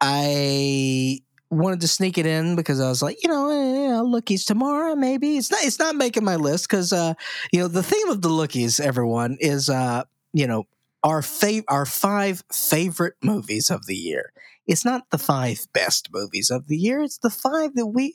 I 0.00 1.20
wanted 1.50 1.80
to 1.82 1.88
sneak 1.88 2.16
it 2.16 2.26
in 2.26 2.56
because 2.56 2.80
I 2.80 2.88
was 2.88 3.02
like, 3.02 3.22
you 3.22 3.28
know, 3.28 3.50
eh, 3.50 4.00
lookies 4.02 4.46
tomorrow. 4.46 4.94
Maybe 4.94 5.36
it's 5.36 5.50
not. 5.50 5.62
It's 5.64 5.78
not 5.78 5.94
making 5.96 6.24
my 6.24 6.36
list 6.36 6.68
because 6.68 6.92
uh, 6.92 7.14
you 7.52 7.60
know 7.60 7.68
the 7.68 7.82
theme 7.82 8.08
of 8.08 8.22
the 8.22 8.28
lookies, 8.30 8.80
everyone 8.80 9.36
is 9.40 9.68
uh, 9.68 10.04
you 10.32 10.46
know 10.46 10.64
our 11.02 11.20
fav- 11.20 11.64
our 11.68 11.86
five 11.86 12.42
favorite 12.52 13.14
movies 13.22 13.70
of 13.70 13.86
the 13.86 13.96
year. 13.96 14.32
It's 14.66 14.84
not 14.84 15.10
the 15.10 15.18
five 15.18 15.66
best 15.72 16.08
movies 16.12 16.50
of 16.50 16.68
the 16.68 16.76
year. 16.76 17.02
It's 17.02 17.18
the 17.18 17.30
five 17.30 17.74
that 17.74 17.86
we 17.86 18.14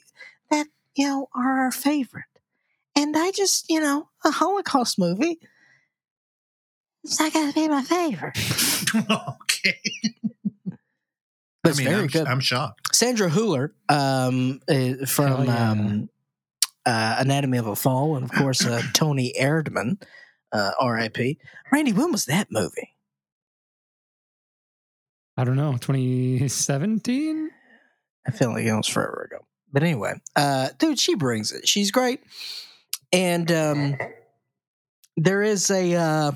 that 0.50 0.66
you 0.96 1.06
know 1.06 1.28
are 1.34 1.60
our 1.60 1.72
favorite. 1.72 2.24
And 2.96 3.16
I 3.16 3.30
just, 3.30 3.70
you 3.70 3.80
know, 3.80 4.08
a 4.24 4.30
Holocaust 4.30 4.98
movie. 4.98 5.38
It's 7.04 7.20
not 7.20 7.32
going 7.32 7.52
to 7.52 7.54
be 7.54 7.68
my 7.68 7.82
favorite, 7.82 8.36
okay. 8.96 9.80
but 11.62 11.70
it's 11.70 11.78
I 11.78 11.82
mean, 11.82 11.88
very 11.88 12.02
I'm, 12.02 12.06
good. 12.08 12.26
I'm 12.26 12.40
shocked. 12.40 12.94
Sandra 12.94 13.30
Hüller 13.30 13.70
um, 13.88 14.60
uh, 14.68 15.06
from 15.06 15.26
Hell 15.26 15.44
yeah. 15.46 15.70
um, 15.70 16.10
uh, 16.84 17.16
Anatomy 17.18 17.58
of 17.58 17.66
a 17.66 17.76
Fall, 17.76 18.16
and 18.16 18.24
of 18.24 18.32
course 18.32 18.64
uh, 18.66 18.82
Toni 18.92 19.32
Erdmann, 19.40 20.02
uh, 20.52 20.72
R.I.P. 20.80 21.38
Randy, 21.72 21.92
when 21.92 22.12
was 22.12 22.24
that 22.26 22.48
movie? 22.50 22.94
I 25.36 25.44
don't 25.44 25.56
know, 25.56 25.72
2017? 25.72 27.50
I 28.26 28.30
feel 28.32 28.50
like 28.50 28.64
it 28.64 28.74
was 28.74 28.88
forever 28.88 29.28
ago. 29.30 29.44
But 29.72 29.82
anyway, 29.82 30.14
uh, 30.34 30.70
dude, 30.78 30.98
she 30.98 31.14
brings 31.14 31.52
it. 31.52 31.68
She's 31.68 31.90
great, 31.90 32.20
and 33.12 33.50
um, 33.52 33.96
there 35.16 35.42
is 35.42 35.70
a. 35.70 35.94
Uh, 35.94 36.32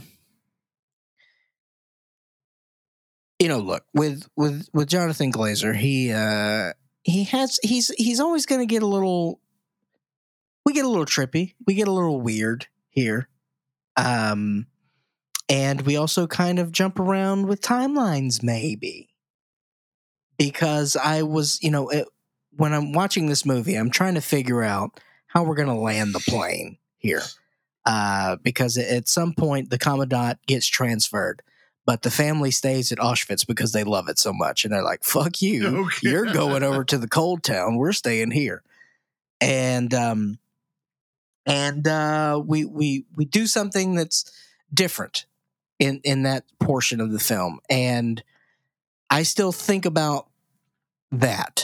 you 3.42 3.48
know, 3.48 3.58
look 3.58 3.84
with 3.92 4.28
with 4.36 4.68
with 4.72 4.88
Jonathan 4.88 5.32
Glazer, 5.32 5.74
he 5.74 6.12
uh, 6.12 6.74
he 7.02 7.24
has 7.24 7.58
he's 7.64 7.88
he's 7.98 8.20
always 8.20 8.46
going 8.46 8.60
to 8.60 8.72
get 8.72 8.84
a 8.84 8.86
little. 8.86 9.40
We 10.64 10.72
get 10.74 10.84
a 10.84 10.88
little 10.88 11.06
trippy. 11.06 11.54
We 11.66 11.74
get 11.74 11.88
a 11.88 11.92
little 11.92 12.20
weird 12.20 12.68
here, 12.88 13.28
um, 13.96 14.68
and 15.48 15.82
we 15.82 15.96
also 15.96 16.28
kind 16.28 16.60
of 16.60 16.70
jump 16.70 17.00
around 17.00 17.48
with 17.48 17.60
timelines, 17.60 18.44
maybe. 18.44 19.08
Because 20.38 20.96
I 20.96 21.22
was, 21.22 21.58
you 21.62 21.72
know, 21.72 21.88
it, 21.88 22.06
when 22.52 22.72
I'm 22.72 22.92
watching 22.92 23.26
this 23.26 23.44
movie, 23.44 23.74
I'm 23.74 23.90
trying 23.90 24.14
to 24.14 24.20
figure 24.20 24.62
out 24.62 25.00
how 25.26 25.42
we're 25.42 25.56
going 25.56 25.66
to 25.66 25.74
land 25.74 26.14
the 26.14 26.20
plane 26.20 26.78
here. 26.98 27.22
Uh, 27.84 28.36
because 28.36 28.78
at 28.78 29.08
some 29.08 29.34
point, 29.34 29.70
the 29.70 29.78
commandant 29.78 30.38
gets 30.46 30.68
transferred, 30.68 31.42
but 31.84 32.02
the 32.02 32.10
family 32.10 32.50
stays 32.50 32.92
at 32.92 32.98
Auschwitz 32.98 33.46
because 33.46 33.72
they 33.72 33.84
love 33.84 34.08
it 34.08 34.18
so 34.18 34.32
much. 34.32 34.64
And 34.64 34.72
they're 34.72 34.84
like, 34.84 35.04
fuck 35.04 35.42
you. 35.42 35.86
Okay. 35.86 36.10
You're 36.10 36.32
going 36.32 36.62
over 36.62 36.84
to 36.84 36.98
the 36.98 37.08
cold 37.08 37.42
town. 37.42 37.76
We're 37.76 37.92
staying 37.92 38.30
here. 38.30 38.62
And, 39.40 39.92
um, 39.92 40.38
and 41.46 41.86
uh, 41.86 42.40
we 42.44 42.64
we 42.64 43.04
we 43.16 43.24
do 43.24 43.46
something 43.46 43.94
that's 43.94 44.30
different 44.72 45.26
in 45.78 46.00
in 46.04 46.22
that 46.22 46.44
portion 46.60 47.00
of 47.00 47.10
the 47.12 47.18
film, 47.18 47.60
and 47.68 48.22
I 49.10 49.24
still 49.24 49.52
think 49.52 49.84
about 49.84 50.28
that. 51.10 51.61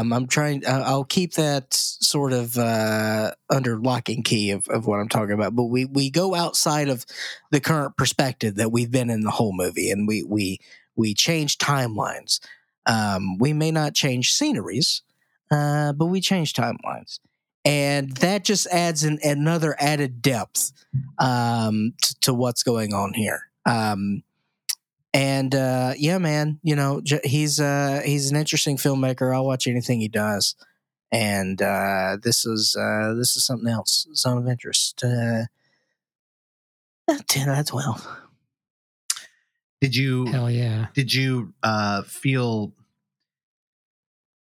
Um, 0.00 0.12
I'm 0.12 0.26
trying. 0.26 0.64
I- 0.66 0.82
I'll 0.82 1.04
keep 1.04 1.34
that 1.34 1.66
sort 1.74 2.32
of 2.32 2.56
uh, 2.56 3.32
under 3.50 3.78
lock 3.78 4.08
and 4.08 4.24
key 4.24 4.50
of, 4.50 4.66
of 4.68 4.86
what 4.86 4.98
I'm 4.98 5.08
talking 5.08 5.32
about. 5.34 5.54
But 5.54 5.64
we 5.64 5.84
we 5.84 6.10
go 6.10 6.34
outside 6.34 6.88
of 6.88 7.04
the 7.50 7.60
current 7.60 7.96
perspective 7.96 8.56
that 8.56 8.72
we've 8.72 8.90
been 8.90 9.10
in 9.10 9.20
the 9.20 9.30
whole 9.30 9.52
movie, 9.54 9.90
and 9.90 10.08
we 10.08 10.22
we 10.22 10.58
we 10.96 11.14
change 11.14 11.58
timelines. 11.58 12.40
Um, 12.86 13.38
we 13.38 13.52
may 13.52 13.70
not 13.70 13.94
change 13.94 14.32
sceneries, 14.32 15.02
uh, 15.50 15.92
but 15.92 16.06
we 16.06 16.20
change 16.20 16.54
timelines, 16.54 17.20
and 17.64 18.16
that 18.16 18.44
just 18.44 18.66
adds 18.68 19.04
an, 19.04 19.18
another 19.22 19.76
added 19.78 20.22
depth 20.22 20.72
um, 21.18 21.92
t- 22.02 22.14
to 22.22 22.32
what's 22.32 22.62
going 22.62 22.94
on 22.94 23.12
here. 23.12 23.48
Um, 23.66 24.22
and 25.12 25.54
uh, 25.54 25.94
yeah, 25.96 26.18
man, 26.18 26.60
you 26.62 26.76
know 26.76 27.00
j- 27.02 27.20
he's 27.24 27.60
uh, 27.60 28.02
he's 28.04 28.30
an 28.30 28.36
interesting 28.36 28.76
filmmaker. 28.76 29.34
I'll 29.34 29.46
watch 29.46 29.66
anything 29.66 30.00
he 30.00 30.08
does, 30.08 30.54
and 31.10 31.60
uh, 31.60 32.16
this 32.22 32.44
is 32.46 32.76
uh, 32.76 33.14
this 33.14 33.36
is 33.36 33.44
something 33.44 33.68
else, 33.68 34.06
zone 34.14 34.38
of 34.38 34.48
interest. 34.48 35.02
Uh, 35.04 35.44
ten 37.28 37.48
out 37.48 37.60
of 37.60 37.66
twelve. 37.66 38.06
Did 39.80 39.96
you 39.96 40.26
Hell 40.26 40.50
yeah. 40.50 40.88
did 40.94 41.12
you 41.14 41.54
uh 41.62 42.02
feel 42.02 42.72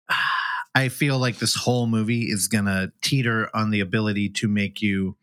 I 0.76 0.90
feel 0.90 1.18
like 1.18 1.38
this 1.38 1.56
whole 1.56 1.88
movie 1.88 2.24
is 2.24 2.48
gonna 2.48 2.92
teeter 3.02 3.50
on 3.56 3.70
the 3.70 3.80
ability 3.80 4.30
to 4.30 4.48
make 4.48 4.82
you 4.82 5.16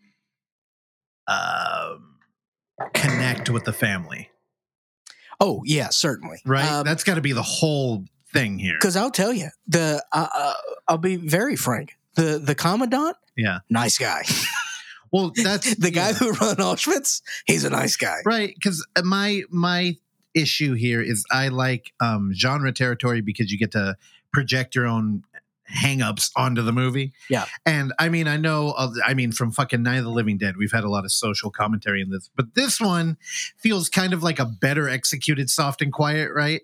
um 1.27 2.15
connect 2.93 3.51
with 3.51 3.65
the 3.65 3.73
family. 3.73 4.31
Oh 5.45 5.61
yeah, 5.67 5.91
certainly. 5.91 6.39
Right? 6.47 6.65
Um, 6.67 6.85
That's 6.87 7.05
gotta 7.05 7.21
be 7.21 7.33
the 7.33 7.43
whole 7.43 8.05
thing 8.33 8.59
here. 8.59 8.77
Because 8.81 8.97
I'll 8.97 9.11
tell 9.11 9.33
you, 9.33 9.49
the 9.69 10.03
uh, 10.11 10.27
uh, 10.35 10.55
I'll 10.89 10.97
be 10.99 11.17
very 11.17 11.55
frank. 11.57 11.97
The 12.15 12.39
the 12.43 12.55
commandant, 12.55 13.17
Yeah. 13.37 13.59
nice 13.69 13.99
guy. 13.99 14.23
Well 15.13 15.31
that's 15.37 15.77
the 15.77 15.93
guy 15.93 16.09
yeah. 16.09 16.15
who 16.15 16.33
run 16.33 16.57
Auschwitz, 16.57 17.23
he's 17.47 17.63
a 17.65 17.71
nice 17.71 17.97
guy. 17.97 18.17
right 18.25 18.53
because 18.55 18.85
my 19.05 19.43
my 19.49 19.97
issue 20.35 20.75
here 20.75 21.01
is 21.01 21.25
i 21.31 21.47
like 21.47 21.93
um 22.01 22.33
genre 22.35 22.73
territory 22.73 23.21
because 23.21 23.53
you 23.53 23.57
get 23.59 23.71
to 23.73 23.97
project 24.33 24.75
your 24.75 24.87
own 24.89 25.23
hangups 25.73 26.31
onto 26.37 26.63
the 26.63 26.73
movie. 26.73 27.13
Yeah. 27.31 27.47
and 27.65 27.93
i 27.99 28.09
mean 28.09 28.29
i 28.29 28.37
know 28.37 28.75
i 29.05 29.15
mean 29.15 29.33
from 29.33 29.51
fucking 29.51 29.83
night 29.83 29.99
of 29.99 30.05
the 30.05 30.11
living 30.11 30.37
dead 30.39 30.57
we've 30.57 30.73
had 30.73 30.85
a 30.85 30.91
lot 30.91 31.05
of 31.05 31.13
social 31.13 31.51
commentary 31.51 32.03
in 32.03 32.11
this 32.11 32.29
but 32.37 32.55
this 32.55 32.81
one 32.81 33.17
feels 33.57 33.89
kind 33.89 34.13
of 34.13 34.23
like 34.23 34.39
a 34.39 34.45
better 34.45 34.89
executed 34.89 35.49
soft 35.51 35.81
and 35.83 35.93
quiet 35.93 36.31
right? 36.35 36.63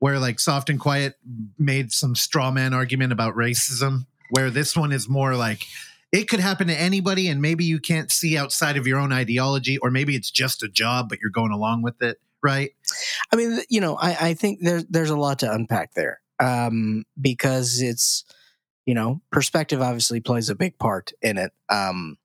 Where 0.00 0.18
like 0.18 0.38
soft 0.38 0.70
and 0.70 0.78
quiet 0.78 1.16
made 1.58 1.92
some 1.92 2.14
straw 2.14 2.50
man 2.50 2.72
argument 2.72 3.12
about 3.12 3.34
racism 3.34 4.06
where 4.30 4.50
this 4.50 4.76
one 4.76 4.92
is 4.92 5.08
more 5.08 5.34
like 5.34 5.64
it 6.12 6.28
could 6.28 6.40
happen 6.40 6.68
to 6.68 6.74
anybody 6.74 7.28
and 7.28 7.42
maybe 7.42 7.64
you 7.64 7.78
can't 7.80 8.10
see 8.10 8.38
outside 8.38 8.76
of 8.76 8.86
your 8.86 8.98
own 8.98 9.12
ideology 9.12 9.76
or 9.78 9.90
maybe 9.90 10.14
it's 10.14 10.30
just 10.30 10.62
a 10.62 10.68
job 10.68 11.08
but 11.08 11.18
you're 11.20 11.30
going 11.30 11.52
along 11.52 11.82
with 11.82 12.00
it 12.00 12.18
right? 12.42 12.70
I 13.32 13.36
mean, 13.36 13.60
you 13.68 13.80
know, 13.80 13.96
I, 13.96 14.28
I 14.28 14.34
think 14.34 14.60
there's 14.62 14.84
there's 14.86 15.10
a 15.10 15.16
lot 15.16 15.40
to 15.40 15.52
unpack 15.52 15.94
there 15.94 16.20
um, 16.38 17.04
because 17.20 17.82
it's 17.82 18.24
you 18.88 18.94
know 18.94 19.20
perspective 19.30 19.82
obviously 19.82 20.18
plays 20.18 20.48
a 20.48 20.54
big 20.54 20.78
part 20.78 21.12
in 21.20 21.36
it. 21.36 21.52
Um, 21.68 22.16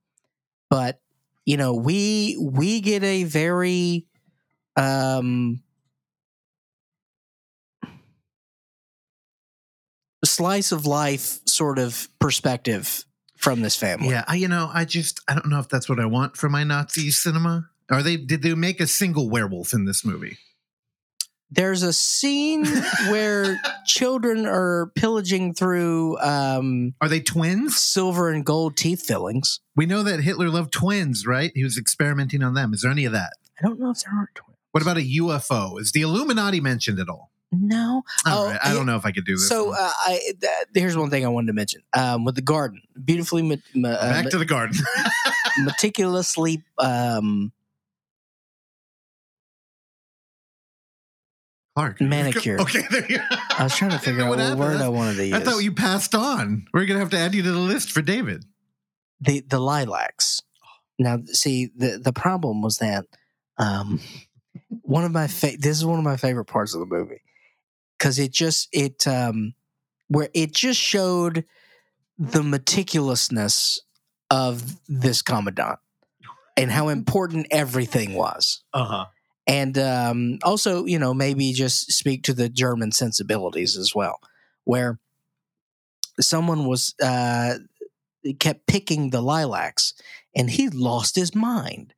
but 0.69 1.01
you 1.45 1.57
know, 1.57 1.73
we 1.73 2.37
we 2.39 2.79
get 2.79 3.03
a 3.03 3.25
very 3.25 4.07
um, 4.77 5.61
slice 10.23 10.71
of 10.71 10.85
life 10.85 11.39
sort 11.45 11.79
of 11.79 12.07
perspective 12.19 13.03
from 13.35 13.61
this 13.61 13.75
family. 13.75 14.07
yeah 14.07 14.23
I, 14.25 14.35
you 14.35 14.47
know 14.47 14.71
i 14.73 14.85
just 14.85 15.19
i 15.27 15.33
don't 15.33 15.49
know 15.49 15.59
if 15.59 15.67
that's 15.67 15.89
what 15.89 15.99
i 15.99 16.05
want 16.05 16.37
for 16.37 16.47
my 16.47 16.63
nazi 16.63 17.11
cinema 17.11 17.67
are 17.91 18.01
they 18.01 18.15
did 18.15 18.41
they 18.41 18.53
make 18.55 18.79
a 18.79 18.87
single 18.87 19.29
werewolf 19.29 19.73
in 19.73 19.83
this 19.83 20.05
movie 20.05 20.37
There's 21.55 21.83
a 21.83 21.93
scene 21.93 22.65
where 23.09 23.59
children 23.85 24.45
are 24.45 24.91
pillaging 24.95 25.53
through 25.53 26.17
um, 26.19 26.93
are 27.01 27.07
they 27.09 27.19
twins 27.19 27.77
silver 27.77 28.29
and 28.29 28.45
gold 28.45 28.75
teeth 28.77 29.05
fillings. 29.05 29.59
we 29.75 29.85
know 29.85 30.03
that 30.03 30.19
hitler 30.21 30.49
loved 30.49 30.71
twins 30.73 31.25
right 31.27 31.51
he 31.55 31.63
was 31.63 31.77
experimenting 31.77 32.41
on 32.43 32.53
them 32.53 32.73
is 32.73 32.81
there 32.81 32.91
any 32.91 33.05
of 33.05 33.11
that 33.13 33.33
I 33.59 33.67
don't 33.67 33.79
know 33.79 33.91
if 33.91 33.99
there 33.99 34.13
are 34.13 34.29
twins. 34.33 34.57
what 34.71 34.81
about 34.81 34.97
a 34.97 35.01
ufo 35.19 35.79
is 35.79 35.91
the 35.91 36.01
illuminati 36.01 36.59
mentioned 36.61 36.99
at 36.99 37.09
all 37.09 37.31
No. 37.51 38.01
All 38.25 38.45
Oh, 38.45 38.49
right, 38.49 38.59
I 38.63 38.73
don't 38.73 38.85
know 38.87 38.95
if 38.95 39.05
I 39.05 39.11
could 39.11 39.25
do 39.25 39.33
this. 39.35 39.47
So 39.47 39.73
uh, 39.73 39.75
I 40.07 40.19
th- 40.41 40.67
here's 40.73 40.97
one 40.97 41.11
thing 41.11 41.23
I 41.23 41.29
wanted 41.29 41.47
to 41.47 41.53
mention 41.53 41.81
um, 41.93 42.25
with 42.25 42.33
the 42.35 42.41
garden, 42.41 42.81
beautifully 43.05 43.43
ma- 43.43 43.55
ma- 43.75 43.89
uh, 43.89 44.09
Back 44.23 44.31
to 44.31 44.39
the 44.39 44.45
garden. 44.45 44.75
meticulously 45.63 46.63
um, 46.79 47.51
Clark. 51.75 52.01
Manicured. 52.01 52.59
Okay, 52.61 52.83
there 52.89 53.05
you 53.09 53.17
go. 53.17 53.23
I 53.57 53.63
was 53.63 53.75
trying 53.75 53.91
to 53.91 53.99
figure 53.99 54.23
out 54.23 54.29
What 54.29 54.39
what 54.39 54.57
word 54.57 54.81
I 54.81 54.89
wanted 54.89 55.15
to 55.15 55.25
use. 55.25 55.33
I 55.33 55.39
thought 55.39 55.59
you 55.63 55.73
passed 55.73 56.13
on. 56.15 56.67
We're 56.73 56.85
gonna 56.85 56.99
have 56.99 57.09
to 57.11 57.17
add 57.17 57.33
you 57.33 57.43
to 57.43 57.51
the 57.51 57.57
list 57.59 57.91
for 57.91 58.01
David. 58.01 58.45
the 59.21 59.41
the 59.41 59.59
lilacs. 59.59 60.41
Now, 60.99 61.17
see 61.25 61.71
the 61.75 61.99
the 62.03 62.13
problem 62.13 62.61
was 62.61 62.77
that 62.77 63.05
um, 63.57 63.99
one 64.81 65.03
of 65.05 65.11
my 65.11 65.27
fa- 65.27 65.57
this 65.59 65.77
is 65.77 65.85
one 65.85 65.97
of 65.97 66.05
my 66.05 66.17
favorite 66.17 66.45
parts 66.45 66.73
of 66.75 66.79
the 66.79 66.85
movie 66.85 67.21
because 67.97 68.19
it 68.19 68.31
just 68.31 68.67
it 68.71 69.07
um, 69.07 69.53
where 70.07 70.29
it 70.33 70.53
just 70.53 70.79
showed 70.79 71.45
the 72.19 72.41
meticulousness 72.41 73.79
of 74.29 74.79
this 74.87 75.21
commandant 75.23 75.79
and 76.55 76.69
how 76.71 76.89
important 76.89 77.47
everything 77.49 78.13
was 78.13 78.63
Uh 78.73 78.85
huh. 78.85 79.05
And 79.47 79.77
um, 79.77 80.39
also 80.43 80.85
you 80.85 80.99
know 80.99 81.13
maybe 81.13 81.53
just 81.53 81.91
speak 81.91 82.23
to 82.23 82.33
the 82.33 82.49
german 82.49 82.91
sensibilities 82.91 83.77
as 83.77 83.93
well 83.95 84.19
where 84.63 84.99
someone 86.19 86.65
was 86.65 86.93
uh, 87.01 87.55
kept 88.39 88.67
picking 88.67 89.09
the 89.09 89.21
lilacs 89.21 89.93
and 90.35 90.49
he 90.49 90.69
lost 90.69 91.15
his 91.15 91.35
mind 91.35 91.93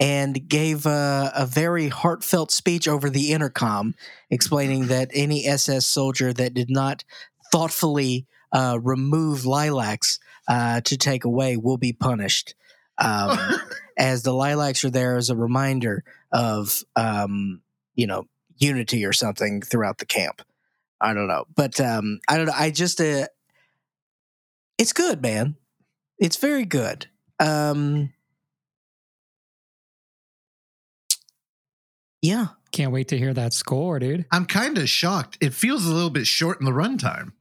and 0.00 0.48
gave 0.48 0.86
a, 0.86 1.32
a 1.34 1.44
very 1.44 1.88
heartfelt 1.88 2.50
speech 2.50 2.86
over 2.88 3.10
the 3.10 3.32
intercom 3.32 3.94
explaining 4.30 4.86
that 4.86 5.10
any 5.12 5.44
ss 5.46 5.86
soldier 5.86 6.32
that 6.32 6.54
did 6.54 6.70
not 6.70 7.04
thoughtfully 7.52 8.26
uh, 8.52 8.78
remove 8.82 9.44
lilacs 9.44 10.18
uh, 10.48 10.80
to 10.80 10.96
take 10.96 11.24
away 11.24 11.56
will 11.56 11.76
be 11.76 11.92
punished 11.92 12.54
um, 12.98 13.38
as 13.98 14.22
the 14.22 14.32
lilacs 14.32 14.84
are 14.84 14.90
there 14.90 15.16
as 15.16 15.30
a 15.30 15.36
reminder 15.36 16.04
of 16.32 16.82
um, 16.96 17.62
you 17.94 18.06
know 18.06 18.26
unity 18.56 19.04
or 19.04 19.12
something 19.12 19.62
throughout 19.62 19.98
the 19.98 20.06
camp. 20.06 20.42
I 21.00 21.14
don't 21.14 21.28
know, 21.28 21.44
but 21.54 21.80
um, 21.80 22.20
I 22.28 22.36
don't 22.36 22.46
know. 22.46 22.54
I 22.56 22.70
just 22.70 23.00
uh, 23.00 23.26
it's 24.78 24.92
good, 24.92 25.22
man. 25.22 25.56
It's 26.18 26.36
very 26.36 26.64
good. 26.64 27.06
Um, 27.40 28.12
yeah, 32.22 32.48
Can't 32.72 32.92
wait 32.92 33.08
to 33.08 33.18
hear 33.18 33.32
that 33.34 33.52
score, 33.52 33.98
dude. 33.98 34.26
I'm 34.32 34.44
kind 34.44 34.76
of 34.78 34.88
shocked. 34.88 35.38
It 35.40 35.54
feels 35.54 35.86
a 35.86 35.92
little 35.92 36.10
bit 36.10 36.26
short 36.26 36.58
in 36.60 36.66
the 36.66 36.72
runtime. 36.72 37.32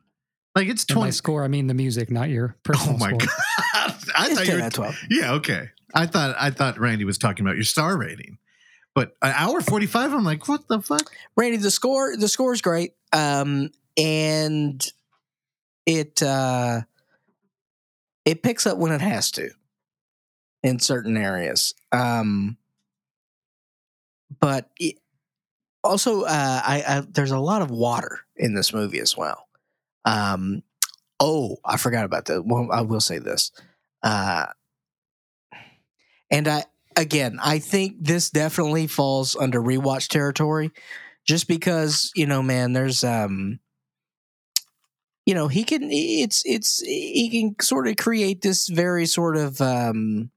Like 0.57 0.69
it's 0.69 0.83
And 0.89 0.95
by 0.95 0.99
twenty. 1.01 1.11
score, 1.11 1.43
I 1.43 1.47
mean 1.47 1.67
the 1.67 1.73
music, 1.75 2.09
not 2.09 2.29
your 2.29 2.55
personal 2.63 2.95
Oh 2.95 2.97
my 2.97 3.09
score. 3.09 3.19
god! 3.19 3.29
I 4.15 4.25
it's 4.27 4.35
thought 4.35 4.47
you 4.47 4.53
were 4.55 4.59
out 4.61 4.67
of 4.67 4.73
twelve. 4.73 4.99
Yeah, 5.09 5.33
okay. 5.33 5.69
I 5.93 6.07
thought 6.07 6.35
I 6.39 6.49
thought 6.49 6.79
Randy 6.79 7.05
was 7.05 7.17
talking 7.19 7.45
about 7.45 7.55
your 7.55 7.63
star 7.63 7.95
rating, 7.95 8.39
but 8.95 9.11
an 9.21 9.33
hour 9.35 9.61
forty 9.61 9.85
five. 9.85 10.13
I'm 10.13 10.23
like, 10.23 10.47
what 10.47 10.67
the 10.67 10.81
fuck? 10.81 11.11
Randy, 11.35 11.57
the 11.57 11.69
score 11.69 12.17
the 12.17 12.27
score 12.27 12.53
is 12.53 12.61
great, 12.63 12.93
um, 13.13 13.69
and 13.97 14.83
it 15.85 16.23
uh, 16.23 16.81
it 18.25 18.41
picks 18.41 18.65
up 18.65 18.79
when 18.79 18.91
it 18.91 19.01
has 19.01 19.29
to 19.31 19.51
in 20.63 20.79
certain 20.79 21.17
areas. 21.17 21.75
Um, 21.91 22.57
but 24.39 24.69
it, 24.79 24.95
also, 25.83 26.23
uh, 26.23 26.27
I, 26.65 26.83
I 26.87 27.03
there's 27.09 27.31
a 27.31 27.39
lot 27.39 27.61
of 27.61 27.69
water 27.69 28.21
in 28.35 28.55
this 28.55 28.73
movie 28.73 28.99
as 28.99 29.15
well. 29.15 29.46
Um, 30.07 30.63
oh, 31.19 31.57
I 31.65 31.77
forgot 31.77 32.05
about 32.05 32.25
that. 32.25 32.43
Well, 32.45 32.69
I 32.71 32.81
will 32.81 33.01
say 33.01 33.19
this, 33.19 33.51
uh, 34.03 34.47
and 36.31 36.47
I 36.47 36.63
again, 36.95 37.39
I 37.43 37.59
think 37.59 37.97
this 37.99 38.29
definitely 38.29 38.87
falls 38.87 39.35
under 39.35 39.61
rewatch 39.61 40.07
territory 40.07 40.71
just 41.25 41.47
because 41.47 42.11
you 42.15 42.25
know 42.25 42.41
man 42.41 42.73
there's 42.73 43.03
um 43.03 43.59
you 45.25 45.33
know 45.35 45.47
he 45.47 45.63
can 45.63 45.89
it's 45.91 46.43
it's 46.45 46.79
he 46.81 47.29
can 47.29 47.55
sort 47.61 47.87
of 47.87 47.97
create 47.97 48.41
this 48.41 48.67
very 48.67 49.05
sort 49.05 49.35
of 49.37 49.59
um 49.61 50.31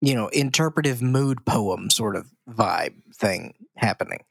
you 0.00 0.14
know 0.14 0.28
interpretive 0.28 1.02
mood 1.02 1.44
poem 1.44 1.90
sort 1.90 2.16
of 2.16 2.30
vibe 2.48 2.94
thing 3.14 3.54
happening 3.76 4.24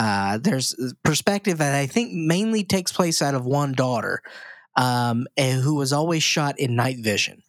uh 0.00 0.38
there's 0.38 0.74
perspective 1.04 1.58
that 1.58 1.74
i 1.74 1.86
think 1.86 2.12
mainly 2.12 2.64
takes 2.64 2.92
place 2.92 3.22
out 3.22 3.34
of 3.34 3.46
one 3.46 3.72
daughter 3.72 4.20
um 4.76 5.26
and 5.36 5.62
who 5.62 5.76
was 5.76 5.92
always 5.92 6.22
shot 6.22 6.58
in 6.58 6.74
night 6.74 6.98
vision 6.98 7.42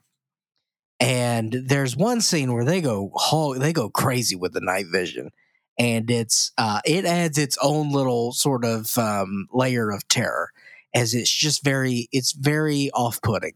and 0.99 1.51
there's 1.65 1.97
one 1.97 2.21
scene 2.21 2.53
where 2.53 2.65
they 2.65 2.81
go 2.81 3.11
they 3.57 3.73
go 3.73 3.89
crazy 3.89 4.35
with 4.35 4.53
the 4.53 4.61
night 4.61 4.85
vision 4.91 5.31
and 5.79 6.11
it's 6.11 6.51
uh, 6.59 6.79
it 6.85 7.05
adds 7.05 7.39
its 7.39 7.57
own 7.61 7.91
little 7.91 8.33
sort 8.33 8.65
of 8.65 8.95
um, 8.99 9.47
layer 9.51 9.89
of 9.89 10.07
terror 10.07 10.51
as 10.93 11.13
it's 11.13 11.31
just 11.31 11.63
very 11.63 12.07
it's 12.11 12.33
very 12.33 12.91
off 12.93 13.21
putting. 13.21 13.53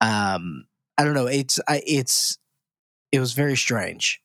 Um, 0.00 0.66
I 0.98 1.04
don't 1.04 1.14
know. 1.14 1.26
It's 1.26 1.60
I, 1.68 1.82
it's 1.86 2.38
it 3.12 3.20
was 3.20 3.32
very 3.32 3.56
strange, 3.56 4.20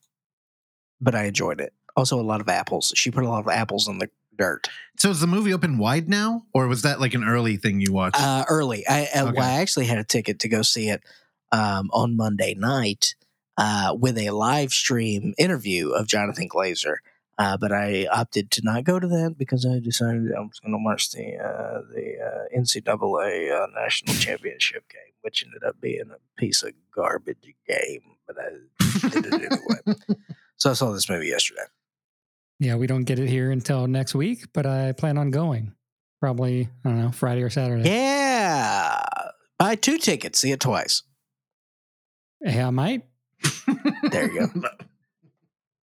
but 1.00 1.16
I 1.16 1.26
enjoyed 1.26 1.62
it. 1.62 1.74
Also, 1.96 2.20
a 2.20 2.22
lot 2.24 2.42
of 2.42 2.50
apples. 2.50 2.94
She 2.96 3.12
put 3.12 3.24
a 3.24 3.30
lot 3.30 3.40
of 3.40 3.48
apples 3.48 3.88
in 3.88 3.98
the 4.00 4.10
dirt 4.38 4.70
So 4.98 5.10
is 5.10 5.20
the 5.20 5.28
movie 5.28 5.54
open 5.54 5.78
wide 5.78 6.08
now, 6.10 6.46
or 6.54 6.68
was 6.68 6.82
that 6.84 7.00
like 7.02 7.14
an 7.14 7.24
early 7.24 7.58
thing 7.58 7.82
you 7.82 7.92
watched? 7.92 8.20
uh, 8.20 8.46
early. 8.50 8.88
I, 8.88 9.10
I, 9.14 9.22
Okay. 9.24 9.32
well, 9.38 9.48
I 9.50 9.60
actually 9.62 9.86
had 9.88 9.98
a 9.98 10.04
ticket 10.04 10.40
to 10.40 10.48
go 10.48 10.62
see 10.62 10.90
it 10.90 11.02
um, 11.52 11.90
on 11.94 12.16
Monday 12.16 12.54
night 12.56 13.16
uh, 13.58 13.96
with 14.00 14.18
a 14.18 14.30
live 14.32 14.72
stream 14.72 15.34
interview 15.38 15.90
of 15.90 16.08
Jonathan 16.08 16.48
Glazer. 16.50 16.98
Uh, 17.38 17.58
but 17.58 17.72
I 17.72 18.06
opted 18.12 18.52
to 18.52 18.62
not 18.64 18.84
go 18.84 19.00
to 19.00 19.08
that 19.08 19.36
because 19.38 19.66
I 19.66 19.80
decided 19.80 20.32
I 20.36 20.40
was 20.42 20.60
going 20.60 20.74
to 20.74 20.84
watch 20.84 21.12
the 21.12 21.38
uh, 21.38 21.82
the 21.94 22.18
uh, 22.24 22.60
NCAA 22.60 23.52
uh, 23.52 23.68
national 23.76 24.16
championship 24.16 24.88
game, 24.90 25.14
which 25.22 25.44
ended 25.44 25.64
up 25.64 25.80
being 25.82 26.12
a 26.12 26.40
piece 26.40 26.62
of 26.64 26.74
garbage 26.94 27.56
game. 27.68 28.02
But 28.28 28.38
I 28.40 29.10
did 29.10 29.26
it 29.26 29.52
anyway. 29.52 29.98
so 30.58 30.70
I 30.70 30.74
saw 30.74 30.92
this 30.92 31.10
movie 31.10 31.28
yesterday. 31.28 31.64
Yeah, 32.62 32.76
we 32.76 32.86
don't 32.86 33.06
get 33.06 33.18
it 33.18 33.28
here 33.28 33.50
until 33.50 33.88
next 33.88 34.14
week, 34.14 34.46
but 34.54 34.68
I 34.68 34.92
plan 34.92 35.18
on 35.18 35.32
going. 35.32 35.74
Probably, 36.20 36.70
I 36.86 36.90
don't 36.90 37.02
know, 37.02 37.12
Friday 37.12 37.42
or 37.42 37.50
Saturday. 37.50 37.90
Yeah, 37.90 39.04
buy 39.58 39.74
two 39.74 39.98
tickets, 39.98 40.38
see 40.38 40.52
it 40.52 40.60
twice. 40.60 41.02
Yeah, 42.40 42.68
I 42.68 42.70
might. 42.70 43.02
There 44.12 44.32
you 44.32 44.40
go. 44.40 44.62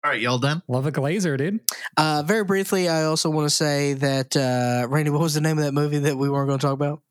All 0.03 0.09
right, 0.11 0.19
y'all 0.19 0.39
done? 0.39 0.63
Love 0.67 0.87
a 0.87 0.91
glazer, 0.91 1.37
dude. 1.37 1.59
Uh, 1.95 2.23
very 2.25 2.43
briefly, 2.43 2.89
I 2.89 3.03
also 3.03 3.29
want 3.29 3.47
to 3.47 3.55
say 3.55 3.93
that 3.93 4.35
uh, 4.35 4.87
Randy, 4.89 5.11
what 5.11 5.21
was 5.21 5.35
the 5.35 5.41
name 5.41 5.59
of 5.59 5.65
that 5.65 5.73
movie 5.73 5.99
that 5.99 6.17
we 6.17 6.27
weren't 6.27 6.47
going 6.47 6.57
to 6.57 6.65
talk 6.65 6.73
about? 6.73 7.03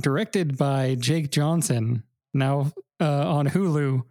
Directed 0.00 0.56
by 0.56 0.94
Jake 0.98 1.30
Johnson. 1.30 2.04
Now 2.32 2.72
uh, 2.98 3.28
on 3.30 3.46
Hulu. 3.46 4.04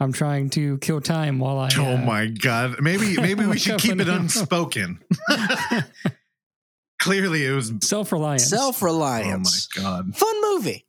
I'm 0.00 0.12
trying 0.12 0.50
to 0.50 0.78
kill 0.78 1.00
time 1.00 1.38
while 1.38 1.58
I. 1.58 1.70
oh 1.78 1.94
uh, 1.94 1.96
my 1.98 2.26
god! 2.26 2.80
Maybe 2.80 3.16
maybe 3.20 3.46
we 3.46 3.58
should 3.58 3.80
keep 3.80 4.00
it 4.00 4.08
unspoken. 4.08 5.00
Clearly, 7.00 7.44
it 7.44 7.52
was. 7.52 7.72
Self 7.82 8.12
reliance. 8.12 8.44
Self 8.48 8.82
reliance. 8.82 9.68
Oh 9.76 9.80
my 9.82 9.84
god! 9.84 10.16
Fun 10.16 10.40
movie. 10.42 10.86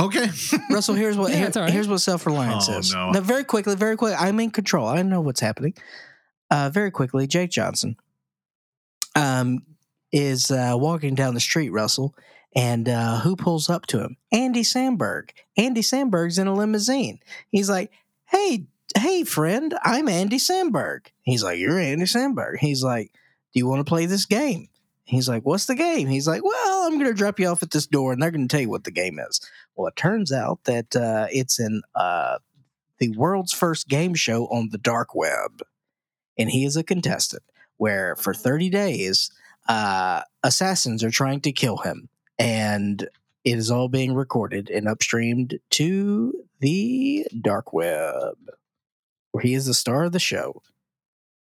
Okay. 0.00 0.26
Russell, 0.70 0.94
here's 0.94 1.16
what 1.16 1.30
Yeah, 1.30 1.38
here- 1.38 1.46
it's 1.48 1.56
all 1.56 1.62
right. 1.64 1.72
here's 1.72 1.86
what 1.88 1.98
Self 2.00 2.26
Reliance 2.26 2.68
Oh, 2.68 2.78
is. 2.78 2.92
no. 2.92 3.10
Now, 3.12 3.20
very 3.20 3.44
quickly, 3.44 3.76
very 3.76 3.96
quick. 3.96 4.14
I'm 4.18 4.40
in 4.40 4.50
control. 4.50 4.86
I 4.88 5.00
know 5.02 5.20
what's 5.20 5.40
happening. 5.40 5.74
Uh, 6.50 6.70
very 6.70 6.90
quickly, 6.90 7.26
Jake 7.28 7.50
Johnson 7.50 7.96
um, 9.14 9.64
is 10.10 10.50
uh, 10.50 10.72
walking 10.74 11.14
down 11.14 11.34
the 11.34 11.40
street, 11.40 11.70
Russell, 11.70 12.14
and 12.54 12.88
uh, 12.88 13.20
who 13.20 13.36
pulls 13.36 13.70
up 13.70 13.86
to 13.86 14.00
him? 14.00 14.16
Andy 14.30 14.62
Samberg. 14.62 15.30
Andy 15.56 15.80
Samberg's 15.80 16.38
in 16.38 16.46
a 16.46 16.54
limousine. 16.54 17.18
He's 17.50 17.70
like, 17.70 17.90
"Hey, 18.26 18.66
hey, 18.96 19.24
friend, 19.24 19.74
I'm 19.82 20.08
Andy 20.08 20.38
Samberg." 20.38 21.06
He's 21.22 21.42
like, 21.42 21.58
"You're 21.58 21.78
Andy 21.78 22.04
Samberg." 22.04 22.58
He's 22.58 22.82
like, 22.82 23.12
"Do 23.52 23.58
you 23.58 23.66
want 23.66 23.80
to 23.80 23.88
play 23.88 24.06
this 24.06 24.26
game?" 24.26 24.68
He's 25.04 25.28
like, 25.28 25.44
"What's 25.44 25.66
the 25.66 25.74
game?" 25.74 26.08
He's 26.08 26.28
like, 26.28 26.44
"Well, 26.44 26.86
I'm 26.86 26.94
going 26.94 27.06
to 27.06 27.14
drop 27.14 27.40
you 27.40 27.48
off 27.48 27.62
at 27.62 27.70
this 27.70 27.86
door, 27.86 28.12
and 28.12 28.22
they're 28.22 28.30
going 28.30 28.46
to 28.46 28.52
tell 28.52 28.62
you 28.62 28.70
what 28.70 28.84
the 28.84 28.90
game 28.90 29.18
is." 29.18 29.40
Well, 29.74 29.88
it 29.88 29.96
turns 29.96 30.32
out 30.32 30.64
that 30.64 30.94
uh, 30.94 31.26
it's 31.30 31.58
in 31.58 31.82
uh, 31.94 32.38
the 32.98 33.10
world's 33.16 33.52
first 33.52 33.88
game 33.88 34.14
show 34.14 34.46
on 34.46 34.68
the 34.70 34.78
dark 34.78 35.14
web, 35.14 35.62
and 36.38 36.50
he 36.50 36.64
is 36.64 36.76
a 36.76 36.84
contestant. 36.84 37.42
Where 37.78 38.14
for 38.14 38.32
30 38.32 38.70
days, 38.70 39.30
uh, 39.68 40.22
assassins 40.44 41.02
are 41.02 41.10
trying 41.10 41.40
to 41.40 41.52
kill 41.52 41.78
him, 41.78 42.08
and 42.38 43.08
it 43.44 43.58
is 43.58 43.70
all 43.70 43.88
being 43.88 44.14
recorded 44.14 44.70
and 44.70 44.86
upstreamed 44.86 45.58
to 45.70 46.44
the 46.60 47.26
dark 47.40 47.72
web, 47.72 48.36
where 49.32 49.42
he 49.42 49.54
is 49.54 49.66
the 49.66 49.74
star 49.74 50.04
of 50.04 50.12
the 50.12 50.18
show. 50.18 50.62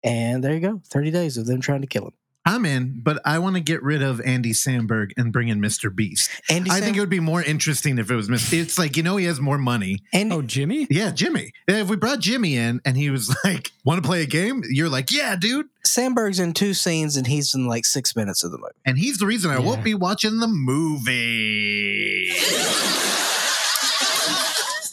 And 0.04 0.44
there 0.44 0.54
you 0.54 0.60
go, 0.60 0.82
30 0.86 1.12
days 1.12 1.38
of 1.38 1.46
them 1.46 1.62
trying 1.62 1.82
to 1.82 1.88
kill 1.88 2.08
him. 2.08 2.14
I'm 2.44 2.66
in, 2.66 3.00
but 3.04 3.22
I 3.24 3.38
want 3.38 3.56
to 3.56 3.62
get 3.62 3.84
rid 3.84 4.02
of 4.02 4.20
Andy 4.22 4.52
Samberg 4.52 5.12
and 5.16 5.32
bring 5.32 5.50
in 5.50 5.62
Mr. 5.62 5.96
Beast. 5.96 6.30
Andy 6.50 6.72
I 6.72 6.82
think 6.82 6.98
it 6.98 7.00
would 7.00 7.08
be 7.10 7.20
more 7.20 7.44
interesting 7.44 8.00
if 8.00 8.10
it 8.10 8.16
was 8.16 8.30
Mr. 8.30 8.60
It's 8.60 8.80
like 8.80 8.98
you 8.98 9.04
know 9.04 9.18
he 9.18 9.26
has 9.26 9.40
more 9.40 9.60
money. 9.60 10.00
Andy, 10.12 10.36
Oh, 10.36 10.42
Jimmy? 10.42 10.88
Yeah, 10.90 11.12
Jimmy. 11.12 11.52
If 11.68 11.88
we 11.90 11.98
brought 11.98 12.20
Jimmy 12.20 12.56
in 12.58 12.82
and 12.84 12.98
he 12.98 13.12
was 13.12 13.36
like, 13.44 13.72
"Want 13.86 14.02
to 14.02 14.08
play 14.08 14.24
a 14.24 14.26
game?" 14.26 14.64
You're 14.70 14.90
like, 14.90 15.12
"Yeah, 15.12 15.36
dude." 15.36 15.68
Samberg's 15.88 16.40
in 16.40 16.54
two 16.54 16.74
scenes, 16.74 17.16
and 17.16 17.28
he's 17.28 17.54
in 17.54 17.68
like 17.68 17.86
six 17.86 18.16
minutes 18.16 18.44
of 18.44 18.52
the 18.52 18.58
movie. 18.58 18.72
And 18.86 18.98
he's 18.98 19.18
the 19.20 19.26
reason 19.28 19.52
I 19.52 19.56
Yeah. 19.60 19.66
won't 19.66 19.84
be 19.84 19.94
watching 19.94 20.40
the 20.40 20.48
movie. 20.48 22.32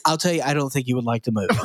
I'll 0.05 0.17
tell 0.19 0.33
you, 0.33 0.43
I 0.43 0.55
don't 0.55 0.71
think 0.71 0.87
you 0.87 0.97
would 0.97 1.05
like 1.05 1.25
the 1.25 1.33
movie. 1.33 1.49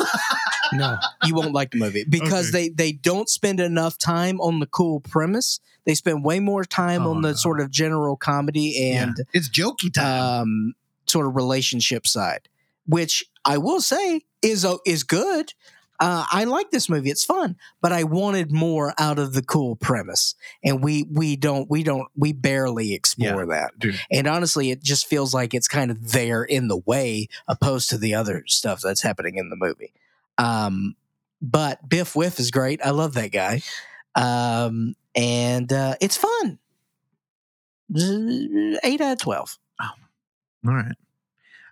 No. 0.77 0.97
you 1.25 1.35
won't 1.35 1.53
like 1.53 1.71
the 1.71 1.79
movie 1.79 2.03
because 2.09 2.51
they 2.51 2.69
they 2.69 2.91
don't 2.91 3.29
spend 3.29 3.59
enough 3.59 3.97
time 3.97 4.39
on 4.41 4.59
the 4.59 4.65
cool 4.67 4.99
premise. 4.99 5.59
They 5.85 5.95
spend 5.95 6.23
way 6.23 6.39
more 6.39 6.63
time 6.63 7.05
Oh, 7.05 7.11
on 7.11 7.21
the 7.21 7.29
no. 7.29 7.35
sort 7.35 7.59
of 7.59 7.69
general 7.71 8.15
comedy 8.15 8.91
and 8.93 9.15
yeah. 9.17 9.23
it's 9.33 9.49
jokey 9.49 9.93
time. 9.93 10.41
um, 10.41 10.73
sort 11.07 11.27
of 11.27 11.35
relationship 11.35 12.07
side, 12.07 12.47
which 12.87 13.25
I 13.45 13.57
will 13.57 13.81
say 13.81 14.21
is 14.41 14.63
uh, 14.65 14.77
is 14.85 15.03
good. 15.03 15.53
Uh, 15.99 16.25
I 16.31 16.45
like 16.45 16.69
this 16.71 16.89
movie; 16.89 17.11
it's 17.11 17.23
fun, 17.23 17.55
but 17.81 17.93
I 17.93 18.03
wanted 18.03 18.51
more 18.51 18.93
out 18.97 19.19
of 19.19 19.33
the 19.33 19.43
cool 19.43 19.75
premise, 19.75 20.35
and 20.63 20.83
we 20.83 21.03
we 21.09 21.35
don't 21.37 21.69
we 21.69 21.83
don't 21.83 22.07
we 22.17 22.33
barely 22.33 22.93
explore 22.93 23.45
that. 23.45 23.77
Dude. 23.79 23.99
And 24.11 24.27
honestly, 24.27 24.71
it 24.71 24.81
just 24.81 25.05
feels 25.07 25.33
like 25.33 25.53
it's 25.53 25.67
kind 25.67 25.91
of 25.91 26.11
there 26.11 26.43
in 26.43 26.67
the 26.67 26.77
way, 26.77 27.27
opposed 27.47 27.89
to 27.91 27.97
the 27.97 28.15
other 28.15 28.43
stuff 28.47 28.81
that's 28.81 29.03
happening 29.03 29.37
in 29.37 29.49
the 29.49 29.55
movie. 29.55 29.93
Um, 30.37 30.95
but 31.41 31.87
Biff 31.87 32.15
Wiff 32.15 32.39
is 32.39 32.51
great. 32.51 32.79
I 32.83 32.91
love 32.91 33.13
that 33.15 33.31
guy, 33.31 33.61
um, 34.15 34.95
and 35.15 35.71
uh, 35.71 35.95
it's 36.01 36.17
fun. 36.17 36.59
Eight 38.83 39.01
out 39.01 39.13
of 39.13 39.17
twelve. 39.19 39.57
Oh, 39.81 39.89
All 40.67 40.73
right. 40.73 40.95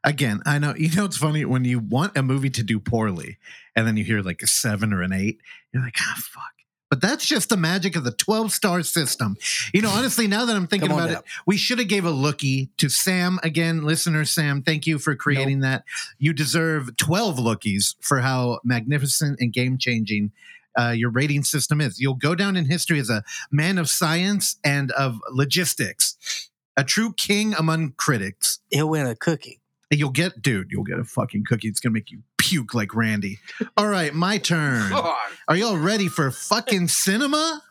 Again, 0.04 0.42
I 0.46 0.60
know 0.60 0.74
you 0.76 0.94
know 0.96 1.06
it's 1.06 1.18
funny 1.18 1.46
when 1.46 1.64
you 1.64 1.80
want 1.80 2.18
a 2.18 2.24
movie 2.24 2.50
to 2.52 2.64
do 2.64 2.80
poorly 2.80 3.38
and 3.76 3.88
then 3.88 3.98
you 3.98 4.04
hear 4.04 4.22
like 4.22 4.42
a 4.42 4.48
seven 4.48 4.94
or 4.94 5.02
an 5.02 5.14
eight, 5.14 5.40
you're 5.72 5.84
like, 5.84 5.98
ah 6.00 6.16
fuck. 6.18 6.54
But 6.92 7.00
that's 7.00 7.26
just 7.26 7.48
the 7.48 7.56
magic 7.56 7.96
of 7.96 8.04
the 8.04 8.12
12 8.12 8.52
star 8.52 8.84
system. 8.84 9.38
You 9.74 9.82
know, 9.82 9.90
honestly, 9.90 10.28
now 10.28 10.44
that 10.44 10.56
I'm 10.58 10.68
thinking 10.68 10.92
about 10.92 11.10
now. 11.10 11.20
it, 11.20 11.26
we 11.48 11.56
should 11.56 11.80
have 11.80 11.88
gave 11.88 12.04
a 12.04 12.12
lookie 12.12 12.68
to 12.78 12.90
Sam 12.90 13.40
again, 13.44 13.84
listener 13.84 14.26
Sam. 14.26 14.62
Thank 14.62 14.86
you 14.86 15.00
for 15.00 15.16
creating 15.16 15.62
that. 15.62 15.86
You 16.20 16.34
deserve 16.34 16.98
12 16.98 17.38
lookies 17.38 17.96
for 18.02 18.20
how 18.20 18.60
magnificent 18.66 19.40
and 19.40 19.54
game 19.54 19.78
changing 19.78 20.34
uh, 20.78 20.90
your 20.90 21.12
rating 21.12 21.46
system 21.46 21.80
is. 21.80 22.02
You'll 22.02 22.16
go 22.16 22.36
down 22.36 22.58
in 22.58 22.66
history 22.66 23.00
as 23.00 23.10
a 23.10 23.24
man 23.50 23.78
of 23.78 23.90
science 23.90 24.58
and 24.62 24.92
of 24.92 25.22
logistics, 25.32 26.50
a 26.76 26.84
true 26.84 27.14
king 27.14 27.54
among 27.54 27.94
critics. 27.94 28.60
He'll 28.70 28.90
win 28.90 29.08
a 29.08 29.16
cookie. 29.16 29.62
And 29.90 30.00
You'll 30.00 30.10
get, 30.10 30.42
dude, 30.42 30.72
you'll 30.72 30.84
get 30.84 31.00
a 31.00 31.06
fucking 31.06 31.46
cookie. 31.48 31.70
It's 31.70 31.80
gonna 31.80 31.94
make 31.94 32.12
you 32.12 32.24
puke 32.42 32.74
like 32.74 32.96
Randy. 32.96 33.40
All 33.78 33.88
right, 33.88 34.14
my 34.14 34.38
turn. 34.40 34.92
Are 35.48 35.56
y'all 35.56 35.78
ready 35.78 36.08
for 36.08 36.32
fucking 36.32 36.88
cinema? 36.88 37.62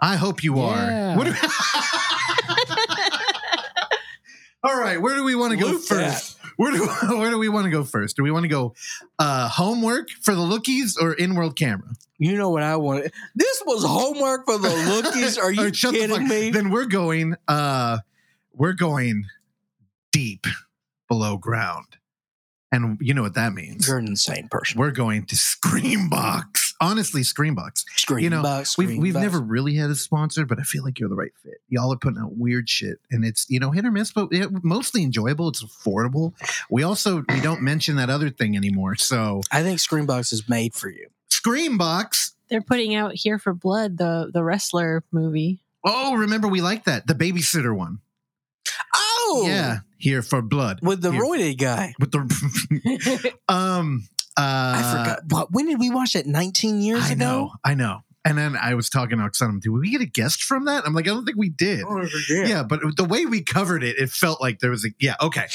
I 0.00 0.16
hope 0.16 0.44
you 0.44 0.56
Yeah. 0.56 1.14
are. 1.14 1.16
What 1.16 1.24
do- 1.26 1.34
All 4.62 4.78
right, 4.78 5.00
where 5.00 5.14
do 5.14 5.22
we 5.24 5.34
want 5.34 5.52
to 5.52 5.56
go 5.58 5.66
Loop 5.68 5.82
first? 5.82 6.38
Where 6.56 6.72
do 6.72 6.86
where 7.18 7.30
do 7.30 7.38
we 7.38 7.48
want 7.48 7.64
to 7.66 7.70
go 7.70 7.84
first? 7.84 8.16
Do 8.16 8.22
we 8.22 8.30
want 8.30 8.44
to 8.44 8.48
go 8.48 8.74
uh, 9.18 9.48
homework 9.48 10.08
for 10.22 10.34
the 10.34 10.40
lookies 10.40 10.96
or 11.00 11.12
in 11.12 11.34
world 11.34 11.56
camera? 11.56 11.88
You 12.18 12.36
know 12.36 12.50
what 12.50 12.62
I 12.62 12.76
wanted? 12.76 13.12
This 13.34 13.62
was 13.66 13.84
homework 13.84 14.46
for 14.46 14.58
the 14.58 14.68
lookies. 14.68 15.38
Are 15.40 15.52
you 15.52 15.64
right, 15.64 15.76
shut 15.76 15.92
the 15.92 16.00
kidding 16.00 16.26
me? 16.28 16.50
Then 16.50 16.70
we're 16.70 16.86
going. 16.86 17.36
Uh, 17.46 17.98
we're 18.54 18.72
going 18.72 19.26
deep 20.12 20.46
below 21.08 21.36
ground, 21.36 21.84
and 22.76 22.98
you 23.00 23.14
know 23.14 23.22
what 23.22 23.34
that 23.34 23.52
means. 23.52 23.88
You're 23.88 23.98
an 23.98 24.06
insane 24.06 24.48
person. 24.50 24.78
We're 24.78 24.90
going 24.90 25.26
to 25.26 25.34
Screambox. 25.34 26.74
Honestly, 26.80 27.22
Screambox. 27.22 27.84
Scream 27.96 28.24
you 28.24 28.30
know, 28.30 28.42
box, 28.42 28.76
We've 28.76 28.98
we've 28.98 29.14
never 29.14 29.40
really 29.40 29.74
had 29.74 29.90
a 29.90 29.94
sponsor, 29.94 30.44
but 30.44 30.58
I 30.58 30.62
feel 30.62 30.84
like 30.84 31.00
you're 31.00 31.08
the 31.08 31.16
right 31.16 31.32
fit. 31.42 31.60
Y'all 31.68 31.92
are 31.92 31.96
putting 31.96 32.20
out 32.20 32.36
weird 32.36 32.68
shit, 32.68 32.98
and 33.10 33.24
it's 33.24 33.46
you 33.48 33.58
know 33.58 33.70
hit 33.70 33.84
or 33.84 33.90
miss, 33.90 34.12
but 34.12 34.28
yeah, 34.30 34.46
mostly 34.62 35.02
enjoyable. 35.02 35.48
It's 35.48 35.64
affordable. 35.64 36.34
We 36.70 36.82
also 36.82 37.24
we 37.28 37.40
don't 37.40 37.62
mention 37.62 37.96
that 37.96 38.10
other 38.10 38.30
thing 38.30 38.56
anymore. 38.56 38.96
So 38.96 39.40
I 39.50 39.62
think 39.62 39.78
Screambox 39.80 40.32
is 40.32 40.48
made 40.48 40.74
for 40.74 40.90
you. 40.90 41.08
Screambox. 41.30 42.32
They're 42.48 42.62
putting 42.62 42.94
out 42.94 43.12
Here 43.14 43.38
for 43.38 43.54
Blood, 43.54 43.98
the 43.98 44.30
the 44.32 44.44
wrestler 44.44 45.02
movie. 45.10 45.60
Oh, 45.84 46.14
remember 46.14 46.48
we 46.48 46.60
like 46.60 46.84
that 46.84 47.06
the 47.06 47.14
babysitter 47.14 47.74
one. 47.74 48.00
Oh, 48.94 49.15
Yeah, 49.44 49.78
here 49.98 50.22
for 50.22 50.42
blood 50.42 50.80
with 50.82 51.00
the 51.02 51.12
Here- 51.12 51.22
roided 51.22 51.58
guy. 51.58 51.94
with 51.98 52.12
the 52.12 53.32
um. 53.48 54.08
Uh, 54.38 54.42
I 54.76 54.98
forgot. 54.98 55.18
What? 55.30 55.52
When 55.52 55.66
did 55.66 55.78
we 55.80 55.88
watch 55.90 56.14
it? 56.14 56.26
19 56.26 56.82
years 56.82 57.04
I 57.04 57.12
ago. 57.12 57.18
know, 57.18 57.52
I 57.64 57.74
know. 57.74 58.00
And 58.24 58.36
then 58.36 58.56
I 58.56 58.74
was 58.74 58.90
talking 58.90 59.18
to 59.18 59.24
Oksana, 59.24 59.60
did 59.62 59.70
we 59.70 59.90
get 59.90 60.00
a 60.00 60.04
guest 60.06 60.42
from 60.42 60.64
that? 60.64 60.84
I'm 60.84 60.92
like, 60.94 61.06
I 61.06 61.10
don't 61.10 61.24
think 61.24 61.38
we 61.38 61.48
did. 61.48 61.84
yeah. 62.28 62.64
but 62.64 62.80
the 62.96 63.04
way 63.04 63.24
we 63.24 63.40
covered 63.42 63.82
it, 63.84 63.96
it 63.98 64.10
felt 64.10 64.40
like 64.40 64.58
there 64.58 64.70
was 64.70 64.84
a 64.84 64.88
yeah, 64.98 65.14
okay. 65.22 65.46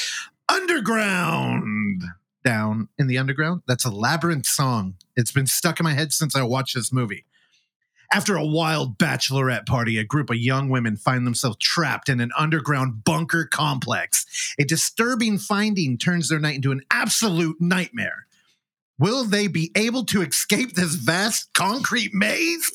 Underground. 0.49 2.03
Down 2.43 2.88
in 2.97 3.05
the 3.07 3.17
underground. 3.19 3.61
That's 3.67 3.86
a 3.86 3.91
labyrinth 3.91 4.47
song. 4.47 4.95
It's 5.15 5.32
been 5.32 5.45
stuck 5.45 5.80
in 5.80 5.84
my 5.84 5.93
head 5.93 6.11
since 6.11 6.36
I 6.36 6.41
watched 6.41 6.74
this 6.74 6.91
movie. 6.91 7.26
After 8.14 8.36
a 8.36 8.45
wild 8.45 8.97
bachelorette 8.97 9.66
party, 9.66 9.97
a 9.97 10.03
group 10.03 10.30
of 10.30 10.36
young 10.36 10.70
women 10.70 10.97
find 10.97 11.26
themselves 11.26 11.57
trapped 11.57 12.09
in 12.09 12.20
an 12.20 12.32
underground 12.38 13.05
bunker 13.05 13.45
complex. 13.45 14.26
A 14.59 14.66
disturbing 14.66 15.38
finding 15.38 15.97
turns 15.97 16.28
their 16.28 16.39
night 16.39 16.55
into 16.55 16.74
an 16.74 16.82
absolute 16.91 17.62
nightmare. 17.62 18.26
Will 18.99 19.24
they 19.24 19.47
be 19.47 19.72
able 19.76 20.03
to 20.05 20.22
escape 20.22 20.74
this 20.74 20.93
vast 20.95 21.53
concrete 21.53 22.14
maze? 22.14 22.70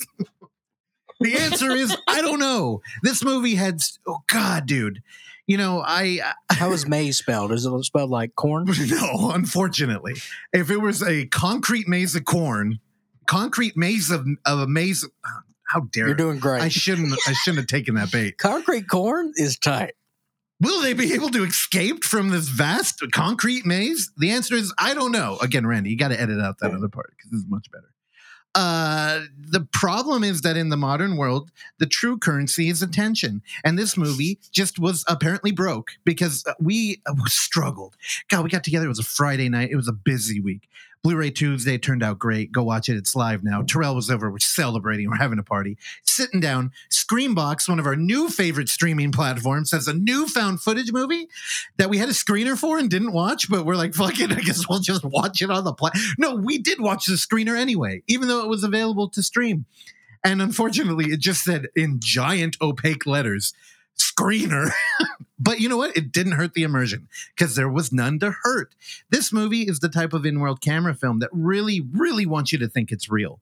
the 1.20 1.36
answer 1.36 1.70
is 1.70 1.96
I 2.08 2.22
don't 2.22 2.40
know. 2.40 2.80
This 3.02 3.22
movie 3.22 3.54
had 3.54 3.80
oh 4.08 4.24
god, 4.26 4.66
dude. 4.66 5.02
You 5.46 5.58
know, 5.58 5.84
I 5.86 6.20
How 6.50 6.72
is 6.72 6.88
maze 6.88 7.18
spelled? 7.18 7.52
Is 7.52 7.66
it 7.66 7.84
spelled 7.84 8.10
like 8.10 8.34
corn? 8.34 8.66
no, 8.86 9.30
unfortunately. 9.32 10.14
If 10.52 10.70
it 10.70 10.78
was 10.78 11.02
a 11.02 11.26
concrete 11.26 11.86
maze 11.86 12.16
of 12.16 12.24
corn, 12.24 12.80
concrete 13.26 13.76
maze 13.76 14.10
of, 14.10 14.26
of 14.44 14.60
a 14.60 14.66
maze 14.66 15.06
how 15.66 15.80
dare 15.80 16.06
You're 16.06 16.16
doing 16.16 16.38
great. 16.38 16.62
I 16.62 16.68
shouldn't 16.68 17.12
I 17.26 17.32
shouldn't 17.32 17.58
have 17.58 17.66
taken 17.66 17.96
that 17.96 18.12
bait. 18.12 18.38
Concrete 18.38 18.88
corn 18.88 19.32
is 19.36 19.58
tight. 19.58 19.94
Will 20.60 20.80
they 20.80 20.94
be 20.94 21.12
able 21.12 21.28
to 21.30 21.44
escape 21.44 22.02
from 22.02 22.30
this 22.30 22.48
vast 22.48 23.02
concrete 23.12 23.66
maze? 23.66 24.10
The 24.16 24.30
answer 24.30 24.54
is 24.54 24.72
I 24.78 24.94
don't 24.94 25.12
know. 25.12 25.38
Again, 25.42 25.66
Randy, 25.66 25.90
you 25.90 25.96
got 25.96 26.08
to 26.08 26.20
edit 26.20 26.40
out 26.40 26.58
that 26.60 26.72
other 26.72 26.88
part 26.88 27.12
because 27.16 27.30
this 27.30 27.40
is 27.40 27.46
much 27.48 27.70
better. 27.70 27.92
Uh, 28.54 29.24
the 29.38 29.68
problem 29.70 30.24
is 30.24 30.40
that 30.40 30.56
in 30.56 30.70
the 30.70 30.78
modern 30.78 31.18
world, 31.18 31.50
the 31.78 31.84
true 31.84 32.16
currency 32.16 32.70
is 32.70 32.80
attention. 32.80 33.42
And 33.62 33.78
this 33.78 33.98
movie 33.98 34.38
just 34.50 34.78
was 34.78 35.04
apparently 35.08 35.52
broke 35.52 35.90
because 36.06 36.42
we 36.58 37.02
uh, 37.04 37.12
struggled. 37.26 37.96
God, 38.30 38.44
we 38.44 38.48
got 38.48 38.64
together. 38.64 38.86
It 38.86 38.88
was 38.88 38.98
a 38.98 39.04
Friday 39.04 39.50
night. 39.50 39.68
It 39.70 39.76
was 39.76 39.88
a 39.88 39.92
busy 39.92 40.40
week. 40.40 40.70
Blu 41.06 41.14
ray 41.14 41.30
Tuesday 41.30 41.78
turned 41.78 42.02
out 42.02 42.18
great. 42.18 42.50
Go 42.50 42.64
watch 42.64 42.88
it. 42.88 42.96
It's 42.96 43.14
live 43.14 43.44
now. 43.44 43.62
Terrell 43.62 43.94
was 43.94 44.10
over. 44.10 44.28
We're 44.28 44.40
celebrating. 44.40 45.08
We're 45.08 45.18
having 45.18 45.38
a 45.38 45.44
party. 45.44 45.78
Sitting 46.02 46.40
down. 46.40 46.72
Screambox, 46.90 47.68
one 47.68 47.78
of 47.78 47.86
our 47.86 47.94
new 47.94 48.28
favorite 48.28 48.68
streaming 48.68 49.12
platforms, 49.12 49.70
has 49.70 49.86
a 49.86 49.94
new 49.94 50.26
found 50.26 50.60
footage 50.60 50.90
movie 50.90 51.28
that 51.76 51.88
we 51.90 51.98
had 51.98 52.08
a 52.08 52.12
screener 52.12 52.58
for 52.58 52.76
and 52.76 52.90
didn't 52.90 53.12
watch, 53.12 53.48
but 53.48 53.64
we're 53.64 53.76
like, 53.76 53.94
fuck 53.94 54.18
it. 54.18 54.32
I 54.32 54.40
guess 54.40 54.68
we'll 54.68 54.80
just 54.80 55.04
watch 55.04 55.40
it 55.40 55.48
on 55.48 55.62
the 55.62 55.72
plat. 55.72 55.92
No, 56.18 56.34
we 56.34 56.58
did 56.58 56.80
watch 56.80 57.06
the 57.06 57.12
screener 57.12 57.56
anyway, 57.56 58.02
even 58.08 58.26
though 58.26 58.42
it 58.42 58.48
was 58.48 58.64
available 58.64 59.08
to 59.10 59.22
stream. 59.22 59.64
And 60.24 60.42
unfortunately, 60.42 61.12
it 61.12 61.20
just 61.20 61.44
said 61.44 61.68
in 61.76 62.00
giant 62.02 62.56
opaque 62.60 63.06
letters, 63.06 63.54
screener. 63.96 64.72
but 65.38 65.60
you 65.60 65.68
know 65.68 65.76
what? 65.76 65.96
It 65.96 66.12
didn't 66.12 66.32
hurt 66.32 66.54
the 66.54 66.62
immersion 66.62 67.08
because 67.36 67.56
there 67.56 67.68
was 67.68 67.92
none 67.92 68.18
to 68.20 68.34
hurt. 68.42 68.74
This 69.10 69.32
movie 69.32 69.62
is 69.62 69.80
the 69.80 69.88
type 69.88 70.12
of 70.12 70.24
in 70.24 70.40
world 70.40 70.60
camera 70.60 70.94
film 70.94 71.18
that 71.18 71.30
really, 71.32 71.86
really 71.92 72.26
wants 72.26 72.52
you 72.52 72.58
to 72.58 72.68
think 72.68 72.90
it's 72.90 73.10
real. 73.10 73.40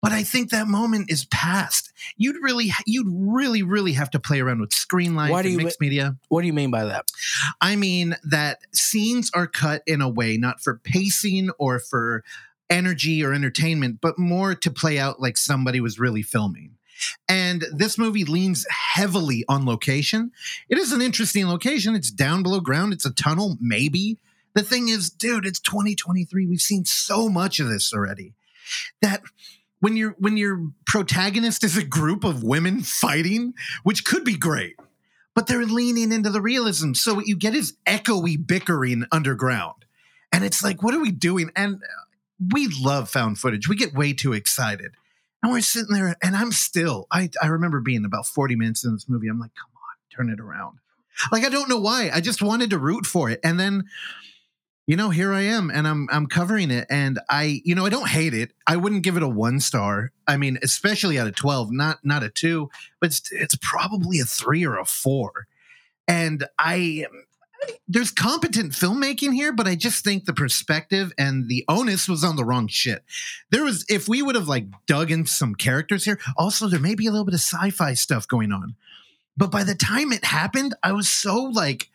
But 0.00 0.10
I 0.10 0.24
think 0.24 0.50
that 0.50 0.66
moment 0.66 1.12
is 1.12 1.26
past. 1.26 1.92
You'd 2.16 2.42
really, 2.42 2.72
you'd 2.86 3.06
really, 3.08 3.62
really 3.62 3.92
have 3.92 4.10
to 4.10 4.18
play 4.18 4.40
around 4.40 4.60
with 4.60 4.72
screen 4.72 5.14
life 5.14 5.30
and 5.32 5.56
mixed 5.56 5.80
media. 5.80 6.16
What 6.28 6.40
do 6.40 6.48
you 6.48 6.52
mean 6.52 6.72
by 6.72 6.84
that? 6.86 7.04
I 7.60 7.76
mean 7.76 8.16
that 8.24 8.58
scenes 8.72 9.30
are 9.32 9.46
cut 9.46 9.82
in 9.86 10.00
a 10.00 10.08
way 10.08 10.36
not 10.36 10.60
for 10.60 10.80
pacing 10.82 11.50
or 11.56 11.78
for 11.78 12.24
energy 12.68 13.24
or 13.24 13.32
entertainment, 13.32 14.00
but 14.00 14.18
more 14.18 14.56
to 14.56 14.70
play 14.72 14.98
out 14.98 15.20
like 15.20 15.36
somebody 15.36 15.80
was 15.80 16.00
really 16.00 16.22
filming. 16.22 16.78
And 17.28 17.64
this 17.72 17.98
movie 17.98 18.24
leans 18.24 18.66
heavily 18.70 19.44
on 19.48 19.66
location. 19.66 20.32
It 20.68 20.78
is 20.78 20.92
an 20.92 21.02
interesting 21.02 21.48
location. 21.48 21.94
It's 21.94 22.10
down 22.10 22.42
below 22.42 22.60
ground. 22.60 22.92
It's 22.92 23.06
a 23.06 23.12
tunnel, 23.12 23.56
maybe. 23.60 24.18
The 24.54 24.62
thing 24.62 24.88
is, 24.88 25.10
dude, 25.10 25.46
it's 25.46 25.60
2023. 25.60 26.46
We've 26.46 26.60
seen 26.60 26.84
so 26.84 27.28
much 27.28 27.58
of 27.60 27.68
this 27.68 27.92
already. 27.92 28.34
That 29.00 29.22
when 29.80 29.96
your 29.96 30.14
when 30.18 30.36
your 30.36 30.70
protagonist 30.86 31.64
is 31.64 31.76
a 31.76 31.84
group 31.84 32.24
of 32.24 32.44
women 32.44 32.82
fighting, 32.82 33.54
which 33.82 34.04
could 34.04 34.24
be 34.24 34.36
great, 34.36 34.76
but 35.34 35.46
they're 35.46 35.64
leaning 35.64 36.12
into 36.12 36.30
the 36.30 36.40
realism. 36.40 36.92
So 36.94 37.14
what 37.14 37.26
you 37.26 37.36
get 37.36 37.54
is 37.54 37.76
echoey 37.86 38.36
bickering 38.46 39.04
underground. 39.10 39.84
And 40.32 40.44
it's 40.44 40.62
like, 40.62 40.82
what 40.82 40.94
are 40.94 41.00
we 41.00 41.10
doing? 41.10 41.50
And 41.56 41.82
we 42.52 42.68
love 42.80 43.10
found 43.10 43.38
footage. 43.38 43.68
We 43.68 43.76
get 43.76 43.94
way 43.94 44.12
too 44.12 44.32
excited. 44.32 44.92
And 45.42 45.50
we're 45.50 45.60
sitting 45.60 45.94
there, 45.94 46.16
and 46.22 46.36
I'm 46.36 46.52
still, 46.52 47.06
I, 47.10 47.30
I 47.42 47.48
remember 47.48 47.80
being 47.80 48.04
about 48.04 48.26
40 48.26 48.54
minutes 48.56 48.84
in 48.84 48.92
this 48.92 49.08
movie. 49.08 49.28
I'm 49.28 49.40
like, 49.40 49.54
come 49.54 49.70
on, 49.74 50.26
turn 50.26 50.32
it 50.32 50.40
around. 50.40 50.78
Like, 51.30 51.44
I 51.44 51.48
don't 51.48 51.68
know 51.68 51.80
why. 51.80 52.10
I 52.12 52.20
just 52.20 52.42
wanted 52.42 52.70
to 52.70 52.78
root 52.78 53.06
for 53.06 53.28
it. 53.28 53.40
And 53.42 53.58
then, 53.58 53.84
you 54.86 54.96
know, 54.96 55.10
here 55.10 55.32
I 55.32 55.42
am 55.42 55.70
and 55.70 55.86
I'm 55.86 56.08
I'm 56.10 56.26
covering 56.26 56.70
it. 56.70 56.86
And 56.90 57.20
I, 57.28 57.60
you 57.64 57.74
know, 57.74 57.86
I 57.86 57.90
don't 57.90 58.08
hate 58.08 58.34
it. 58.34 58.52
I 58.66 58.76
wouldn't 58.76 59.02
give 59.04 59.16
it 59.16 59.22
a 59.22 59.28
one 59.28 59.60
star. 59.60 60.10
I 60.26 60.36
mean, 60.36 60.58
especially 60.62 61.18
out 61.18 61.26
of 61.26 61.36
12, 61.36 61.70
not 61.70 61.98
not 62.02 62.22
a 62.22 62.30
two, 62.30 62.70
but 63.00 63.10
it's 63.10 63.30
it's 63.30 63.56
probably 63.60 64.18
a 64.20 64.24
three 64.24 64.64
or 64.64 64.78
a 64.78 64.84
four. 64.84 65.46
And 66.08 66.46
I 66.58 67.06
there's 67.88 68.10
competent 68.10 68.72
filmmaking 68.72 69.32
here, 69.34 69.52
but 69.52 69.66
I 69.66 69.74
just 69.74 70.04
think 70.04 70.24
the 70.24 70.32
perspective 70.32 71.12
and 71.18 71.48
the 71.48 71.64
onus 71.68 72.08
was 72.08 72.24
on 72.24 72.36
the 72.36 72.44
wrong 72.44 72.68
shit. 72.68 73.04
There 73.50 73.64
was, 73.64 73.84
if 73.88 74.08
we 74.08 74.22
would 74.22 74.34
have 74.34 74.48
like 74.48 74.66
dug 74.86 75.10
in 75.10 75.26
some 75.26 75.54
characters 75.54 76.04
here, 76.04 76.18
also 76.36 76.68
there 76.68 76.80
may 76.80 76.94
be 76.94 77.06
a 77.06 77.10
little 77.10 77.24
bit 77.24 77.34
of 77.34 77.40
sci-fi 77.40 77.94
stuff 77.94 78.26
going 78.26 78.52
on. 78.52 78.74
But 79.36 79.50
by 79.50 79.64
the 79.64 79.74
time 79.74 80.12
it 80.12 80.24
happened, 80.24 80.74
I 80.82 80.92
was 80.92 81.08
so 81.08 81.36
like, 81.36 81.90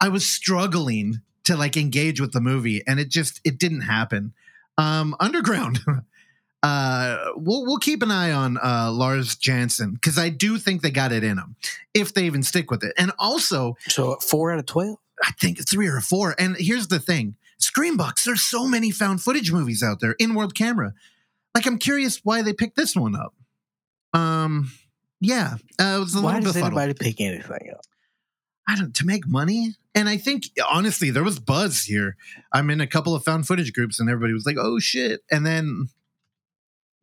I 0.00 0.08
was 0.08 0.26
struggling 0.26 1.22
to 1.44 1.56
like 1.56 1.76
engage 1.76 2.20
with 2.20 2.32
the 2.32 2.40
movie, 2.40 2.82
and 2.86 3.00
it 3.00 3.08
just 3.08 3.40
it 3.44 3.58
didn't 3.58 3.82
happen. 3.82 4.34
Um, 4.78 5.16
Underground. 5.20 5.80
Uh, 6.62 7.18
we'll 7.36 7.64
we'll 7.64 7.78
keep 7.78 8.02
an 8.02 8.10
eye 8.10 8.32
on 8.32 8.56
uh, 8.56 8.90
Lars 8.90 9.36
Jansen 9.36 9.92
because 9.92 10.18
I 10.18 10.30
do 10.30 10.58
think 10.58 10.82
they 10.82 10.90
got 10.90 11.12
it 11.12 11.22
in 11.22 11.36
them 11.36 11.54
if 11.94 12.12
they 12.12 12.24
even 12.24 12.42
stick 12.42 12.72
with 12.72 12.82
it. 12.82 12.92
And 12.98 13.12
also, 13.20 13.76
So 13.86 14.16
four 14.16 14.50
out 14.50 14.58
of 14.58 14.66
twelve. 14.66 14.98
I 15.22 15.32
think 15.32 15.66
three 15.68 15.88
or 15.88 16.00
four. 16.00 16.34
And 16.38 16.56
here's 16.58 16.88
the 16.88 16.98
thing 16.98 17.36
Screambox, 17.60 18.24
there's 18.24 18.42
so 18.42 18.66
many 18.66 18.90
found 18.90 19.22
footage 19.22 19.50
movies 19.52 19.82
out 19.82 20.00
there 20.00 20.14
in 20.18 20.34
world 20.34 20.54
camera. 20.54 20.92
Like, 21.54 21.66
I'm 21.66 21.78
curious 21.78 22.20
why 22.22 22.42
they 22.42 22.52
picked 22.52 22.76
this 22.76 22.94
one 22.94 23.16
up. 23.16 23.34
Um, 24.12 24.70
yeah, 25.20 25.56
uh, 25.80 25.96
it 25.96 26.00
was 26.00 26.14
a 26.14 26.20
Why 26.20 26.34
little 26.34 26.44
does 26.44 26.54
befuddled. 26.54 26.78
anybody 26.78 26.94
pick 26.98 27.20
anything 27.20 27.70
up? 27.72 27.80
I 28.68 28.76
don't 28.76 28.94
to 28.96 29.06
make 29.06 29.26
money. 29.26 29.74
And 29.94 30.08
I 30.08 30.18
think 30.18 30.44
honestly, 30.70 31.10
there 31.10 31.24
was 31.24 31.38
buzz 31.38 31.84
here. 31.84 32.16
I'm 32.52 32.68
in 32.68 32.80
a 32.80 32.86
couple 32.86 33.14
of 33.14 33.24
found 33.24 33.46
footage 33.46 33.72
groups, 33.72 33.98
and 33.98 34.10
everybody 34.10 34.34
was 34.34 34.44
like, 34.44 34.56
"Oh 34.58 34.78
shit!" 34.78 35.22
And 35.30 35.46
then, 35.46 35.88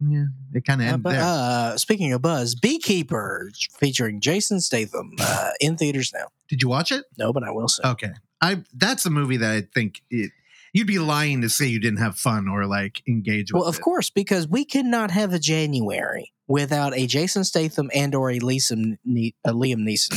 yeah, 0.09 0.25
it 0.53 0.65
kind 0.65 0.81
of 0.81 0.87
Uh, 0.87 0.89
ended 0.89 1.03
but, 1.03 1.11
there. 1.13 1.21
uh, 1.23 1.77
speaking 1.77 2.13
of 2.13 2.21
Buzz, 2.21 2.55
Beekeeper 2.55 3.51
featuring 3.79 4.19
Jason 4.21 4.59
Statham 4.61 5.13
uh, 5.19 5.51
in 5.59 5.77
theaters 5.77 6.11
now. 6.13 6.25
Did 6.49 6.61
you 6.61 6.69
watch 6.69 6.91
it? 6.91 7.05
No, 7.17 7.31
but 7.33 7.43
I 7.43 7.51
will 7.51 7.67
say. 7.67 7.83
Okay, 7.83 8.11
I 8.41 8.63
that's 8.73 9.05
a 9.05 9.09
movie 9.09 9.37
that 9.37 9.51
I 9.51 9.61
think 9.73 10.01
it, 10.09 10.31
you'd 10.73 10.87
be 10.87 10.99
lying 10.99 11.41
to 11.41 11.49
say 11.49 11.65
you 11.67 11.79
didn't 11.79 11.99
have 11.99 12.17
fun 12.17 12.47
or 12.47 12.65
like 12.65 13.01
engage 13.07 13.51
with. 13.53 13.61
well, 13.61 13.69
of 13.69 13.75
it. 13.77 13.81
course, 13.81 14.09
because 14.09 14.47
we 14.47 14.65
cannot 14.65 15.11
have 15.11 15.33
a 15.33 15.39
January 15.39 16.31
without 16.47 16.93
a 16.95 17.07
Jason 17.07 17.43
Statham 17.43 17.89
and 17.95 18.13
or 18.13 18.29
a 18.29 18.39
Liam, 18.39 18.97
ne- 19.05 19.33
a 19.45 19.51
Liam 19.53 19.77
Neeson. 19.87 20.13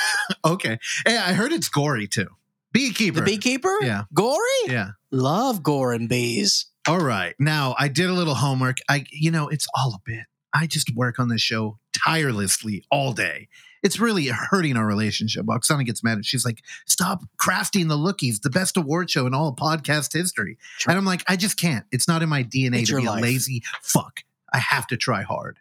Okay, 0.44 0.78
hey, 1.06 1.18
I 1.18 1.32
heard 1.32 1.52
it's 1.52 1.68
gory 1.68 2.06
too. 2.06 2.28
Beekeeper. 2.72 3.16
the 3.20 3.22
Beekeeper? 3.26 3.76
Yeah. 3.82 4.04
Gory? 4.14 4.38
Yeah. 4.68 4.90
Love 5.10 5.62
gore 5.62 5.92
and 5.92 6.08
bees. 6.08 6.66
All 6.88 7.00
right. 7.00 7.34
Now 7.38 7.74
I 7.78 7.88
did 7.88 8.08
a 8.10 8.12
little 8.12 8.34
homework. 8.34 8.78
I, 8.88 9.04
you 9.10 9.30
know, 9.30 9.48
it's 9.48 9.66
all 9.76 9.94
a 9.94 10.00
bit. 10.04 10.24
I 10.52 10.66
just 10.66 10.94
work 10.96 11.18
on 11.18 11.28
this 11.28 11.42
show 11.42 11.78
tirelessly 11.92 12.84
all 12.90 13.12
day. 13.12 13.48
It's 13.82 13.98
really 13.98 14.26
hurting 14.26 14.76
our 14.76 14.86
relationship. 14.86 15.46
Oksana 15.46 15.86
gets 15.86 16.02
mad. 16.02 16.14
and 16.14 16.26
She's 16.26 16.44
like, 16.44 16.62
"Stop 16.86 17.22
crafting 17.40 17.88
the 17.88 17.96
lookies, 17.96 18.42
the 18.42 18.50
best 18.50 18.76
award 18.76 19.08
show 19.10 19.26
in 19.26 19.32
all 19.34 19.54
podcast 19.54 20.12
history." 20.12 20.58
Sure. 20.78 20.90
And 20.90 20.98
I'm 20.98 21.04
like, 21.06 21.22
I 21.28 21.36
just 21.36 21.58
can't. 21.58 21.86
It's 21.92 22.06
not 22.08 22.22
in 22.22 22.28
my 22.28 22.42
DNA 22.42 22.80
It's 22.80 22.90
to 22.90 22.96
be 22.96 23.06
life. 23.06 23.20
a 23.20 23.22
lazy 23.22 23.62
fuck. 23.80 24.20
I 24.52 24.58
have 24.58 24.86
to 24.88 24.96
try 24.96 25.22
hard. 25.22 25.56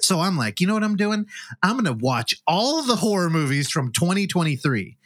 So 0.00 0.18
I'm 0.20 0.36
like, 0.36 0.60
you 0.60 0.66
know 0.66 0.74
what 0.74 0.82
I'm 0.82 0.96
doing? 0.96 1.26
I'm 1.62 1.74
going 1.74 1.84
to 1.84 2.04
watch 2.04 2.34
all 2.48 2.82
the 2.82 2.96
horror 2.96 3.30
movies 3.30 3.70
from 3.70 3.92
2023 3.92 4.96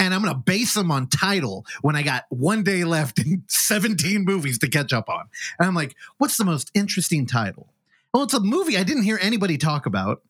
and 0.00 0.14
I'm 0.14 0.22
going 0.22 0.34
to 0.34 0.40
base 0.40 0.74
them 0.74 0.90
on 0.90 1.08
title 1.08 1.66
when 1.82 1.94
I 1.94 2.02
got 2.02 2.24
one 2.30 2.64
day 2.64 2.84
left 2.84 3.18
and 3.18 3.42
17 3.48 4.24
movies 4.24 4.58
to 4.60 4.68
catch 4.68 4.92
up 4.94 5.10
on. 5.10 5.28
And 5.58 5.68
I'm 5.68 5.74
like, 5.74 5.94
what's 6.16 6.38
the 6.38 6.44
most 6.44 6.70
interesting 6.74 7.26
title? 7.26 7.68
Well, 8.12 8.22
it's 8.22 8.34
a 8.34 8.40
movie 8.40 8.78
I 8.78 8.82
didn't 8.82 9.04
hear 9.04 9.18
anybody 9.20 9.58
talk 9.58 9.84
about. 9.84 10.22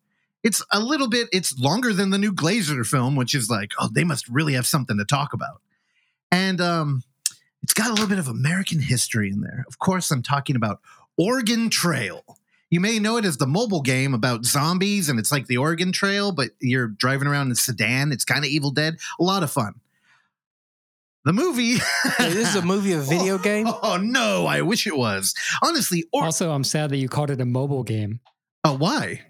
It's 0.43 0.63
a 0.73 0.81
little 0.81 1.09
bit, 1.09 1.29
it's 1.33 1.57
longer 1.59 1.93
than 1.93 2.11
the 2.11 2.19
new 2.19 2.33
Glazer 2.33 2.85
film, 2.85 3.15
which 3.15 3.35
is 3.35 3.49
like, 3.49 3.73
oh, 3.79 3.89
they 3.93 4.05
must 4.05 4.29
really 4.29 4.55
have 4.55 4.67
something 4.67 4.99
to 4.99 5.05
talk 5.05 5.33
about. 5.33 5.61
And 6.33 6.61
um, 6.61 7.05
it's 7.63 7.75
got 7.75 7.89
a 7.89 7.93
little 7.93 8.09
bit 8.09 8.19
of 8.19 8.27
American 8.27 8.81
history 8.81 9.31
in 9.31 9.41
there. 9.41 9.65
Of 9.69 9.79
course, 9.79 10.11
I'm 10.11 10.23
talking 10.23 10.57
about 10.57 10.81
Organ 11.17 11.71
Trail. 11.71 12.25
You 12.71 12.81
may 12.81 12.99
know 13.01 13.17
it 13.17 13.25
as 13.25 13.37
the 13.37 13.47
mobile 13.47 13.83
game 13.83 14.15
about 14.15 14.45
zombies 14.45 15.09
and 15.09 15.19
it's 15.19 15.33
like 15.33 15.47
the 15.49 15.57
Oregon 15.57 15.91
Trail, 15.93 16.31
but 16.33 16.51
you're 16.61 16.87
driving 16.87 17.27
around 17.27 17.47
in 17.47 17.53
a 17.53 17.57
sedan. 17.57 18.13
It's 18.13 18.25
kind 18.25 18.45
of 18.45 18.51
Evil 18.51 18.71
Dead. 18.71 18.97
A 19.19 19.23
lot 19.25 19.43
of 19.43 19.51
fun. 19.51 19.75
The 21.25 21.33
movie. 21.33 21.75
Wait, 22.19 22.31
this 22.33 22.49
is 22.51 22.57
a 22.57 22.63
movie, 22.63 22.93
a 22.93 23.01
video 23.01 23.39
game. 23.39 23.67
Oh 23.83 23.99
no, 24.01 24.47
I 24.47 24.63
wish 24.63 24.87
it 24.87 24.97
was. 24.97 25.35
Honestly, 25.63 26.05
or 26.13 26.25
Also, 26.25 26.51
I'm 26.53 26.65
sad 26.65 26.91
that 26.91 26.97
you 26.99 27.09
called 27.09 27.31
it 27.31 27.41
a 27.41 27.45
mobile 27.45 27.83
game. 27.83 28.21
oh, 28.65 28.77
why? 28.77 29.23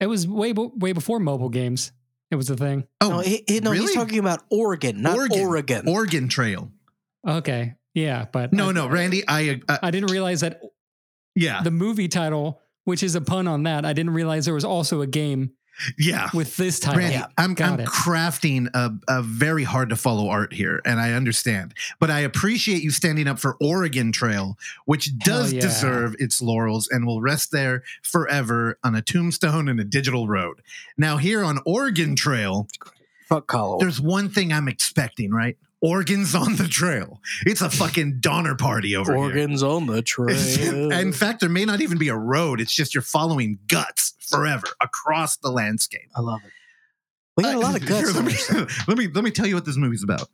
It 0.00 0.06
was 0.06 0.26
way 0.28 0.52
way 0.52 0.92
before 0.92 1.18
mobile 1.20 1.48
games. 1.48 1.92
It 2.30 2.36
was 2.36 2.48
a 2.50 2.56
thing. 2.56 2.86
Oh, 3.00 3.08
no, 3.10 3.18
he, 3.20 3.44
he- 3.46 3.60
no 3.60 3.72
he's 3.72 3.92
talking 3.94 4.18
about 4.18 4.42
Oregon, 4.50 5.02
not 5.02 5.16
Oregon. 5.16 5.40
Oregon. 5.46 5.88
Oregon 5.88 6.28
Trail. 6.28 6.70
Okay, 7.26 7.74
yeah, 7.92 8.26
but 8.32 8.52
No, 8.52 8.70
I- 8.70 8.72
no, 8.72 8.86
Randy. 8.88 9.22
I, 9.28 9.60
uh, 9.68 9.78
I 9.82 9.90
didn't 9.90 10.10
realize 10.10 10.40
that 10.40 10.60
yeah, 11.34 11.62
the 11.62 11.70
movie 11.70 12.08
title, 12.08 12.60
which 12.84 13.02
is 13.02 13.14
a 13.14 13.20
pun 13.20 13.46
on 13.46 13.64
that, 13.64 13.84
I 13.84 13.92
didn't 13.92 14.14
realize 14.14 14.44
there 14.44 14.54
was 14.54 14.64
also 14.64 15.00
a 15.00 15.06
game 15.06 15.52
yeah. 15.98 16.30
with 16.32 16.56
this 16.56 16.78
title. 16.78 17.00
Randy, 17.00 17.16
Yeah, 17.16 17.26
I'm, 17.36 17.54
got 17.54 17.74
I'm 17.74 17.80
it. 17.80 17.88
crafting 17.88 18.68
a, 18.74 18.92
a 19.08 19.22
very 19.22 19.64
hard 19.64 19.90
to 19.90 19.96
follow 19.96 20.28
art 20.28 20.52
here, 20.52 20.80
and 20.84 21.00
I 21.00 21.12
understand. 21.12 21.74
But 22.00 22.10
I 22.10 22.20
appreciate 22.20 22.82
you 22.82 22.90
standing 22.90 23.26
up 23.28 23.38
for 23.38 23.56
Oregon 23.60 24.12
Trail, 24.12 24.56
which 24.84 25.16
does 25.18 25.52
yeah. 25.52 25.60
deserve 25.60 26.14
its 26.18 26.40
laurels 26.40 26.88
and 26.90 27.06
will 27.06 27.20
rest 27.20 27.52
there 27.52 27.82
forever 28.02 28.78
on 28.84 28.94
a 28.94 29.02
tombstone 29.02 29.68
and 29.68 29.80
a 29.80 29.84
digital 29.84 30.28
road. 30.28 30.60
Now, 30.96 31.16
here 31.16 31.44
on 31.44 31.58
Organ 31.66 32.16
Trail, 32.16 32.68
Fuck 33.28 33.46
Colorado. 33.46 33.84
there's 33.84 34.00
one 34.00 34.28
thing 34.28 34.52
I'm 34.52 34.68
expecting, 34.68 35.32
right? 35.32 35.56
Organs 35.84 36.34
on 36.34 36.56
the 36.56 36.66
trail. 36.66 37.20
It's 37.44 37.60
a 37.60 37.68
fucking 37.68 38.20
Donner 38.20 38.54
party 38.54 38.96
over 38.96 39.12
here. 39.12 39.22
Organs 39.22 39.62
on 39.62 39.84
the 39.86 40.00
trail. 40.14 40.90
In 40.92 41.12
fact, 41.12 41.40
there 41.40 41.50
may 41.50 41.66
not 41.66 41.82
even 41.82 41.98
be 41.98 42.08
a 42.08 42.16
road. 42.16 42.58
It's 42.58 42.74
just 42.74 42.94
you're 42.94 43.02
following 43.02 43.58
guts 43.68 44.14
forever 44.18 44.66
across 44.80 45.36
the 45.36 45.50
landscape. 45.50 46.08
I 46.16 46.20
love 46.22 46.40
it. 46.42 46.50
We 47.36 47.44
got 47.44 47.56
a 47.56 47.58
lot 47.58 47.76
of 47.76 47.82
Uh, 47.82 47.86
guts. 48.00 48.12
here, 48.12 48.22
let, 48.22 48.24
me, 48.24 48.66
let 48.88 48.96
me 48.96 49.08
let 49.08 49.24
me 49.24 49.30
tell 49.30 49.46
you 49.46 49.54
what 49.56 49.66
this 49.66 49.76
movie's 49.76 50.02
about. 50.02 50.30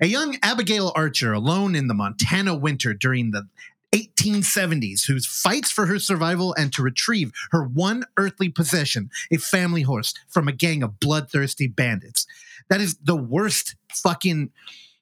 A 0.00 0.06
young 0.06 0.38
Abigail 0.42 0.90
Archer, 0.96 1.34
alone 1.34 1.74
in 1.74 1.86
the 1.88 1.94
Montana 1.94 2.54
winter 2.54 2.94
during 2.94 3.32
the 3.32 3.46
1870s, 3.92 5.06
who 5.06 5.20
fights 5.20 5.70
for 5.70 5.84
her 5.86 5.98
survival 5.98 6.54
and 6.56 6.72
to 6.72 6.82
retrieve 6.82 7.32
her 7.50 7.62
one 7.62 8.04
earthly 8.16 8.48
possession, 8.48 9.10
a 9.30 9.36
family 9.36 9.82
horse, 9.82 10.14
from 10.28 10.48
a 10.48 10.52
gang 10.52 10.82
of 10.82 10.98
bloodthirsty 10.98 11.66
bandits. 11.66 12.26
That 12.70 12.80
is 12.80 12.96
the 13.04 13.16
worst 13.16 13.74
fucking 13.92 14.50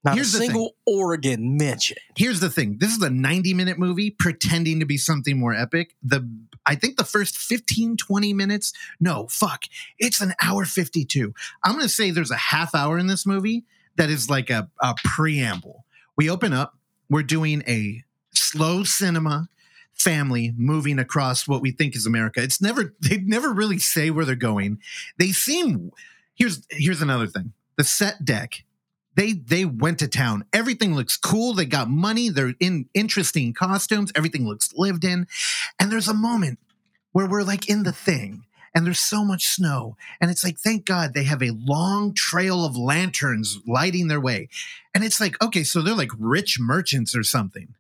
Not 0.05 0.15
here's 0.15 0.35
a 0.35 0.39
single 0.39 0.75
Oregon 0.85 1.57
mention. 1.57 1.97
here's 2.17 2.41
the 2.41 2.51
thing. 2.51 2.79
This 2.79 2.91
is 2.91 3.03
a 3.03 3.11
90 3.11 3.55
minute 3.55 3.79
movie 3.79 4.11
pretending 4.11 4.81
to 4.81 4.87
be 4.87 4.97
something 4.97 5.39
more 5.39 5.55
epic. 5.55 5.95
The 6.03 6.29
i 6.65 6.75
think 6.77 6.97
the 6.97 7.05
first 7.05 7.37
15 7.37 7.97
20 7.97 8.33
minutes 8.33 8.73
no 9.01 9.27
fuck. 9.29 9.65
It's 9.99 10.21
an 10.21 10.35
hour 10.43 10.65
52 10.65 11.35
i'm 11.65 11.77
gonna 11.77 11.89
say 11.89 12.11
there's 12.11 12.31
a 12.31 12.37
half 12.37 12.75
hour 12.75 12.99
in 12.99 13.07
this 13.07 13.27
movie 13.27 13.65
that 13.97 14.11
is 14.11 14.31
like 14.31 14.51
a, 14.51 14.71
a 14.81 14.95
preamble. 15.05 15.85
We 16.17 16.31
open 16.31 16.53
up. 16.53 16.77
We're 17.11 17.23
doing 17.23 17.63
a 17.67 18.03
slow 18.35 18.85
cinema 18.85 19.49
family 19.93 20.55
moving 20.57 20.99
across 20.99 21.47
what 21.47 21.61
we 21.61 21.71
think 21.71 21.95
is 21.95 22.07
america. 22.07 22.43
It's 22.43 22.61
never 22.61 22.95
they 23.01 23.19
never 23.19 23.53
really 23.53 23.79
say 23.79 24.11
where 24.11 24.25
they're 24.25 24.35
going. 24.35 24.79
They 25.19 25.29
seem 25.29 25.93
here's 26.35 26.67
here's 26.71 27.03
another 27.03 27.27
thing. 27.27 27.53
The 27.77 27.85
set 27.85 28.25
deck 28.25 28.65
they 29.15 29.33
they 29.33 29.65
went 29.65 29.99
to 29.99 30.09
town. 30.09 30.45
Everything 30.53 30.95
looks 30.95 31.17
cool. 31.17 31.55
They 31.55 31.67
got 31.67 31.91
money. 31.91 32.29
They're 32.29 32.55
in 32.61 32.89
interesting 32.95 33.53
costumes. 33.53 34.13
Everything 34.15 34.47
looks 34.47 34.73
lived 34.75 35.05
in. 35.05 35.27
And 35.79 35.91
there's 35.91 36.09
a 36.09 36.15
moment 36.15 36.59
where 37.13 37.27
we're 37.27 37.43
like 37.43 37.69
in 37.69 37.83
the 37.83 37.93
thing 37.93 38.45
and 38.75 38.87
there's 38.87 39.01
so 39.01 39.25
much 39.25 39.47
snow. 39.49 39.97
And 40.21 40.31
it's 40.31 40.45
like, 40.45 40.59
thank 40.59 40.87
God 40.87 41.13
they 41.13 41.25
have 41.25 41.43
a 41.43 41.51
long 41.51 42.15
trail 42.15 42.65
of 42.65 42.77
lanterns 42.77 43.59
lighting 43.67 44.09
their 44.09 44.21
way. 44.21 44.49
And 44.95 45.05
it's 45.05 45.21
like, 45.21 45.43
okay, 45.43 45.63
so 45.63 45.83
they're 45.83 45.95
like 45.95 46.13
rich 46.19 46.59
merchants 46.59 47.15
or 47.15 47.23
something. 47.23 47.75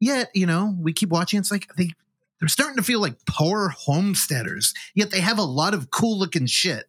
Yet, 0.00 0.30
you 0.34 0.46
know, 0.46 0.74
we 0.78 0.92
keep 0.92 1.10
watching. 1.10 1.38
It's 1.38 1.50
like 1.50 1.68
they 1.76 1.90
they're 2.40 2.48
starting 2.48 2.76
to 2.76 2.82
feel 2.82 3.00
like 3.00 3.24
poor 3.26 3.70
homesteaders, 3.70 4.74
yet 4.94 5.10
they 5.10 5.20
have 5.20 5.38
a 5.38 5.42
lot 5.42 5.72
of 5.72 5.90
cool 5.90 6.18
looking 6.18 6.46
shit. 6.46 6.84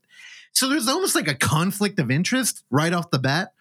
So 0.51 0.67
there's 0.67 0.87
almost 0.87 1.15
like 1.15 1.27
a 1.27 1.35
conflict 1.35 1.99
of 1.99 2.11
interest 2.11 2.63
right 2.69 2.91
off 2.91 3.11
the 3.11 3.19
bat. 3.19 3.53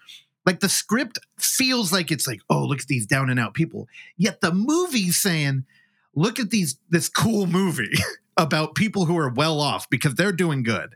Like 0.47 0.61
the 0.61 0.69
script 0.69 1.19
feels 1.39 1.93
like 1.93 2.11
it's 2.11 2.27
like, 2.27 2.41
oh, 2.49 2.65
look 2.65 2.81
at 2.81 2.87
these 2.87 3.07
down 3.07 3.29
and 3.29 3.39
out 3.39 3.55
people. 3.55 3.89
Yet 4.17 4.41
the 4.41 4.53
movie's 4.53 5.21
saying, 5.21 5.65
look 6.15 6.39
at 6.39 6.51
these 6.51 6.79
this 6.89 7.09
cool 7.09 7.47
movie 7.47 7.99
about 8.37 8.75
people 8.75 9.05
who 9.07 9.19
are 9.19 9.29
well 9.29 9.61
off 9.61 9.91
because 9.91 10.15
they're 10.15 10.33
doing 10.33 10.63
good. 10.63 10.95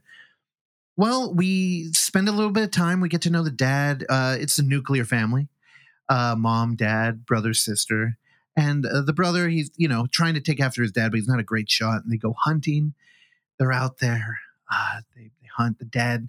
Well, 0.96 1.34
we 1.34 1.92
spend 1.92 2.28
a 2.28 2.32
little 2.32 2.52
bit 2.52 2.64
of 2.64 2.70
time. 2.70 3.00
We 3.00 3.08
get 3.08 3.22
to 3.22 3.30
know 3.30 3.42
the 3.42 3.50
dad. 3.50 4.04
Uh, 4.08 4.36
it's 4.38 4.58
a 4.58 4.62
nuclear 4.62 5.04
family 5.04 5.48
uh, 6.10 6.34
mom, 6.36 6.74
dad, 6.74 7.24
brother, 7.24 7.54
sister. 7.54 8.18
And 8.56 8.84
uh, 8.84 9.02
the 9.02 9.12
brother, 9.12 9.48
he's, 9.48 9.70
you 9.76 9.88
know, 9.88 10.06
trying 10.12 10.34
to 10.34 10.40
take 10.40 10.60
after 10.60 10.82
his 10.82 10.92
dad, 10.92 11.12
but 11.12 11.18
he's 11.18 11.28
not 11.28 11.38
a 11.38 11.44
great 11.44 11.70
shot. 11.70 12.02
And 12.02 12.12
they 12.12 12.18
go 12.18 12.34
hunting. 12.36 12.94
They're 13.58 13.72
out 13.72 13.98
there. 13.98 14.40
Uh, 14.70 15.00
they, 15.16 15.30
they 15.40 15.48
hunt 15.56 15.78
the 15.78 15.84
dad. 15.84 16.28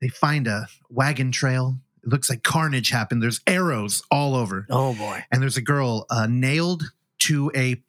They 0.00 0.08
find 0.08 0.46
a 0.46 0.68
wagon 0.90 1.32
trail. 1.32 1.78
It 2.02 2.08
looks 2.08 2.30
like 2.30 2.42
carnage 2.42 2.90
happened. 2.90 3.22
There's 3.22 3.40
arrows 3.46 4.02
all 4.10 4.34
over. 4.34 4.66
Oh 4.70 4.94
boy. 4.94 5.24
And 5.30 5.42
there's 5.42 5.56
a 5.56 5.62
girl 5.62 6.06
uh, 6.10 6.26
nailed 6.30 6.92
to 7.20 7.50
a 7.54 7.82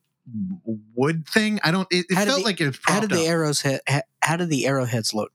wood 0.96 1.28
thing. 1.28 1.60
I 1.64 1.72
don't, 1.72 1.88
it, 1.92 2.06
it 2.10 2.16
felt 2.16 2.40
the- 2.40 2.44
like 2.46 2.62
it 2.62 2.68
was 2.68 2.80
How 2.84 3.00
did 3.00 3.10
the 3.12 3.26
arrows 3.28 3.62
hit? 3.62 3.82
How, 3.88 4.02
how 4.22 4.36
did 4.38 4.50
the 4.50 4.66
arrowheads 4.68 5.14
look? 5.14 5.32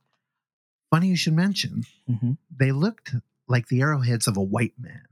Funny 0.91 1.09
you 1.09 1.17
should 1.17 1.35
mention, 1.35 1.85
Mm-hmm. 2.09 2.33
they 2.57 2.71
looked 2.71 3.15
like 3.49 3.69
the 3.69 3.81
arrowheads 3.81 4.27
of 4.29 4.37
a 4.37 4.43
white 4.43 4.75
man. 4.79 5.03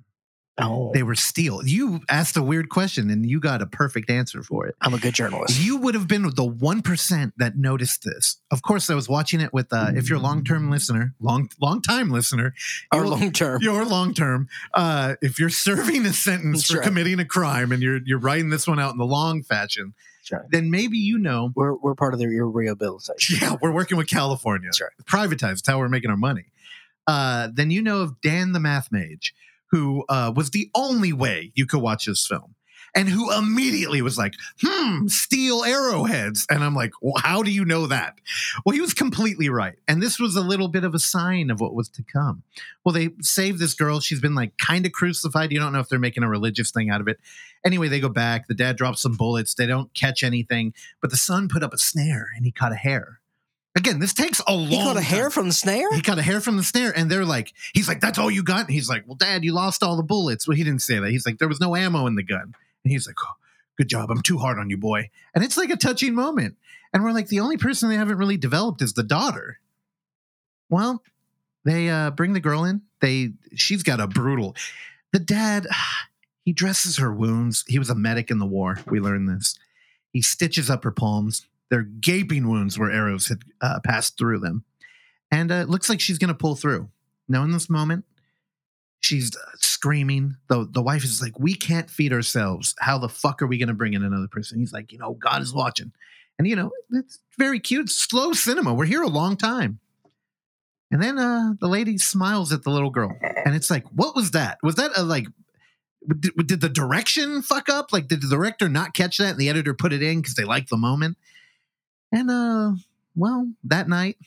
Oh, 0.58 0.90
They 0.92 1.02
were 1.02 1.14
steel. 1.14 1.66
You 1.66 2.00
asked 2.10 2.36
a 2.36 2.42
weird 2.42 2.68
question 2.68 3.08
and 3.08 3.28
you 3.28 3.40
got 3.40 3.62
a 3.62 3.66
perfect 3.66 4.10
answer 4.10 4.42
for 4.42 4.66
it. 4.66 4.76
I'm 4.82 4.92
a 4.92 4.98
good 4.98 5.14
journalist. 5.14 5.58
You 5.58 5.78
would 5.78 5.94
have 5.94 6.06
been 6.06 6.30
the 6.36 6.44
one 6.44 6.82
percent 6.82 7.32
that 7.38 7.56
noticed 7.56 8.04
this. 8.04 8.36
Of 8.50 8.60
course, 8.60 8.90
I 8.90 8.94
was 8.94 9.08
watching 9.08 9.40
it 9.40 9.54
with. 9.54 9.72
Uh, 9.72 9.92
if 9.94 10.10
you're 10.10 10.18
a 10.18 10.22
long 10.22 10.44
term 10.44 10.70
listener, 10.70 11.14
long 11.20 11.48
long 11.60 11.80
time 11.80 12.10
listener, 12.10 12.52
Or 12.92 13.06
long 13.06 13.32
term. 13.32 13.60
You're 13.62 13.86
long 13.86 14.12
term. 14.12 14.48
Uh, 14.74 15.14
if 15.22 15.38
you're 15.38 15.48
serving 15.48 16.04
a 16.04 16.12
sentence 16.12 16.58
That's 16.58 16.70
for 16.72 16.78
right. 16.78 16.86
committing 16.86 17.18
a 17.18 17.24
crime 17.24 17.72
and 17.72 17.82
you're 17.82 18.00
you're 18.04 18.18
writing 18.18 18.50
this 18.50 18.66
one 18.66 18.78
out 18.78 18.92
in 18.92 18.98
the 18.98 19.06
long 19.06 19.42
fashion, 19.42 19.94
right. 20.30 20.42
then 20.50 20.70
maybe 20.70 20.98
you 20.98 21.16
know. 21.18 21.50
We're 21.54 21.74
we're 21.74 21.94
part 21.94 22.12
of 22.12 22.20
their 22.20 22.28
rehabilitation. 22.28 23.38
Yeah, 23.40 23.56
we're 23.62 23.72
working 23.72 23.96
with 23.96 24.08
California. 24.08 24.68
That's 24.68 24.82
right. 24.82 24.90
Privatized. 25.04 25.66
How 25.66 25.78
we're 25.78 25.88
making 25.88 26.10
our 26.10 26.16
money. 26.18 26.44
Uh, 27.06 27.48
then 27.52 27.70
you 27.70 27.80
know 27.82 28.02
of 28.02 28.20
Dan 28.20 28.52
the 28.52 28.60
Math 28.60 28.92
Mage, 28.92 29.34
who 29.72 30.04
uh, 30.08 30.32
was 30.34 30.50
the 30.50 30.70
only 30.74 31.12
way 31.12 31.50
you 31.54 31.66
could 31.66 31.82
watch 31.82 32.06
this 32.06 32.26
film. 32.26 32.54
And 32.94 33.08
who 33.08 33.32
immediately 33.32 34.02
was 34.02 34.18
like, 34.18 34.34
hmm, 34.60 35.06
steel 35.06 35.64
arrowheads. 35.64 36.46
And 36.50 36.62
I'm 36.62 36.74
like, 36.74 36.92
well, 37.00 37.14
how 37.16 37.42
do 37.42 37.50
you 37.50 37.64
know 37.64 37.86
that? 37.86 38.18
Well, 38.66 38.74
he 38.74 38.82
was 38.82 38.92
completely 38.92 39.48
right. 39.48 39.76
And 39.88 40.02
this 40.02 40.20
was 40.20 40.36
a 40.36 40.42
little 40.42 40.68
bit 40.68 40.84
of 40.84 40.94
a 40.94 40.98
sign 40.98 41.50
of 41.50 41.58
what 41.58 41.74
was 41.74 41.88
to 41.88 42.02
come. 42.02 42.42
Well, 42.84 42.92
they 42.92 43.08
saved 43.22 43.58
this 43.58 43.72
girl. 43.72 44.00
She's 44.00 44.20
been 44.20 44.34
like 44.34 44.58
kind 44.58 44.84
of 44.84 44.92
crucified. 44.92 45.52
You 45.52 45.58
don't 45.58 45.72
know 45.72 45.80
if 45.80 45.88
they're 45.88 45.98
making 45.98 46.22
a 46.22 46.28
religious 46.28 46.70
thing 46.70 46.90
out 46.90 47.00
of 47.00 47.08
it. 47.08 47.18
Anyway, 47.64 47.88
they 47.88 47.98
go 47.98 48.10
back. 48.10 48.46
The 48.46 48.54
dad 48.54 48.76
drops 48.76 49.00
some 49.00 49.16
bullets. 49.16 49.54
They 49.54 49.66
don't 49.66 49.94
catch 49.94 50.22
anything. 50.22 50.74
But 51.00 51.10
the 51.10 51.16
son 51.16 51.48
put 51.48 51.62
up 51.62 51.72
a 51.72 51.78
snare 51.78 52.26
and 52.36 52.44
he 52.44 52.52
caught 52.52 52.72
a 52.72 52.76
hair. 52.76 53.21
Again, 53.74 54.00
this 54.00 54.12
takes 54.12 54.40
a 54.46 54.52
long 54.54 54.66
He 54.66 54.76
caught 54.76 54.96
a 54.96 55.00
time. 55.00 55.04
hair 55.04 55.30
from 55.30 55.46
the 55.48 55.54
snare. 55.54 55.90
He 55.94 56.02
got 56.02 56.18
a 56.18 56.22
hair 56.22 56.40
from 56.40 56.58
the 56.58 56.62
snare, 56.62 56.92
and 56.94 57.10
they're 57.10 57.24
like, 57.24 57.54
he's 57.72 57.88
like, 57.88 58.00
that's 58.00 58.18
all 58.18 58.30
you 58.30 58.42
got? 58.42 58.66
And 58.66 58.70
he's 58.70 58.88
like, 58.88 59.04
well, 59.06 59.16
dad, 59.16 59.44
you 59.44 59.52
lost 59.54 59.82
all 59.82 59.96
the 59.96 60.02
bullets. 60.02 60.46
Well, 60.46 60.56
he 60.56 60.62
didn't 60.64 60.82
say 60.82 60.98
that. 60.98 61.10
He's 61.10 61.24
like, 61.24 61.38
there 61.38 61.48
was 61.48 61.60
no 61.60 61.74
ammo 61.74 62.06
in 62.06 62.14
the 62.14 62.22
gun. 62.22 62.54
And 62.84 62.92
he's 62.92 63.06
like, 63.06 63.16
oh, 63.24 63.32
good 63.78 63.88
job. 63.88 64.10
I'm 64.10 64.20
too 64.20 64.36
hard 64.38 64.58
on 64.58 64.68
you, 64.68 64.76
boy. 64.76 65.08
And 65.34 65.42
it's 65.42 65.56
like 65.56 65.70
a 65.70 65.76
touching 65.76 66.14
moment. 66.14 66.56
And 66.92 67.02
we're 67.02 67.12
like, 67.12 67.28
the 67.28 67.40
only 67.40 67.56
person 67.56 67.88
they 67.88 67.96
haven't 67.96 68.18
really 68.18 68.36
developed 68.36 68.82
is 68.82 68.92
the 68.92 69.02
daughter. 69.02 69.58
Well, 70.68 71.02
they 71.64 71.88
uh, 71.88 72.10
bring 72.10 72.34
the 72.34 72.40
girl 72.40 72.64
in. 72.64 72.82
They 73.00 73.32
she's 73.54 73.82
got 73.82 74.00
a 74.00 74.06
brutal. 74.06 74.54
The 75.12 75.18
dad, 75.18 75.66
he 76.44 76.52
dresses 76.52 76.98
her 76.98 77.12
wounds. 77.12 77.64
He 77.66 77.78
was 77.78 77.88
a 77.88 77.94
medic 77.94 78.30
in 78.30 78.38
the 78.38 78.46
war. 78.46 78.80
We 78.86 79.00
learned 79.00 79.28
this. 79.28 79.58
He 80.12 80.20
stitches 80.20 80.68
up 80.68 80.84
her 80.84 80.90
palms. 80.90 81.46
They're 81.72 81.80
gaping 81.84 82.48
wounds 82.48 82.78
where 82.78 82.90
arrows 82.90 83.28
had 83.28 83.38
uh, 83.62 83.80
passed 83.82 84.18
through 84.18 84.40
them. 84.40 84.62
And 85.30 85.50
uh, 85.50 85.54
it 85.54 85.70
looks 85.70 85.88
like 85.88 86.02
she's 86.02 86.18
going 86.18 86.28
to 86.28 86.34
pull 86.34 86.54
through. 86.54 86.90
Now, 87.30 87.44
in 87.44 87.50
this 87.50 87.70
moment, 87.70 88.04
she's 89.00 89.34
uh, 89.34 89.40
screaming. 89.54 90.36
The, 90.50 90.68
the 90.70 90.82
wife 90.82 91.02
is 91.02 91.22
like, 91.22 91.38
We 91.38 91.54
can't 91.54 91.88
feed 91.88 92.12
ourselves. 92.12 92.74
How 92.78 92.98
the 92.98 93.08
fuck 93.08 93.40
are 93.40 93.46
we 93.46 93.56
going 93.56 93.68
to 93.68 93.74
bring 93.74 93.94
in 93.94 94.04
another 94.04 94.28
person? 94.28 94.58
He's 94.58 94.74
like, 94.74 94.92
You 94.92 94.98
know, 94.98 95.14
God 95.14 95.40
is 95.40 95.54
watching. 95.54 95.92
And, 96.38 96.46
you 96.46 96.56
know, 96.56 96.72
it's 96.90 97.20
very 97.38 97.58
cute. 97.58 97.88
Slow 97.88 98.34
cinema. 98.34 98.74
We're 98.74 98.84
here 98.84 99.02
a 99.02 99.08
long 99.08 99.38
time. 99.38 99.80
And 100.90 101.02
then 101.02 101.18
uh, 101.18 101.54
the 101.58 101.68
lady 101.68 101.96
smiles 101.96 102.52
at 102.52 102.64
the 102.64 102.70
little 102.70 102.90
girl. 102.90 103.16
And 103.46 103.54
it's 103.54 103.70
like, 103.70 103.86
What 103.94 104.14
was 104.14 104.32
that? 104.32 104.58
Was 104.62 104.74
that 104.74 104.90
a 104.94 105.02
like. 105.02 105.24
Did, 106.06 106.32
did 106.46 106.60
the 106.60 106.68
direction 106.68 107.40
fuck 107.40 107.70
up? 107.70 107.94
Like, 107.94 108.08
did 108.08 108.20
the 108.20 108.28
director 108.28 108.68
not 108.68 108.92
catch 108.92 109.16
that 109.16 109.30
and 109.30 109.38
the 109.38 109.48
editor 109.48 109.72
put 109.72 109.94
it 109.94 110.02
in 110.02 110.20
because 110.20 110.34
they 110.34 110.44
liked 110.44 110.68
the 110.68 110.76
moment? 110.76 111.16
And, 112.12 112.30
uh, 112.30 112.72
well, 113.16 113.48
that 113.64 113.88
night, 113.88 114.18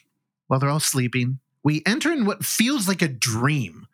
while 0.48 0.60
they're 0.60 0.70
all 0.70 0.80
sleeping, 0.80 1.40
we 1.64 1.82
enter 1.86 2.12
in 2.12 2.26
what 2.26 2.44
feels 2.44 2.88
like 2.88 3.02
a 3.02 3.08
dream. 3.08 3.88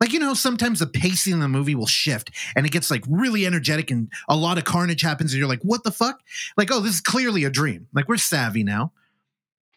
Like, 0.00 0.12
you 0.12 0.18
know, 0.18 0.34
sometimes 0.34 0.80
the 0.80 0.86
pacing 0.86 1.32
in 1.32 1.40
the 1.40 1.48
movie 1.48 1.74
will 1.74 1.86
shift 1.86 2.30
and 2.54 2.66
it 2.66 2.72
gets 2.72 2.90
like 2.90 3.02
really 3.08 3.46
energetic 3.46 3.90
and 3.90 4.10
a 4.28 4.36
lot 4.36 4.58
of 4.58 4.64
carnage 4.64 5.00
happens 5.00 5.32
and 5.32 5.38
you're 5.38 5.48
like, 5.48 5.62
what 5.62 5.84
the 5.84 5.90
fuck? 5.90 6.20
Like, 6.56 6.70
oh, 6.70 6.80
this 6.80 6.96
is 6.96 7.00
clearly 7.00 7.44
a 7.44 7.50
dream. 7.50 7.88
Like, 7.94 8.08
we're 8.08 8.18
savvy 8.18 8.62
now. 8.62 8.92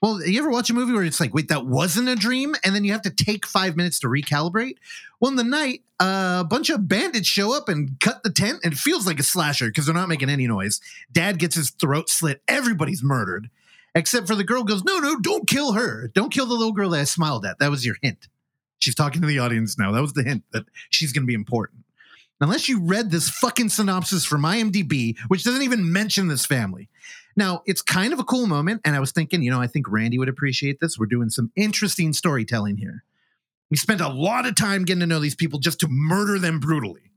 Well, 0.01 0.25
you 0.25 0.39
ever 0.39 0.49
watch 0.49 0.69
a 0.69 0.73
movie 0.73 0.93
where 0.93 1.03
it's 1.03 1.19
like, 1.19 1.33
wait, 1.33 1.49
that 1.49 1.65
wasn't 1.65 2.07
a 2.07 2.15
dream? 2.15 2.55
And 2.63 2.73
then 2.73 2.85
you 2.85 2.93
have 2.93 3.01
to 3.01 3.09
take 3.09 3.45
five 3.45 3.75
minutes 3.75 3.99
to 3.99 4.07
recalibrate? 4.07 4.77
Well, 5.19 5.29
in 5.29 5.35
the 5.35 5.43
night, 5.43 5.81
uh, 5.99 6.37
a 6.39 6.47
bunch 6.47 6.69
of 6.69 6.87
bandits 6.87 7.27
show 7.27 7.55
up 7.55 7.67
and 7.67 7.99
cut 7.99 8.23
the 8.23 8.31
tent, 8.31 8.59
and 8.63 8.71
it 8.71 8.79
feels 8.79 9.05
like 9.05 9.19
a 9.19 9.23
slasher 9.23 9.67
because 9.67 9.85
they're 9.85 9.95
not 9.95 10.07
making 10.07 10.29
any 10.29 10.47
noise. 10.47 10.79
Dad 11.11 11.37
gets 11.37 11.55
his 11.55 11.71
throat 11.71 12.09
slit. 12.09 12.41
Everybody's 12.47 13.03
murdered, 13.03 13.49
except 13.93 14.27
for 14.27 14.35
the 14.35 14.45
girl 14.45 14.63
goes, 14.63 14.85
no, 14.85 14.99
no, 14.99 15.19
don't 15.19 15.47
kill 15.47 15.73
her. 15.73 16.09
Don't 16.13 16.31
kill 16.31 16.45
the 16.45 16.53
little 16.53 16.71
girl 16.71 16.91
that 16.91 17.01
I 17.01 17.03
smiled 17.03 17.45
at. 17.45 17.59
That 17.59 17.71
was 17.71 17.85
your 17.85 17.97
hint. 18.01 18.29
She's 18.77 18.95
talking 18.95 19.19
to 19.21 19.27
the 19.27 19.39
audience 19.39 19.77
now. 19.77 19.91
That 19.91 20.01
was 20.01 20.13
the 20.13 20.23
hint 20.23 20.43
that 20.53 20.63
she's 20.89 21.11
going 21.11 21.23
to 21.23 21.27
be 21.27 21.33
important. 21.33 21.83
Unless 22.39 22.69
you 22.69 22.79
read 22.81 23.11
this 23.11 23.29
fucking 23.29 23.67
synopsis 23.67 24.23
from 24.23 24.43
IMDb, 24.43 25.19
which 25.27 25.43
doesn't 25.43 25.63
even 25.63 25.91
mention 25.91 26.29
this 26.29 26.45
family. 26.45 26.87
Now, 27.36 27.61
it's 27.65 27.82
kind 27.82 28.13
of 28.13 28.19
a 28.19 28.23
cool 28.23 28.47
moment. 28.47 28.82
And 28.84 28.95
I 28.95 28.99
was 28.99 29.11
thinking, 29.11 29.41
you 29.41 29.51
know, 29.51 29.61
I 29.61 29.67
think 29.67 29.89
Randy 29.89 30.17
would 30.17 30.30
appreciate 30.30 30.80
this. 30.80 30.97
We're 30.97 31.05
doing 31.05 31.30
some 31.30 31.51
interesting 31.55 32.13
storytelling 32.13 32.77
here. 32.77 33.03
We 33.69 33.77
spent 33.77 34.01
a 34.01 34.09
lot 34.09 34.45
of 34.45 34.55
time 34.55 34.84
getting 34.84 35.01
to 35.01 35.05
know 35.05 35.19
these 35.19 35.36
people 35.36 35.59
just 35.59 35.80
to 35.82 35.88
murder 35.89 36.39
them 36.39 36.59
brutally. 36.59 37.09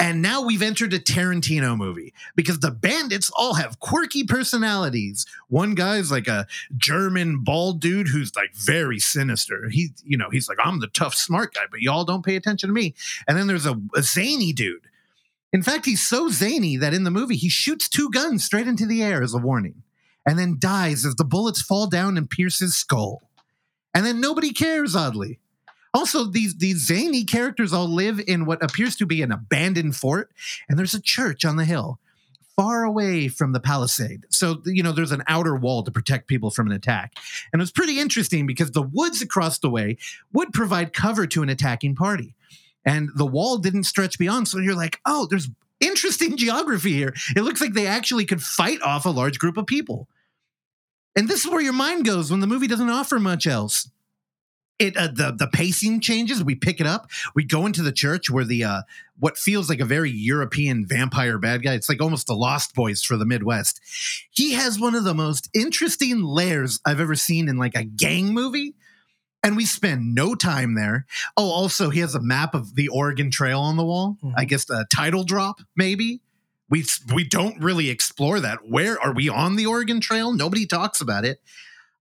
And 0.00 0.22
now 0.22 0.42
we've 0.42 0.62
entered 0.62 0.92
a 0.92 1.00
Tarantino 1.00 1.76
movie 1.76 2.14
because 2.36 2.60
the 2.60 2.70
bandits 2.70 3.32
all 3.36 3.54
have 3.54 3.80
quirky 3.80 4.22
personalities. 4.22 5.26
One 5.48 5.74
guy's 5.74 6.12
like 6.12 6.28
a 6.28 6.46
German 6.76 7.42
bald 7.42 7.80
dude 7.80 8.06
who's 8.06 8.36
like 8.36 8.54
very 8.54 9.00
sinister. 9.00 9.68
He, 9.70 9.88
you 10.04 10.16
know, 10.16 10.30
he's 10.30 10.48
like, 10.48 10.58
I'm 10.62 10.78
the 10.78 10.86
tough, 10.86 11.14
smart 11.14 11.52
guy, 11.52 11.62
but 11.68 11.80
y'all 11.80 12.04
don't 12.04 12.24
pay 12.24 12.36
attention 12.36 12.68
to 12.68 12.72
me. 12.72 12.94
And 13.26 13.36
then 13.36 13.48
there's 13.48 13.66
a, 13.66 13.80
a 13.96 14.02
zany 14.02 14.52
dude. 14.52 14.86
In 15.52 15.62
fact, 15.62 15.86
he's 15.86 16.06
so 16.06 16.28
zany 16.28 16.76
that 16.76 16.94
in 16.94 17.04
the 17.04 17.10
movie, 17.10 17.36
he 17.36 17.48
shoots 17.48 17.88
two 17.88 18.10
guns 18.10 18.44
straight 18.44 18.68
into 18.68 18.86
the 18.86 19.02
air 19.02 19.22
as 19.22 19.34
a 19.34 19.38
warning 19.38 19.82
and 20.26 20.38
then 20.38 20.58
dies 20.58 21.06
as 21.06 21.14
the 21.14 21.24
bullets 21.24 21.62
fall 21.62 21.86
down 21.86 22.18
and 22.18 22.28
pierce 22.28 22.58
his 22.58 22.76
skull. 22.76 23.22
And 23.94 24.04
then 24.04 24.20
nobody 24.20 24.52
cares, 24.52 24.94
oddly. 24.94 25.40
Also, 25.94 26.24
these 26.24 26.56
these 26.56 26.86
zany 26.86 27.24
characters 27.24 27.72
all 27.72 27.88
live 27.88 28.20
in 28.26 28.44
what 28.44 28.62
appears 28.62 28.94
to 28.96 29.06
be 29.06 29.22
an 29.22 29.32
abandoned 29.32 29.96
fort, 29.96 30.30
and 30.68 30.78
there's 30.78 30.92
a 30.92 31.00
church 31.00 31.46
on 31.46 31.56
the 31.56 31.64
hill, 31.64 31.98
far 32.56 32.84
away 32.84 33.28
from 33.28 33.52
the 33.52 33.60
palisade. 33.60 34.26
So 34.28 34.60
you 34.66 34.82
know 34.82 34.92
there's 34.92 35.12
an 35.12 35.24
outer 35.26 35.56
wall 35.56 35.82
to 35.82 35.90
protect 35.90 36.28
people 36.28 36.50
from 36.50 36.66
an 36.66 36.74
attack, 36.74 37.14
and 37.52 37.60
it 37.60 37.62
was 37.62 37.72
pretty 37.72 37.98
interesting 37.98 38.46
because 38.46 38.72
the 38.72 38.82
woods 38.82 39.22
across 39.22 39.58
the 39.58 39.70
way 39.70 39.96
would 40.34 40.52
provide 40.52 40.92
cover 40.92 41.26
to 41.26 41.42
an 41.42 41.48
attacking 41.48 41.96
party, 41.96 42.34
and 42.84 43.10
the 43.14 43.26
wall 43.26 43.58
didn't 43.58 43.84
stretch 43.84 44.18
beyond. 44.18 44.48
So 44.48 44.58
you're 44.58 44.74
like, 44.74 45.00
oh, 45.06 45.26
there's 45.28 45.48
interesting 45.80 46.36
geography 46.36 46.92
here. 46.92 47.14
It 47.36 47.42
looks 47.42 47.60
like 47.60 47.72
they 47.72 47.86
actually 47.86 48.24
could 48.24 48.42
fight 48.42 48.80
off 48.82 49.04
a 49.06 49.10
large 49.10 49.38
group 49.38 49.56
of 49.56 49.66
people. 49.66 50.08
And 51.16 51.28
this 51.28 51.44
is 51.44 51.50
where 51.50 51.60
your 51.60 51.72
mind 51.72 52.04
goes 52.04 52.30
when 52.30 52.40
the 52.40 52.46
movie 52.46 52.66
doesn't 52.66 52.90
offer 52.90 53.18
much 53.18 53.46
else 53.46 53.88
it 54.78 54.96
uh, 54.96 55.08
the 55.08 55.34
the 55.36 55.48
pacing 55.48 56.00
changes. 56.00 56.42
We 56.42 56.54
pick 56.54 56.80
it 56.80 56.86
up. 56.86 57.10
We 57.34 57.44
go 57.44 57.66
into 57.66 57.82
the 57.82 57.92
church 57.92 58.30
where 58.30 58.44
the 58.44 58.64
uh, 58.64 58.82
what 59.18 59.36
feels 59.36 59.68
like 59.68 59.80
a 59.80 59.84
very 59.84 60.10
European 60.10 60.86
vampire 60.86 61.38
bad 61.38 61.62
guy. 61.62 61.74
It's 61.74 61.88
like 61.88 62.00
almost 62.00 62.26
the 62.26 62.34
Lost 62.34 62.74
Boys 62.74 63.02
for 63.02 63.16
the 63.16 63.26
Midwest. 63.26 63.80
He 64.30 64.52
has 64.52 64.78
one 64.78 64.94
of 64.94 65.04
the 65.04 65.14
most 65.14 65.48
interesting 65.54 66.22
layers 66.22 66.80
I've 66.86 67.00
ever 67.00 67.16
seen 67.16 67.48
in 67.48 67.56
like 67.56 67.76
a 67.76 67.84
gang 67.84 68.32
movie. 68.32 68.74
And 69.42 69.56
we 69.56 69.64
spend 69.66 70.14
no 70.14 70.34
time 70.34 70.74
there. 70.74 71.06
Oh, 71.36 71.48
also, 71.50 71.90
he 71.90 72.00
has 72.00 72.14
a 72.14 72.20
map 72.20 72.54
of 72.54 72.74
the 72.74 72.88
Oregon 72.88 73.30
Trail 73.30 73.60
on 73.60 73.76
the 73.76 73.84
wall. 73.84 74.18
Mhm. 74.22 74.34
I 74.36 74.44
guess 74.44 74.68
a 74.68 74.84
title 74.92 75.24
drop, 75.24 75.60
maybe. 75.76 76.20
We 76.68 76.84
we 77.14 77.24
don't 77.24 77.58
really 77.62 77.88
explore 77.88 78.40
that. 78.40 78.68
Where 78.68 79.00
are 79.00 79.12
we 79.14 79.28
on 79.28 79.56
the 79.56 79.66
Oregon 79.66 80.00
Trail? 80.00 80.32
Nobody 80.32 80.66
talks 80.66 81.00
about 81.00 81.24
it. 81.24 81.40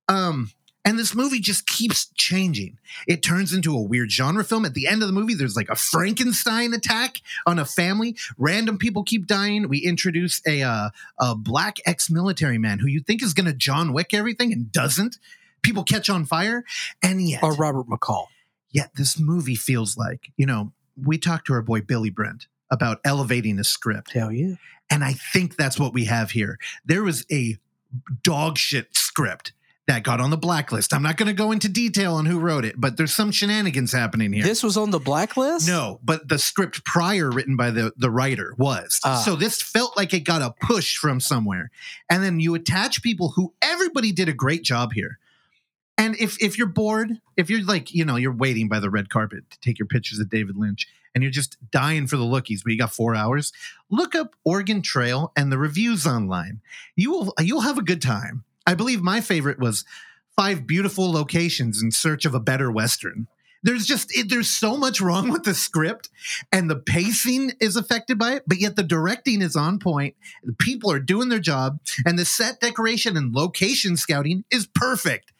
Um, 0.09 0.51
and 0.83 0.97
this 0.97 1.13
movie 1.13 1.39
just 1.39 1.67
keeps 1.67 2.07
changing. 2.15 2.77
It 3.07 3.21
turns 3.21 3.53
into 3.53 3.75
a 3.75 3.81
weird 3.81 4.09
genre 4.11 4.43
film. 4.43 4.65
At 4.65 4.73
the 4.73 4.87
end 4.87 5.01
of 5.03 5.07
the 5.07 5.13
movie, 5.13 5.33
there's 5.33 5.55
like 5.55 5.69
a 5.69 5.75
Frankenstein 5.75 6.73
attack 6.73 7.17
on 7.45 7.59
a 7.59 7.65
family. 7.65 8.15
Random 8.37 8.77
people 8.77 9.03
keep 9.03 9.27
dying. 9.27 9.67
We 9.69 9.79
introduce 9.79 10.41
a 10.47 10.63
uh, 10.63 10.89
a 11.19 11.35
black 11.35 11.77
ex-military 11.85 12.57
man 12.57 12.79
who 12.79 12.87
you 12.87 12.99
think 13.01 13.21
is 13.21 13.33
going 13.33 13.47
to 13.47 13.53
John 13.53 13.93
Wick 13.93 14.13
everything 14.13 14.51
and 14.51 14.71
doesn't. 14.71 15.17
People 15.67 15.83
catch 15.83 16.09
on 16.09 16.25
fire, 16.25 16.63
and 17.03 17.21
yet, 17.21 17.43
Or 17.43 17.53
Robert 17.53 17.87
McCall. 17.87 18.27
yet 18.71 18.91
this 18.95 19.19
movie 19.19 19.55
feels 19.55 19.97
like 19.97 20.31
you 20.37 20.45
know. 20.45 20.71
We 20.99 21.19
talked 21.19 21.45
to 21.47 21.53
our 21.53 21.61
boy 21.61 21.81
Billy 21.81 22.09
Brent 22.09 22.47
about 22.71 22.99
elevating 23.05 23.59
a 23.59 23.63
script. 23.63 24.13
Hell 24.13 24.31
yeah. 24.31 24.55
And 24.89 25.03
I 25.03 25.13
think 25.13 25.55
that's 25.55 25.77
what 25.79 25.93
we 25.93 26.05
have 26.05 26.31
here. 26.31 26.57
There 26.85 27.03
was 27.03 27.23
a 27.31 27.57
dog 28.23 28.57
shit 28.57 28.95
script 28.97 29.53
that 29.85 30.01
got 30.03 30.19
on 30.19 30.31
the 30.31 30.37
blacklist. 30.37 30.93
I'm 30.95 31.03
not 31.03 31.15
going 31.17 31.27
to 31.27 31.33
go 31.33 31.51
into 31.51 31.69
detail 31.69 32.15
on 32.15 32.25
who 32.25 32.39
wrote 32.39 32.65
it, 32.65 32.75
but 32.81 32.97
there's 32.97 33.13
some 33.13 33.31
shenanigans 33.31 33.91
happening 33.93 34.33
here. 34.33 34.43
This 34.43 34.63
was 34.63 34.75
on 34.75 34.89
the 34.89 34.99
blacklist? 34.99 35.67
no, 35.67 35.99
but 36.03 36.27
the 36.27 36.39
script 36.39 36.83
prior 36.83 37.29
written 37.29 37.55
by 37.55 37.69
the, 37.69 37.93
the 37.95 38.09
writer 38.09 38.53
was. 38.57 38.99
Ah. 39.05 39.21
So 39.23 39.35
this 39.35 39.61
felt 39.61 39.95
like 39.95 40.13
it 40.15 40.21
got 40.21 40.41
a 40.41 40.53
push 40.65 40.97
from 40.97 41.19
somewhere. 41.19 41.69
And 42.09 42.23
then 42.23 42.39
you 42.39 42.55
attach 42.55 43.03
people 43.03 43.29
who 43.35 43.53
everybody 43.61 44.11
did 44.11 44.27
a 44.29 44.33
great 44.33 44.63
job 44.63 44.93
here. 44.93 45.19
And 45.97 46.15
if 46.17 46.41
if 46.41 46.57
you're 46.57 46.67
bored, 46.67 47.19
if 47.35 47.49
you're 47.49 47.63
like, 47.63 47.93
you 47.93 48.05
know, 48.05 48.17
you're 48.17 48.31
waiting 48.31 48.67
by 48.67 48.79
the 48.79 48.89
red 48.89 49.09
carpet 49.09 49.49
to 49.49 49.59
take 49.59 49.79
your 49.79 49.87
pictures 49.87 50.19
of 50.19 50.29
David 50.29 50.55
Lynch 50.55 50.87
and 51.15 51.23
you're 51.23 51.31
just 51.31 51.57
dying 51.71 52.05
for 52.05 52.17
the 52.17 52.23
lookies, 52.23 52.61
but 52.63 52.71
you 52.71 52.77
got 52.77 52.93
4 52.93 53.15
hours, 53.15 53.51
look 53.89 54.13
up 54.13 54.35
Organ 54.45 54.83
Trail 54.83 55.31
and 55.35 55.51
the 55.51 55.57
reviews 55.57 56.05
online. 56.05 56.61
You 56.95 57.11
will 57.11 57.33
you'll 57.39 57.61
have 57.61 57.79
a 57.79 57.83
good 57.83 58.01
time. 58.01 58.43
I 58.67 58.75
believe 58.75 59.01
my 59.01 59.21
favorite 59.21 59.59
was 59.59 59.85
five 60.35 60.67
beautiful 60.67 61.11
locations 61.11 61.81
in 61.81 61.91
search 61.91 62.25
of 62.25 62.35
a 62.35 62.39
better 62.39 62.71
western. 62.71 63.27
There's 63.63 63.85
just 63.85 64.15
it, 64.15 64.29
there's 64.29 64.49
so 64.49 64.77
much 64.77 65.01
wrong 65.01 65.29
with 65.29 65.43
the 65.43 65.55
script 65.55 66.09
and 66.51 66.69
the 66.69 66.75
pacing 66.75 67.53
is 67.59 67.75
affected 67.75 68.19
by 68.19 68.33
it, 68.33 68.43
but 68.45 68.59
yet 68.59 68.75
the 68.75 68.83
directing 68.83 69.41
is 69.41 69.55
on 69.55 69.79
point. 69.79 70.15
The 70.43 70.53
people 70.53 70.91
are 70.91 70.99
doing 70.99 71.29
their 71.29 71.39
job 71.39 71.79
and 72.05 72.19
the 72.19 72.25
set 72.25 72.59
decoration 72.59 73.17
and 73.17 73.33
location 73.33 73.97
scouting 73.97 74.43
is 74.51 74.67
perfect. 74.67 75.33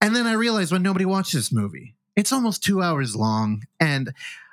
And 0.00 0.14
then 0.14 0.26
I 0.26 0.32
realized 0.32 0.72
when 0.72 0.82
nobody 0.82 1.04
watched 1.04 1.32
this 1.32 1.52
movie, 1.52 1.94
it's 2.16 2.32
almost 2.32 2.62
2 2.64 2.82
hours 2.82 3.16
long 3.16 3.64
and 3.80 4.12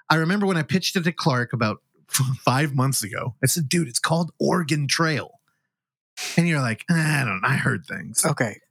I 0.09 0.15
remember 0.15 0.45
when 0.45 0.57
I 0.57 0.63
pitched 0.63 0.95
it 0.95 1.03
to 1.05 1.11
Clark 1.11 1.53
about 1.53 1.81
five 2.07 2.75
months 2.75 3.03
ago. 3.03 3.35
I 3.43 3.47
said, 3.47 3.67
dude, 3.67 3.87
it's 3.87 3.99
called 3.99 4.31
Organ 4.39 4.87
Trail. 4.87 5.39
And 6.37 6.47
you're 6.47 6.61
like, 6.61 6.85
"Eh, 6.89 6.93
I 6.93 7.25
don't 7.25 7.41
know. 7.41 7.47
I 7.47 7.55
heard 7.57 7.85
things. 7.85 8.23
Okay. 8.25 8.61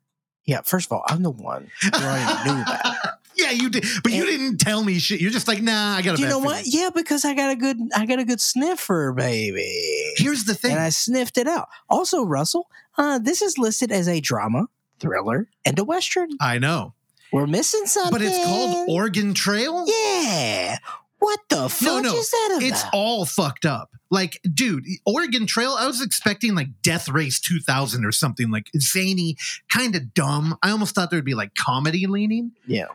Yeah, 0.47 0.63
first 0.63 0.87
of 0.87 0.93
all, 0.93 1.05
I'm 1.07 1.23
the 1.23 1.31
one 1.31 1.71
who 1.83 1.91
already 1.91 2.49
knew 2.49 2.65
that. 2.65 3.19
yeah, 3.37 3.51
you 3.51 3.69
did. 3.69 3.85
But 4.03 4.13
you 4.13 4.25
didn't 4.25 4.59
tell 4.59 4.83
me 4.83 4.99
shit. 4.99 5.21
You're 5.21 5.31
just 5.31 5.49
like, 5.49 5.61
nah, 5.61 5.97
I 5.97 6.03
got 6.03 6.19
a 6.19 6.21
you 6.21 6.27
know 6.27 6.41
feeling." 6.41 6.45
what? 6.45 6.63
Yeah, 6.67 6.91
because 6.95 7.25
I 7.25 7.35
got 7.35 7.51
a 7.51 7.57
good 7.57 7.77
I 7.95 8.07
got 8.07 8.19
a 8.19 8.25
good 8.25 8.41
sniffer, 8.41 9.13
baby. 9.13 10.13
Here's 10.17 10.45
the 10.45 10.55
thing. 10.55 10.73
And 10.73 10.81
I 10.81 10.89
sniffed 10.89 11.37
it 11.37 11.47
out. 11.47 11.69
Also, 11.91 12.25
Russell, 12.25 12.71
uh, 12.97 13.19
this 13.19 13.43
is 13.43 13.59
listed 13.59 13.93
as 13.93 14.09
a 14.09 14.21
drama, 14.21 14.69
thriller, 15.05 15.49
and 15.65 15.79
a 15.79 15.85
western. 15.85 16.31
I 16.41 16.59
know. 16.59 16.95
We're 17.33 17.47
missing 17.47 17.87
something. 17.87 18.13
But 18.13 18.23
it's 18.23 18.45
called 18.45 18.89
Organ 18.89 19.35
Trail? 19.35 19.85
Yeah. 19.87 20.79
What 21.19 21.41
the 21.49 21.69
fuck 21.69 22.05
no. 22.05 22.15
is 22.15 22.31
that 22.31 22.55
about? 22.57 22.63
It's 22.63 22.85
all 22.93 23.25
fucked 23.25 23.65
up. 23.65 23.91
Like, 24.11 24.41
dude, 24.53 24.85
Organ 25.07 25.47
Trail, 25.47 25.75
I 25.79 25.87
was 25.87 26.03
expecting 26.03 26.55
like 26.55 26.69
Death 26.83 27.09
Race 27.09 27.41
2000 27.41 28.05
or 28.05 28.13
something 28.13 28.51
like 28.51 28.71
zany, 28.79 29.37
kind 29.69 29.97
of 29.97 30.15
dumb. 30.15 30.57
I 30.63 30.71
almost 30.71 30.95
thought 30.95 31.11
there'd 31.11 31.25
be 31.25 31.35
like 31.35 31.55
comedy 31.55 32.07
leaning. 32.07 32.53
yeah. 32.67 32.87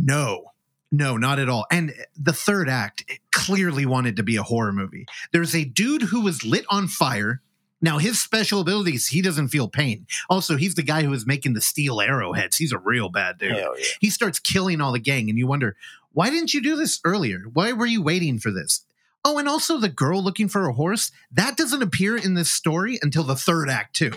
No, 0.00 0.52
no, 0.92 1.16
not 1.16 1.38
at 1.40 1.48
all. 1.48 1.66
And 1.72 1.92
the 2.16 2.32
third 2.32 2.68
act 2.68 3.04
clearly 3.32 3.84
wanted 3.84 4.16
to 4.16 4.22
be 4.22 4.36
a 4.36 4.42
horror 4.44 4.72
movie. 4.72 5.06
There's 5.32 5.54
a 5.54 5.64
dude 5.64 6.02
who 6.02 6.20
was 6.20 6.44
lit 6.44 6.64
on 6.70 6.86
fire. 6.86 7.42
Now, 7.80 7.98
his 7.98 8.20
special 8.20 8.60
abilities, 8.60 9.06
he 9.08 9.22
doesn't 9.22 9.48
feel 9.48 9.68
pain. 9.68 10.06
Also, 10.28 10.56
he's 10.56 10.74
the 10.74 10.82
guy 10.82 11.02
who 11.02 11.10
was 11.10 11.26
making 11.26 11.54
the 11.54 11.60
steel 11.60 12.00
arrowheads. 12.00 12.56
He's 12.56 12.72
a 12.72 12.78
real 12.78 13.08
bad 13.08 13.38
dude. 13.38 13.56
Yeah. 13.56 13.68
He 14.00 14.10
starts 14.10 14.40
killing 14.40 14.80
all 14.80 14.92
the 14.92 14.98
gang, 14.98 15.28
and 15.28 15.38
you 15.38 15.46
wonder, 15.46 15.76
why 16.12 16.30
didn't 16.30 16.54
you 16.54 16.60
do 16.60 16.74
this 16.74 17.00
earlier? 17.04 17.44
Why 17.52 17.72
were 17.72 17.86
you 17.86 18.02
waiting 18.02 18.38
for 18.38 18.50
this? 18.50 18.84
Oh, 19.24 19.38
and 19.38 19.48
also 19.48 19.78
the 19.78 19.88
girl 19.88 20.22
looking 20.22 20.48
for 20.48 20.68
a 20.68 20.72
horse, 20.72 21.12
that 21.30 21.56
doesn't 21.56 21.82
appear 21.82 22.16
in 22.16 22.34
this 22.34 22.52
story 22.52 22.98
until 23.02 23.24
the 23.24 23.36
third 23.36 23.68
act, 23.68 23.94
too, 23.94 24.12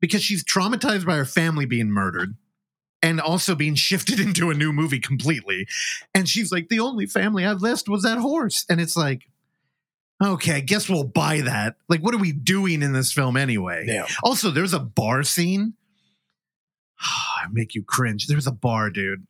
because 0.00 0.22
she's 0.22 0.44
traumatized 0.44 1.06
by 1.06 1.16
her 1.16 1.24
family 1.24 1.66
being 1.66 1.90
murdered 1.90 2.36
and 3.02 3.20
also 3.20 3.54
being 3.54 3.74
shifted 3.76 4.18
into 4.18 4.50
a 4.50 4.54
new 4.54 4.72
movie 4.72 5.00
completely. 5.00 5.66
And 6.14 6.28
she's 6.28 6.50
like, 6.50 6.68
the 6.68 6.80
only 6.80 7.06
family 7.06 7.44
I've 7.44 7.62
left 7.62 7.88
was 7.88 8.02
that 8.02 8.18
horse. 8.18 8.64
And 8.68 8.80
it's 8.80 8.96
like, 8.96 9.28
Okay, 10.22 10.54
I 10.54 10.60
guess 10.60 10.88
we'll 10.88 11.04
buy 11.04 11.42
that. 11.42 11.76
Like, 11.88 12.00
what 12.00 12.14
are 12.14 12.18
we 12.18 12.32
doing 12.32 12.82
in 12.82 12.92
this 12.92 13.12
film 13.12 13.36
anyway? 13.36 13.84
Yeah. 13.86 14.06
Also, 14.22 14.50
there's 14.50 14.72
a 14.74 14.80
bar 14.80 15.22
scene. 15.22 15.74
I 17.00 17.46
make 17.52 17.74
you 17.74 17.82
cringe. 17.84 18.26
There's 18.26 18.46
a 18.46 18.52
bar, 18.52 18.90
dude, 18.90 19.26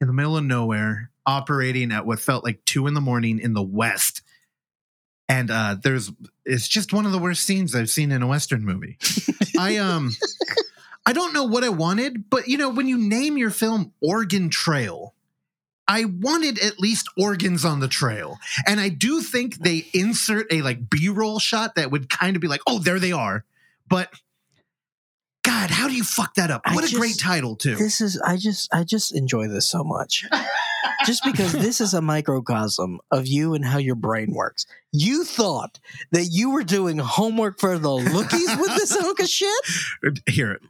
in 0.00 0.06
the 0.06 0.12
middle 0.12 0.36
of 0.36 0.44
nowhere, 0.44 1.10
operating 1.26 1.92
at 1.92 2.06
what 2.06 2.20
felt 2.20 2.44
like 2.44 2.64
two 2.64 2.86
in 2.86 2.94
the 2.94 3.00
morning 3.00 3.38
in 3.38 3.52
the 3.52 3.62
West. 3.62 4.22
And 5.28 5.48
uh 5.48 5.76
there's 5.80 6.10
it's 6.44 6.66
just 6.66 6.92
one 6.92 7.06
of 7.06 7.12
the 7.12 7.18
worst 7.18 7.44
scenes 7.44 7.76
I've 7.76 7.88
seen 7.88 8.10
in 8.10 8.20
a 8.20 8.26
Western 8.26 8.64
movie. 8.64 8.98
I 9.58 9.76
um 9.76 10.10
I 11.06 11.12
don't 11.12 11.32
know 11.32 11.44
what 11.44 11.62
I 11.62 11.68
wanted, 11.68 12.28
but 12.28 12.48
you 12.48 12.58
know, 12.58 12.68
when 12.68 12.88
you 12.88 12.98
name 12.98 13.38
your 13.38 13.50
film 13.50 13.92
Organ 14.00 14.50
Trail, 14.50 15.14
I 15.90 16.04
wanted 16.04 16.60
at 16.60 16.78
least 16.78 17.08
organs 17.18 17.64
on 17.64 17.80
the 17.80 17.88
trail. 17.88 18.38
And 18.64 18.78
I 18.78 18.90
do 18.90 19.20
think 19.20 19.56
they 19.56 19.88
insert 19.92 20.46
a 20.52 20.62
like 20.62 20.88
B-roll 20.88 21.40
shot 21.40 21.74
that 21.74 21.90
would 21.90 22.08
kind 22.08 22.36
of 22.36 22.40
be 22.40 22.46
like, 22.46 22.60
oh, 22.68 22.78
there 22.78 23.00
they 23.00 23.10
are. 23.10 23.44
But 23.88 24.08
God, 25.42 25.70
how 25.70 25.88
do 25.88 25.94
you 25.94 26.04
fuck 26.04 26.34
that 26.34 26.52
up? 26.52 26.62
I 26.64 26.76
What 26.76 26.90
a 26.90 26.94
great 26.94 27.18
title, 27.18 27.56
too. 27.56 27.74
This 27.74 28.00
is 28.00 28.20
I 28.20 28.36
just 28.36 28.72
I 28.72 28.84
just 28.84 29.12
enjoy 29.16 29.48
this 29.48 29.68
so 29.68 29.82
much. 29.82 30.24
just 31.06 31.24
because 31.24 31.52
this 31.52 31.80
is 31.80 31.92
a 31.92 32.00
microcosm 32.00 33.00
of 33.10 33.26
you 33.26 33.54
and 33.54 33.64
how 33.64 33.78
your 33.78 33.96
brain 33.96 34.32
works. 34.32 34.66
You 34.92 35.24
thought 35.24 35.80
that 36.12 36.26
you 36.30 36.50
were 36.50 36.62
doing 36.62 36.98
homework 36.98 37.58
for 37.58 37.78
the 37.78 37.88
lookies 37.88 38.60
with 38.60 38.76
this 38.76 38.96
hunk 38.96 39.18
of 39.18 39.28
shit? 39.28 39.64
Here, 40.28 40.60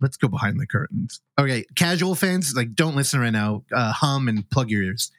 let's 0.00 0.16
go 0.16 0.28
behind 0.28 0.60
the 0.60 0.66
curtains. 0.66 1.20
Okay, 1.38 1.64
casual 1.76 2.14
fans, 2.14 2.54
like 2.54 2.74
don't 2.74 2.96
listen 2.96 3.20
right 3.20 3.32
now. 3.32 3.64
Uh, 3.72 3.92
hum 3.92 4.28
and 4.28 4.48
plug 4.50 4.70
your 4.70 4.82
ears. 4.82 5.10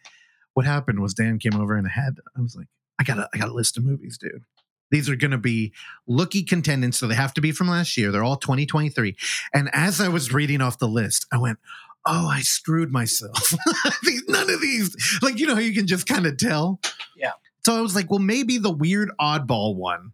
What 0.54 0.66
happened 0.66 1.00
was 1.00 1.14
Dan 1.14 1.40
came 1.40 1.56
over 1.56 1.76
and 1.76 1.88
I 1.88 1.92
had 1.92 2.16
I 2.38 2.42
was 2.42 2.56
like, 2.56 2.68
I 3.00 3.04
gotta 3.04 3.30
I 3.34 3.38
got 3.38 3.50
a 3.50 3.54
list 3.54 3.78
of 3.78 3.84
movies, 3.86 4.18
dude. 4.18 4.44
These 4.92 5.08
are 5.08 5.16
going 5.16 5.30
to 5.32 5.38
be 5.38 5.72
looky 6.08 6.42
contendants, 6.42 6.98
so 6.98 7.06
they 7.06 7.14
have 7.14 7.36
to 7.36 7.42
be 7.42 7.52
from 7.52 7.68
last 7.70 7.96
year. 7.96 8.12
They're 8.12 8.24
all 8.24 8.38
2023. 8.38 9.16
And 9.54 9.70
as 9.72 10.02
I 10.02 10.08
was 10.08 10.34
reading 10.34 10.62
off 10.62 10.80
the 10.80 10.88
list, 10.88 11.28
I 11.32 11.38
went, 11.38 11.60
"Oh, 12.08 12.28
I 12.28 12.42
screwed 12.42 12.92
myself. 12.92 13.54
None 14.28 14.50
of 14.50 14.60
these, 14.62 15.20
like 15.22 15.38
you 15.38 15.46
know, 15.46 15.54
how 15.54 15.62
you 15.62 15.76
can 15.76 15.86
just 15.86 16.08
kind 16.08 16.26
of 16.26 16.38
tell." 16.38 16.80
Yeah. 17.16 17.34
So 17.64 17.78
I 17.78 17.82
was 17.82 17.94
like, 17.96 18.10
"Well, 18.10 18.18
maybe 18.18 18.58
the 18.58 18.72
weird 18.72 19.12
oddball 19.22 19.76
one. 19.76 20.14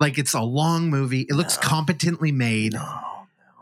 Like 0.00 0.16
it's 0.16 0.32
a 0.32 0.40
long 0.40 0.88
movie. 0.88 1.26
It 1.28 1.34
looks 1.34 1.56
No. 1.60 1.68
competently 1.68 2.32
made. 2.32 2.72
No. 2.72 3.00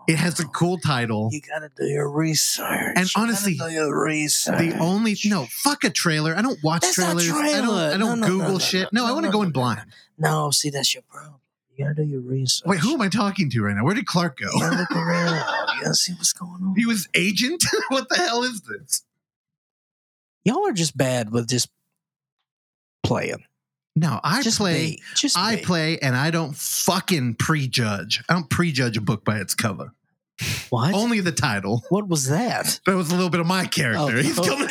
It 0.09 0.17
has 0.17 0.41
a 0.41 0.47
cool 0.47 0.79
title." 0.79 1.29
You 1.31 1.41
gotta 1.41 1.71
do 1.77 1.85
your 1.85 2.11
research. 2.11 2.95
And 2.97 3.07
You 3.07 3.23
honestly, 3.23 3.59
research. 3.91 4.59
The 4.59 4.79
only 4.79 5.17
no, 5.27 5.47
fuck 5.51 5.85
a 5.85 5.91
trailer. 5.91 6.35
I 6.35 6.43
don't 6.43 6.59
watch 6.65 6.83
That's 6.83 6.95
trailers. 6.95 7.31
I 7.31 7.61
don't. 7.61 7.69
I 7.71 7.97
don't 7.97 8.21
No, 8.21 8.27
no, 8.27 8.27
Google 8.27 8.53
no, 8.55 8.59
shit. 8.59 8.89
no, 8.93 9.07
I 9.07 9.13
want 9.13 9.27
to 9.27 9.33
go 9.33 9.43
in 9.43 9.51
blind. 9.51 9.83
No, 10.19 10.51
see 10.51 10.71
that's 10.71 10.95
your 10.95 11.03
problem. 11.09 11.37
You 11.77 11.85
gotta 11.85 12.03
do 12.03 12.03
your 12.03 12.21
research. 12.21 12.67
Wait, 12.67 12.81
who 12.81 12.95
am 12.95 13.03
I 13.03 13.09
talking 13.09 13.51
to 13.51 13.63
right 13.63 13.77
now? 13.77 13.85
Where 13.85 13.95
did 13.95 14.07
Clark 14.07 14.39
go? 14.39 14.51
You 14.53 14.61
gotta 14.61 14.77
look 14.79 14.91
around. 14.91 15.37
You 15.77 15.83
gotta 15.83 15.95
see 15.95 16.13
what's 16.15 16.33
going 16.33 16.61
on. 16.63 16.75
He 16.77 16.87
was 16.87 17.09
agent. 17.15 17.63
what 17.89 18.09
the 18.09 18.17
hell 18.17 18.43
is 18.43 18.63
this? 18.63 19.03
Y'all 20.45 20.67
are 20.67 20.73
just 20.73 20.97
bad 20.97 21.31
with 21.31 21.49
just 21.49 21.69
playing. 23.05 23.45
No, 23.95 24.21
I 24.23 24.43
just 24.43 24.59
play. 24.59 25.01
be. 25.23 25.31
I 25.37 25.57
be. 25.57 25.63
play, 25.63 25.99
and 25.99 26.17
I 26.17 26.31
don't 26.31 26.55
fucking 26.57 27.35
prejudge. 27.35 28.23
I 28.29 28.35
don't 28.35 28.49
prejudge 28.49 28.97
a 28.97 29.01
book 29.01 29.25
by 29.25 29.39
its 29.39 29.55
cover. 29.55 29.93
What? 30.71 30.95
Only 30.95 31.21
the 31.21 31.33
title. 31.33 31.83
what 31.89 32.09
was 32.09 32.29
that? 32.29 32.81
That 32.87 32.95
was 32.97 33.11
a 33.11 33.15
little 33.15 33.31
bit 33.31 33.41
of 33.41 33.47
my 33.47 33.67
character. 33.67 34.01
Oh, 34.01 34.09
He's 34.23 34.39
okay. 34.39 34.49
coming. 34.49 34.69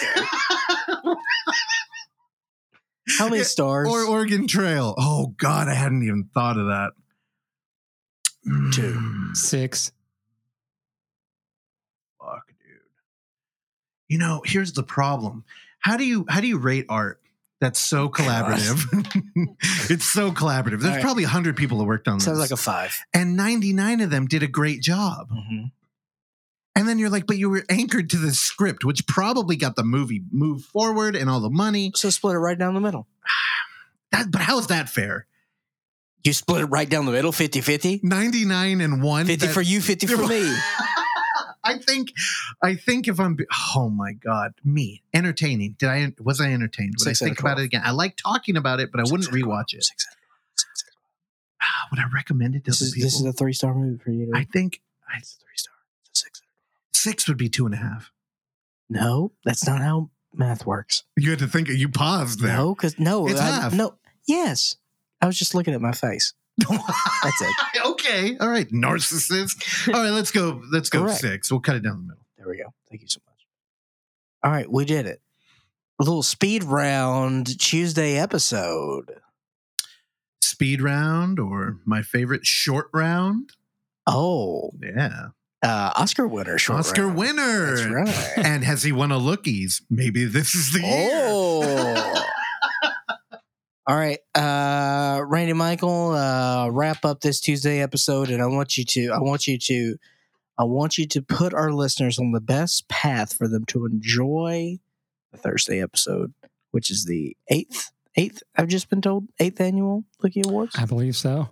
How 3.18 3.26
many 3.26 3.38
Yeah, 3.38 3.44
stars? 3.44 3.88
or 3.88 4.04
Organ 4.06 4.48
Trail. 4.48 4.94
Oh 4.98 5.34
God, 5.38 5.68
I 5.70 5.74
hadn't 5.74 6.04
even 6.04 6.30
thought 6.34 6.58
of 6.58 6.68
that. 6.68 6.92
Two. 8.74 8.94
Mm. 8.94 9.36
Six. 9.36 9.92
fuck 12.22 12.48
dude 12.48 12.80
you 14.08 14.18
know 14.18 14.42
here's 14.46 14.72
the 14.72 14.84
problem 14.84 15.44
how 15.80 15.98
do 15.98 16.06
you 16.06 16.26
how 16.30 16.40
do 16.40 16.48
you 16.48 16.58
rate 16.58 16.86
art 16.88 17.20
that's 17.60 17.80
so 17.80 18.08
collaborative 18.18 18.84
it's 19.90 20.06
so 20.06 20.32
collaborative 20.32 20.82
there's 20.82 20.96
right. 20.96 21.02
probably 21.02 21.24
100 21.24 21.56
people 21.56 21.78
that 21.80 21.86
worked 21.86 22.08
on 22.08 22.18
this 22.18 22.26
Sounds 22.26 22.40
like 22.40 22.52
a 22.52 22.58
five. 22.58 22.98
and 23.14 23.36
99 23.36 24.02
of 24.02 24.10
them 24.10 24.26
did 24.28 24.44
a 24.44 24.48
great 24.48 24.82
job 24.82 25.30
mm-hmm. 25.30 25.66
and 26.76 26.88
then 26.88 27.00
you're 27.00 27.10
like 27.10 27.26
but 27.28 27.38
you 27.38 27.50
were 27.50 27.64
anchored 27.70 28.10
to 28.12 28.18
the 28.18 28.32
script 28.32 28.86
which 28.86 29.08
probably 29.08 29.56
got 29.56 29.76
the 29.76 29.84
movie 29.84 30.22
moved 30.32 30.66
forward 30.66 31.16
and 31.16 31.30
all 31.30 31.40
the 31.40 31.50
money 31.50 31.92
So 31.96 32.10
split 32.10 32.36
it 32.36 32.40
right 32.40 32.58
down 32.58 32.74
the 32.74 32.82
middle. 32.82 33.08
that 34.12 34.32
but 34.32 34.42
how's 34.42 34.68
that 34.68 34.88
fair 34.90 35.26
You 36.24 36.34
split 36.34 36.62
it 36.62 36.66
right 36.66 36.90
down 36.90 37.06
the 37.06 37.12
middle, 37.12 37.32
50 37.32 37.62
50. 37.62 38.02
99 38.04 38.82
and 38.82 39.02
1 39.02 39.26
50 39.26 39.46
that- 39.48 39.54
for 39.54 39.62
you, 39.62 39.80
50 39.82 40.08
for 40.08 40.28
me. 40.28 40.54
I 41.68 41.78
think, 41.80 42.14
I 42.62 42.76
think 42.76 43.08
if 43.08 43.20
I'm, 43.20 43.38
oh 43.76 43.90
my 43.90 44.14
god, 44.14 44.54
me 44.64 45.04
entertaining. 45.14 45.76
Did 45.78 45.90
I? 45.90 46.14
Was 46.22 46.40
I 46.42 46.52
entertained? 46.54 46.96
Would 47.00 47.06
Six 47.06 47.22
I 47.22 47.26
think 47.26 47.40
about 47.40 47.56
12. 47.56 47.60
it 47.60 47.66
again? 47.66 47.82
I 47.86 47.92
like 47.92 48.16
talking 48.18 48.58
about 48.58 48.80
it, 48.80 48.92
but 48.92 49.00
I 49.00 49.04
wouldn't 49.04 49.26
Six 49.26 49.38
12. 49.38 49.44
rewatch 49.50 49.74
it. 49.74 49.84
Six 49.84 50.06
out 50.08 50.14
of 50.14 50.20
12. 50.20 50.30
Six 50.56 50.84
out 50.86 50.90
of 50.90 50.94
12. 50.94 51.62
Ah, 51.62 51.88
Would 51.92 52.00
I 52.00 52.16
recommend 52.16 52.56
it 52.56 52.64
to 52.66 52.72
This 52.72 52.82
other 52.82 52.88
is, 52.88 52.94
people? 52.94 53.06
this 53.08 53.20
is 53.20 53.26
a 53.26 53.34
three 53.34 53.54
star 53.54 53.74
movie 53.74 53.98
for 54.04 54.12
you. 54.12 54.32
I 54.34 54.44
think 54.46 54.82
I, 55.14 55.18
It's 55.18 55.34
a 55.36 55.40
three 55.40 55.56
star. 55.58 55.74
Six. 56.14 56.42
six 56.94 57.28
would 57.28 57.38
be 57.38 57.50
two 57.50 57.66
and 57.66 57.74
a 57.74 57.78
half. 57.78 58.12
No, 58.90 59.32
that's 59.44 59.68
not 59.68 59.82
how 59.82 60.10
math 60.34 60.66
works. 60.66 61.04
You 61.18 61.32
had 61.32 61.40
to 61.40 61.48
think. 61.48 61.68
You 61.70 61.90
paused 61.90 62.40
there. 62.42 62.56
No, 62.56 62.74
because 62.76 62.98
no, 63.00 63.28
It's 63.28 63.40
I- 63.40 63.46
half. 63.62 63.74
no. 63.74 63.96
Yes, 64.28 64.76
I 65.22 65.26
was 65.26 65.38
just 65.38 65.54
looking 65.56 65.74
at 65.74 65.82
my 65.82 65.92
face. 65.94 66.34
That's 66.60 67.42
it. 67.42 67.56
okay. 67.86 68.38
All 68.40 68.50
right. 68.50 68.70
Narcissist. 68.70 69.94
All 69.94 70.02
right. 70.02 70.10
Let's 70.12 70.32
go. 70.32 70.62
Let's 70.72 70.90
go 70.90 71.04
Correct. 71.04 71.20
six. 71.20 71.52
We'll 71.52 71.60
cut 71.62 71.76
it 71.76 71.84
down 71.84 71.98
the 71.98 72.04
middle. 72.04 72.24
There 72.38 72.48
we 72.48 72.58
go. 72.58 72.74
Thank 72.90 73.02
you 73.02 73.08
so 73.08 73.20
much. 73.28 73.36
All 74.44 74.52
right, 74.52 74.72
we 74.72 74.86
did 74.86 75.06
it. 75.08 75.20
A 76.00 76.04
little 76.04 76.22
speed 76.24 76.64
round 76.64 77.60
Tuesday 77.60 78.18
episode. 78.18 79.20
Speed 80.42 80.82
round 80.82 81.40
or 81.40 81.78
my 81.86 82.02
favorite 82.04 82.46
short 82.46 82.88
round. 82.94 83.52
Oh, 84.06 84.72
Yeah. 84.82 85.30
uh, 85.64 85.92
Oscar 85.96 86.28
winner, 86.28 86.58
short 86.60 86.80
Oscar 86.80 87.08
round. 87.08 87.18
winner. 87.18 87.76
That's 87.76 87.88
right. 88.38 88.46
And 88.46 88.64
has 88.64 88.84
he 88.84 88.92
won 88.92 89.12
a 89.12 89.20
lookies? 89.20 89.82
Maybe 89.90 90.24
this 90.26 90.54
is 90.56 90.72
the 90.72 90.82
year. 90.82 92.24
All 93.88 93.96
right, 93.96 94.20
uh, 94.36 95.22
Randy 95.26 95.54
Michael, 95.54 96.12
uh, 96.12 96.68
wrap 96.70 97.06
up 97.06 97.22
this 97.22 97.40
Tuesday 97.40 97.82
episode, 97.82 98.30
and 98.30 98.42
I 98.44 98.48
want 98.48 98.78
you 98.78 98.84
to, 98.84 99.12
I 99.14 99.20
want 99.20 99.48
you 99.48 99.58
to, 99.60 99.96
I 100.58 100.66
want 100.66 100.98
you 100.98 101.08
to 101.08 101.22
put 101.22 101.54
our 101.54 101.72
listeners 101.72 102.20
on 102.20 102.34
the 102.34 102.42
best 102.42 102.90
path 102.90 103.34
for 103.34 103.48
them 103.48 103.64
to 103.68 103.86
enjoy 103.86 104.80
the 105.32 105.38
Thursday 105.38 105.82
episode, 105.82 106.34
which 106.72 106.92
is 106.92 107.06
the 107.06 107.38
eighth, 107.48 107.92
eighth. 108.18 108.44
I've 108.58 108.68
just 108.68 108.90
been 108.90 109.02
told 109.02 109.30
eighth 109.40 109.62
annual 109.62 110.04
Lookie 110.22 110.46
Awards. 110.46 110.76
I 110.78 110.84
believe 110.84 111.16
so. 111.16 111.52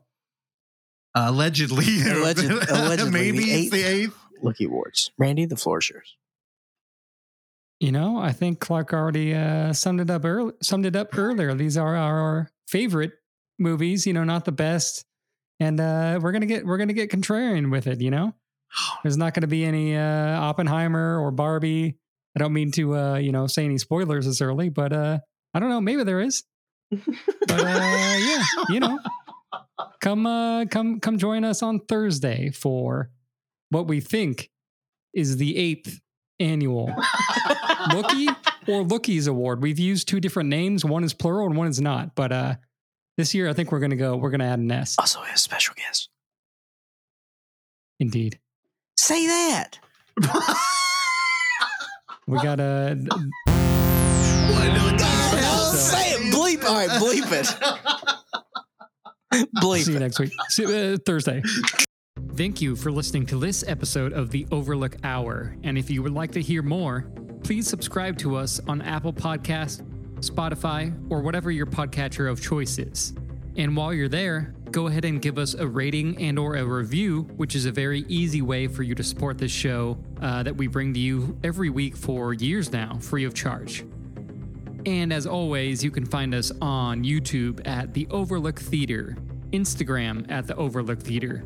Allegedly. 1.13 1.85
Alleged- 2.05 2.43
allegedly, 2.69 3.11
Maybe 3.11 3.39
the 3.45 3.51
it's 3.51 3.69
the 3.71 3.83
eighth. 3.83 4.17
Lookie 4.43 4.65
Awards. 4.67 5.11
Randy, 5.17 5.45
the 5.45 5.55
floor 5.55 5.77
is 5.79 5.89
yours. 5.89 6.17
You 7.79 7.91
know, 7.91 8.17
I 8.17 8.31
think 8.31 8.59
Clark 8.59 8.93
already 8.93 9.33
uh, 9.33 9.73
summed 9.73 9.99
it 9.99 10.09
up 10.09 10.23
early, 10.23 10.53
summed 10.61 10.85
it 10.85 10.95
up 10.95 11.17
earlier. 11.17 11.53
These 11.53 11.77
are 11.77 11.95
our 11.95 12.49
favorite 12.67 13.11
movies. 13.59 14.07
You 14.07 14.13
know, 14.13 14.23
not 14.23 14.45
the 14.45 14.53
best, 14.53 15.03
and 15.59 15.79
uh, 15.79 16.19
we're 16.21 16.31
gonna 16.31 16.45
get 16.45 16.65
we're 16.65 16.77
gonna 16.77 16.93
get 16.93 17.11
contrarian 17.11 17.71
with 17.71 17.87
it. 17.87 17.99
You 17.99 18.11
know, 18.11 18.33
there's 19.03 19.17
not 19.17 19.33
gonna 19.33 19.47
be 19.47 19.65
any 19.65 19.95
uh, 19.95 20.39
Oppenheimer 20.39 21.19
or 21.19 21.31
Barbie. 21.31 21.97
I 22.35 22.39
don't 22.39 22.53
mean 22.53 22.71
to 22.71 22.95
uh, 22.95 23.15
you 23.17 23.33
know 23.33 23.45
say 23.47 23.65
any 23.65 23.77
spoilers 23.77 24.25
this 24.25 24.39
early, 24.41 24.69
but 24.69 24.93
uh, 24.93 25.19
I 25.53 25.59
don't 25.59 25.69
know. 25.69 25.81
Maybe 25.81 26.03
there 26.03 26.21
is. 26.21 26.43
But 26.91 27.61
uh, 27.61 28.15
yeah, 28.19 28.43
you 28.69 28.79
know, 28.79 28.99
come 30.01 30.25
uh, 30.25 30.65
come 30.65 31.01
come 31.01 31.17
join 31.17 31.43
us 31.43 31.61
on 31.61 31.79
Thursday 31.79 32.51
for 32.51 33.09
what 33.69 33.87
we 33.87 33.99
think 33.99 34.49
is 35.13 35.37
the 35.37 35.57
eighth 35.57 35.99
annual 36.39 36.87
Lookie 37.89 38.27
or 38.67 38.83
Lookies 38.83 39.27
Award. 39.27 39.61
We've 39.61 39.79
used 39.79 40.07
two 40.07 40.19
different 40.19 40.49
names. 40.49 40.83
One 40.83 41.03
is 41.03 41.13
plural 41.13 41.47
and 41.47 41.55
one 41.55 41.67
is 41.67 41.79
not. 41.81 42.15
But 42.15 42.31
uh 42.31 42.55
this 43.17 43.33
year 43.33 43.49
I 43.49 43.53
think 43.53 43.71
we're 43.71 43.79
gonna 43.79 43.95
go, 43.95 44.15
we're 44.17 44.31
gonna 44.31 44.45
add 44.45 44.59
an 44.59 44.71
S. 44.71 44.95
Also, 44.99 45.21
a 45.21 45.37
special 45.37 45.73
guest. 45.77 46.09
Indeed. 47.99 48.39
Say 48.97 49.27
that. 49.27 49.79
We 52.27 52.37
got 52.41 52.59
a 52.59 52.97
Say 55.75 56.11
it. 56.11 56.33
Bleep. 56.33 56.63
All 56.65 56.75
right, 56.75 56.89
bleep 56.89 57.31
it. 57.31 57.47
Bleep 59.61 59.83
see 59.83 59.91
you 59.91 59.97
it. 59.97 59.99
next 59.99 60.19
week. 60.19 60.31
See, 60.49 60.65
uh, 60.93 60.97
Thursday. 61.05 61.41
Thank 62.35 62.59
you 62.59 62.75
for 62.75 62.91
listening 62.91 63.25
to 63.27 63.39
this 63.39 63.63
episode 63.65 64.11
of 64.11 64.29
the 64.29 64.45
Overlook 64.51 64.97
Hour. 65.05 65.55
And 65.63 65.77
if 65.77 65.89
you 65.89 66.03
would 66.03 66.11
like 66.11 66.33
to 66.33 66.41
hear 66.41 66.61
more, 66.61 67.07
please 67.43 67.65
subscribe 67.65 68.17
to 68.17 68.35
us 68.35 68.59
on 68.67 68.81
Apple 68.81 69.13
Podcast, 69.13 69.83
Spotify, 70.19 70.93
or 71.09 71.21
whatever 71.21 71.49
your 71.49 71.65
podcatcher 71.65 72.29
of 72.29 72.41
choice 72.41 72.77
is. 72.77 73.13
And 73.55 73.77
while 73.77 73.93
you're 73.93 74.09
there, 74.09 74.53
go 74.69 74.87
ahead 74.87 75.05
and 75.05 75.21
give 75.21 75.37
us 75.37 75.53
a 75.53 75.65
rating 75.65 76.21
and 76.21 76.37
or 76.37 76.57
a 76.57 76.65
review, 76.65 77.21
which 77.37 77.55
is 77.55 77.67
a 77.67 77.71
very 77.71 78.01
easy 78.09 78.41
way 78.41 78.67
for 78.67 78.83
you 78.83 78.95
to 78.95 79.03
support 79.03 79.37
this 79.37 79.51
show 79.51 79.97
uh, 80.21 80.43
that 80.43 80.57
we 80.57 80.67
bring 80.67 80.93
to 80.93 80.99
you 80.99 81.39
every 81.41 81.69
week 81.69 81.95
for 81.95 82.33
years 82.33 82.69
now, 82.69 82.97
free 82.99 83.23
of 83.23 83.33
charge. 83.33 83.85
And 84.85 85.13
as 85.13 85.25
always, 85.25 85.85
you 85.85 85.89
can 85.89 86.05
find 86.05 86.35
us 86.35 86.51
on 86.61 87.01
YouTube 87.05 87.65
at 87.65 87.93
The 87.93 88.09
Overlook 88.11 88.59
Theater, 88.59 89.15
Instagram 89.53 90.29
at 90.29 90.47
The 90.47 90.55
Overlook 90.57 90.99
Theater, 90.99 91.45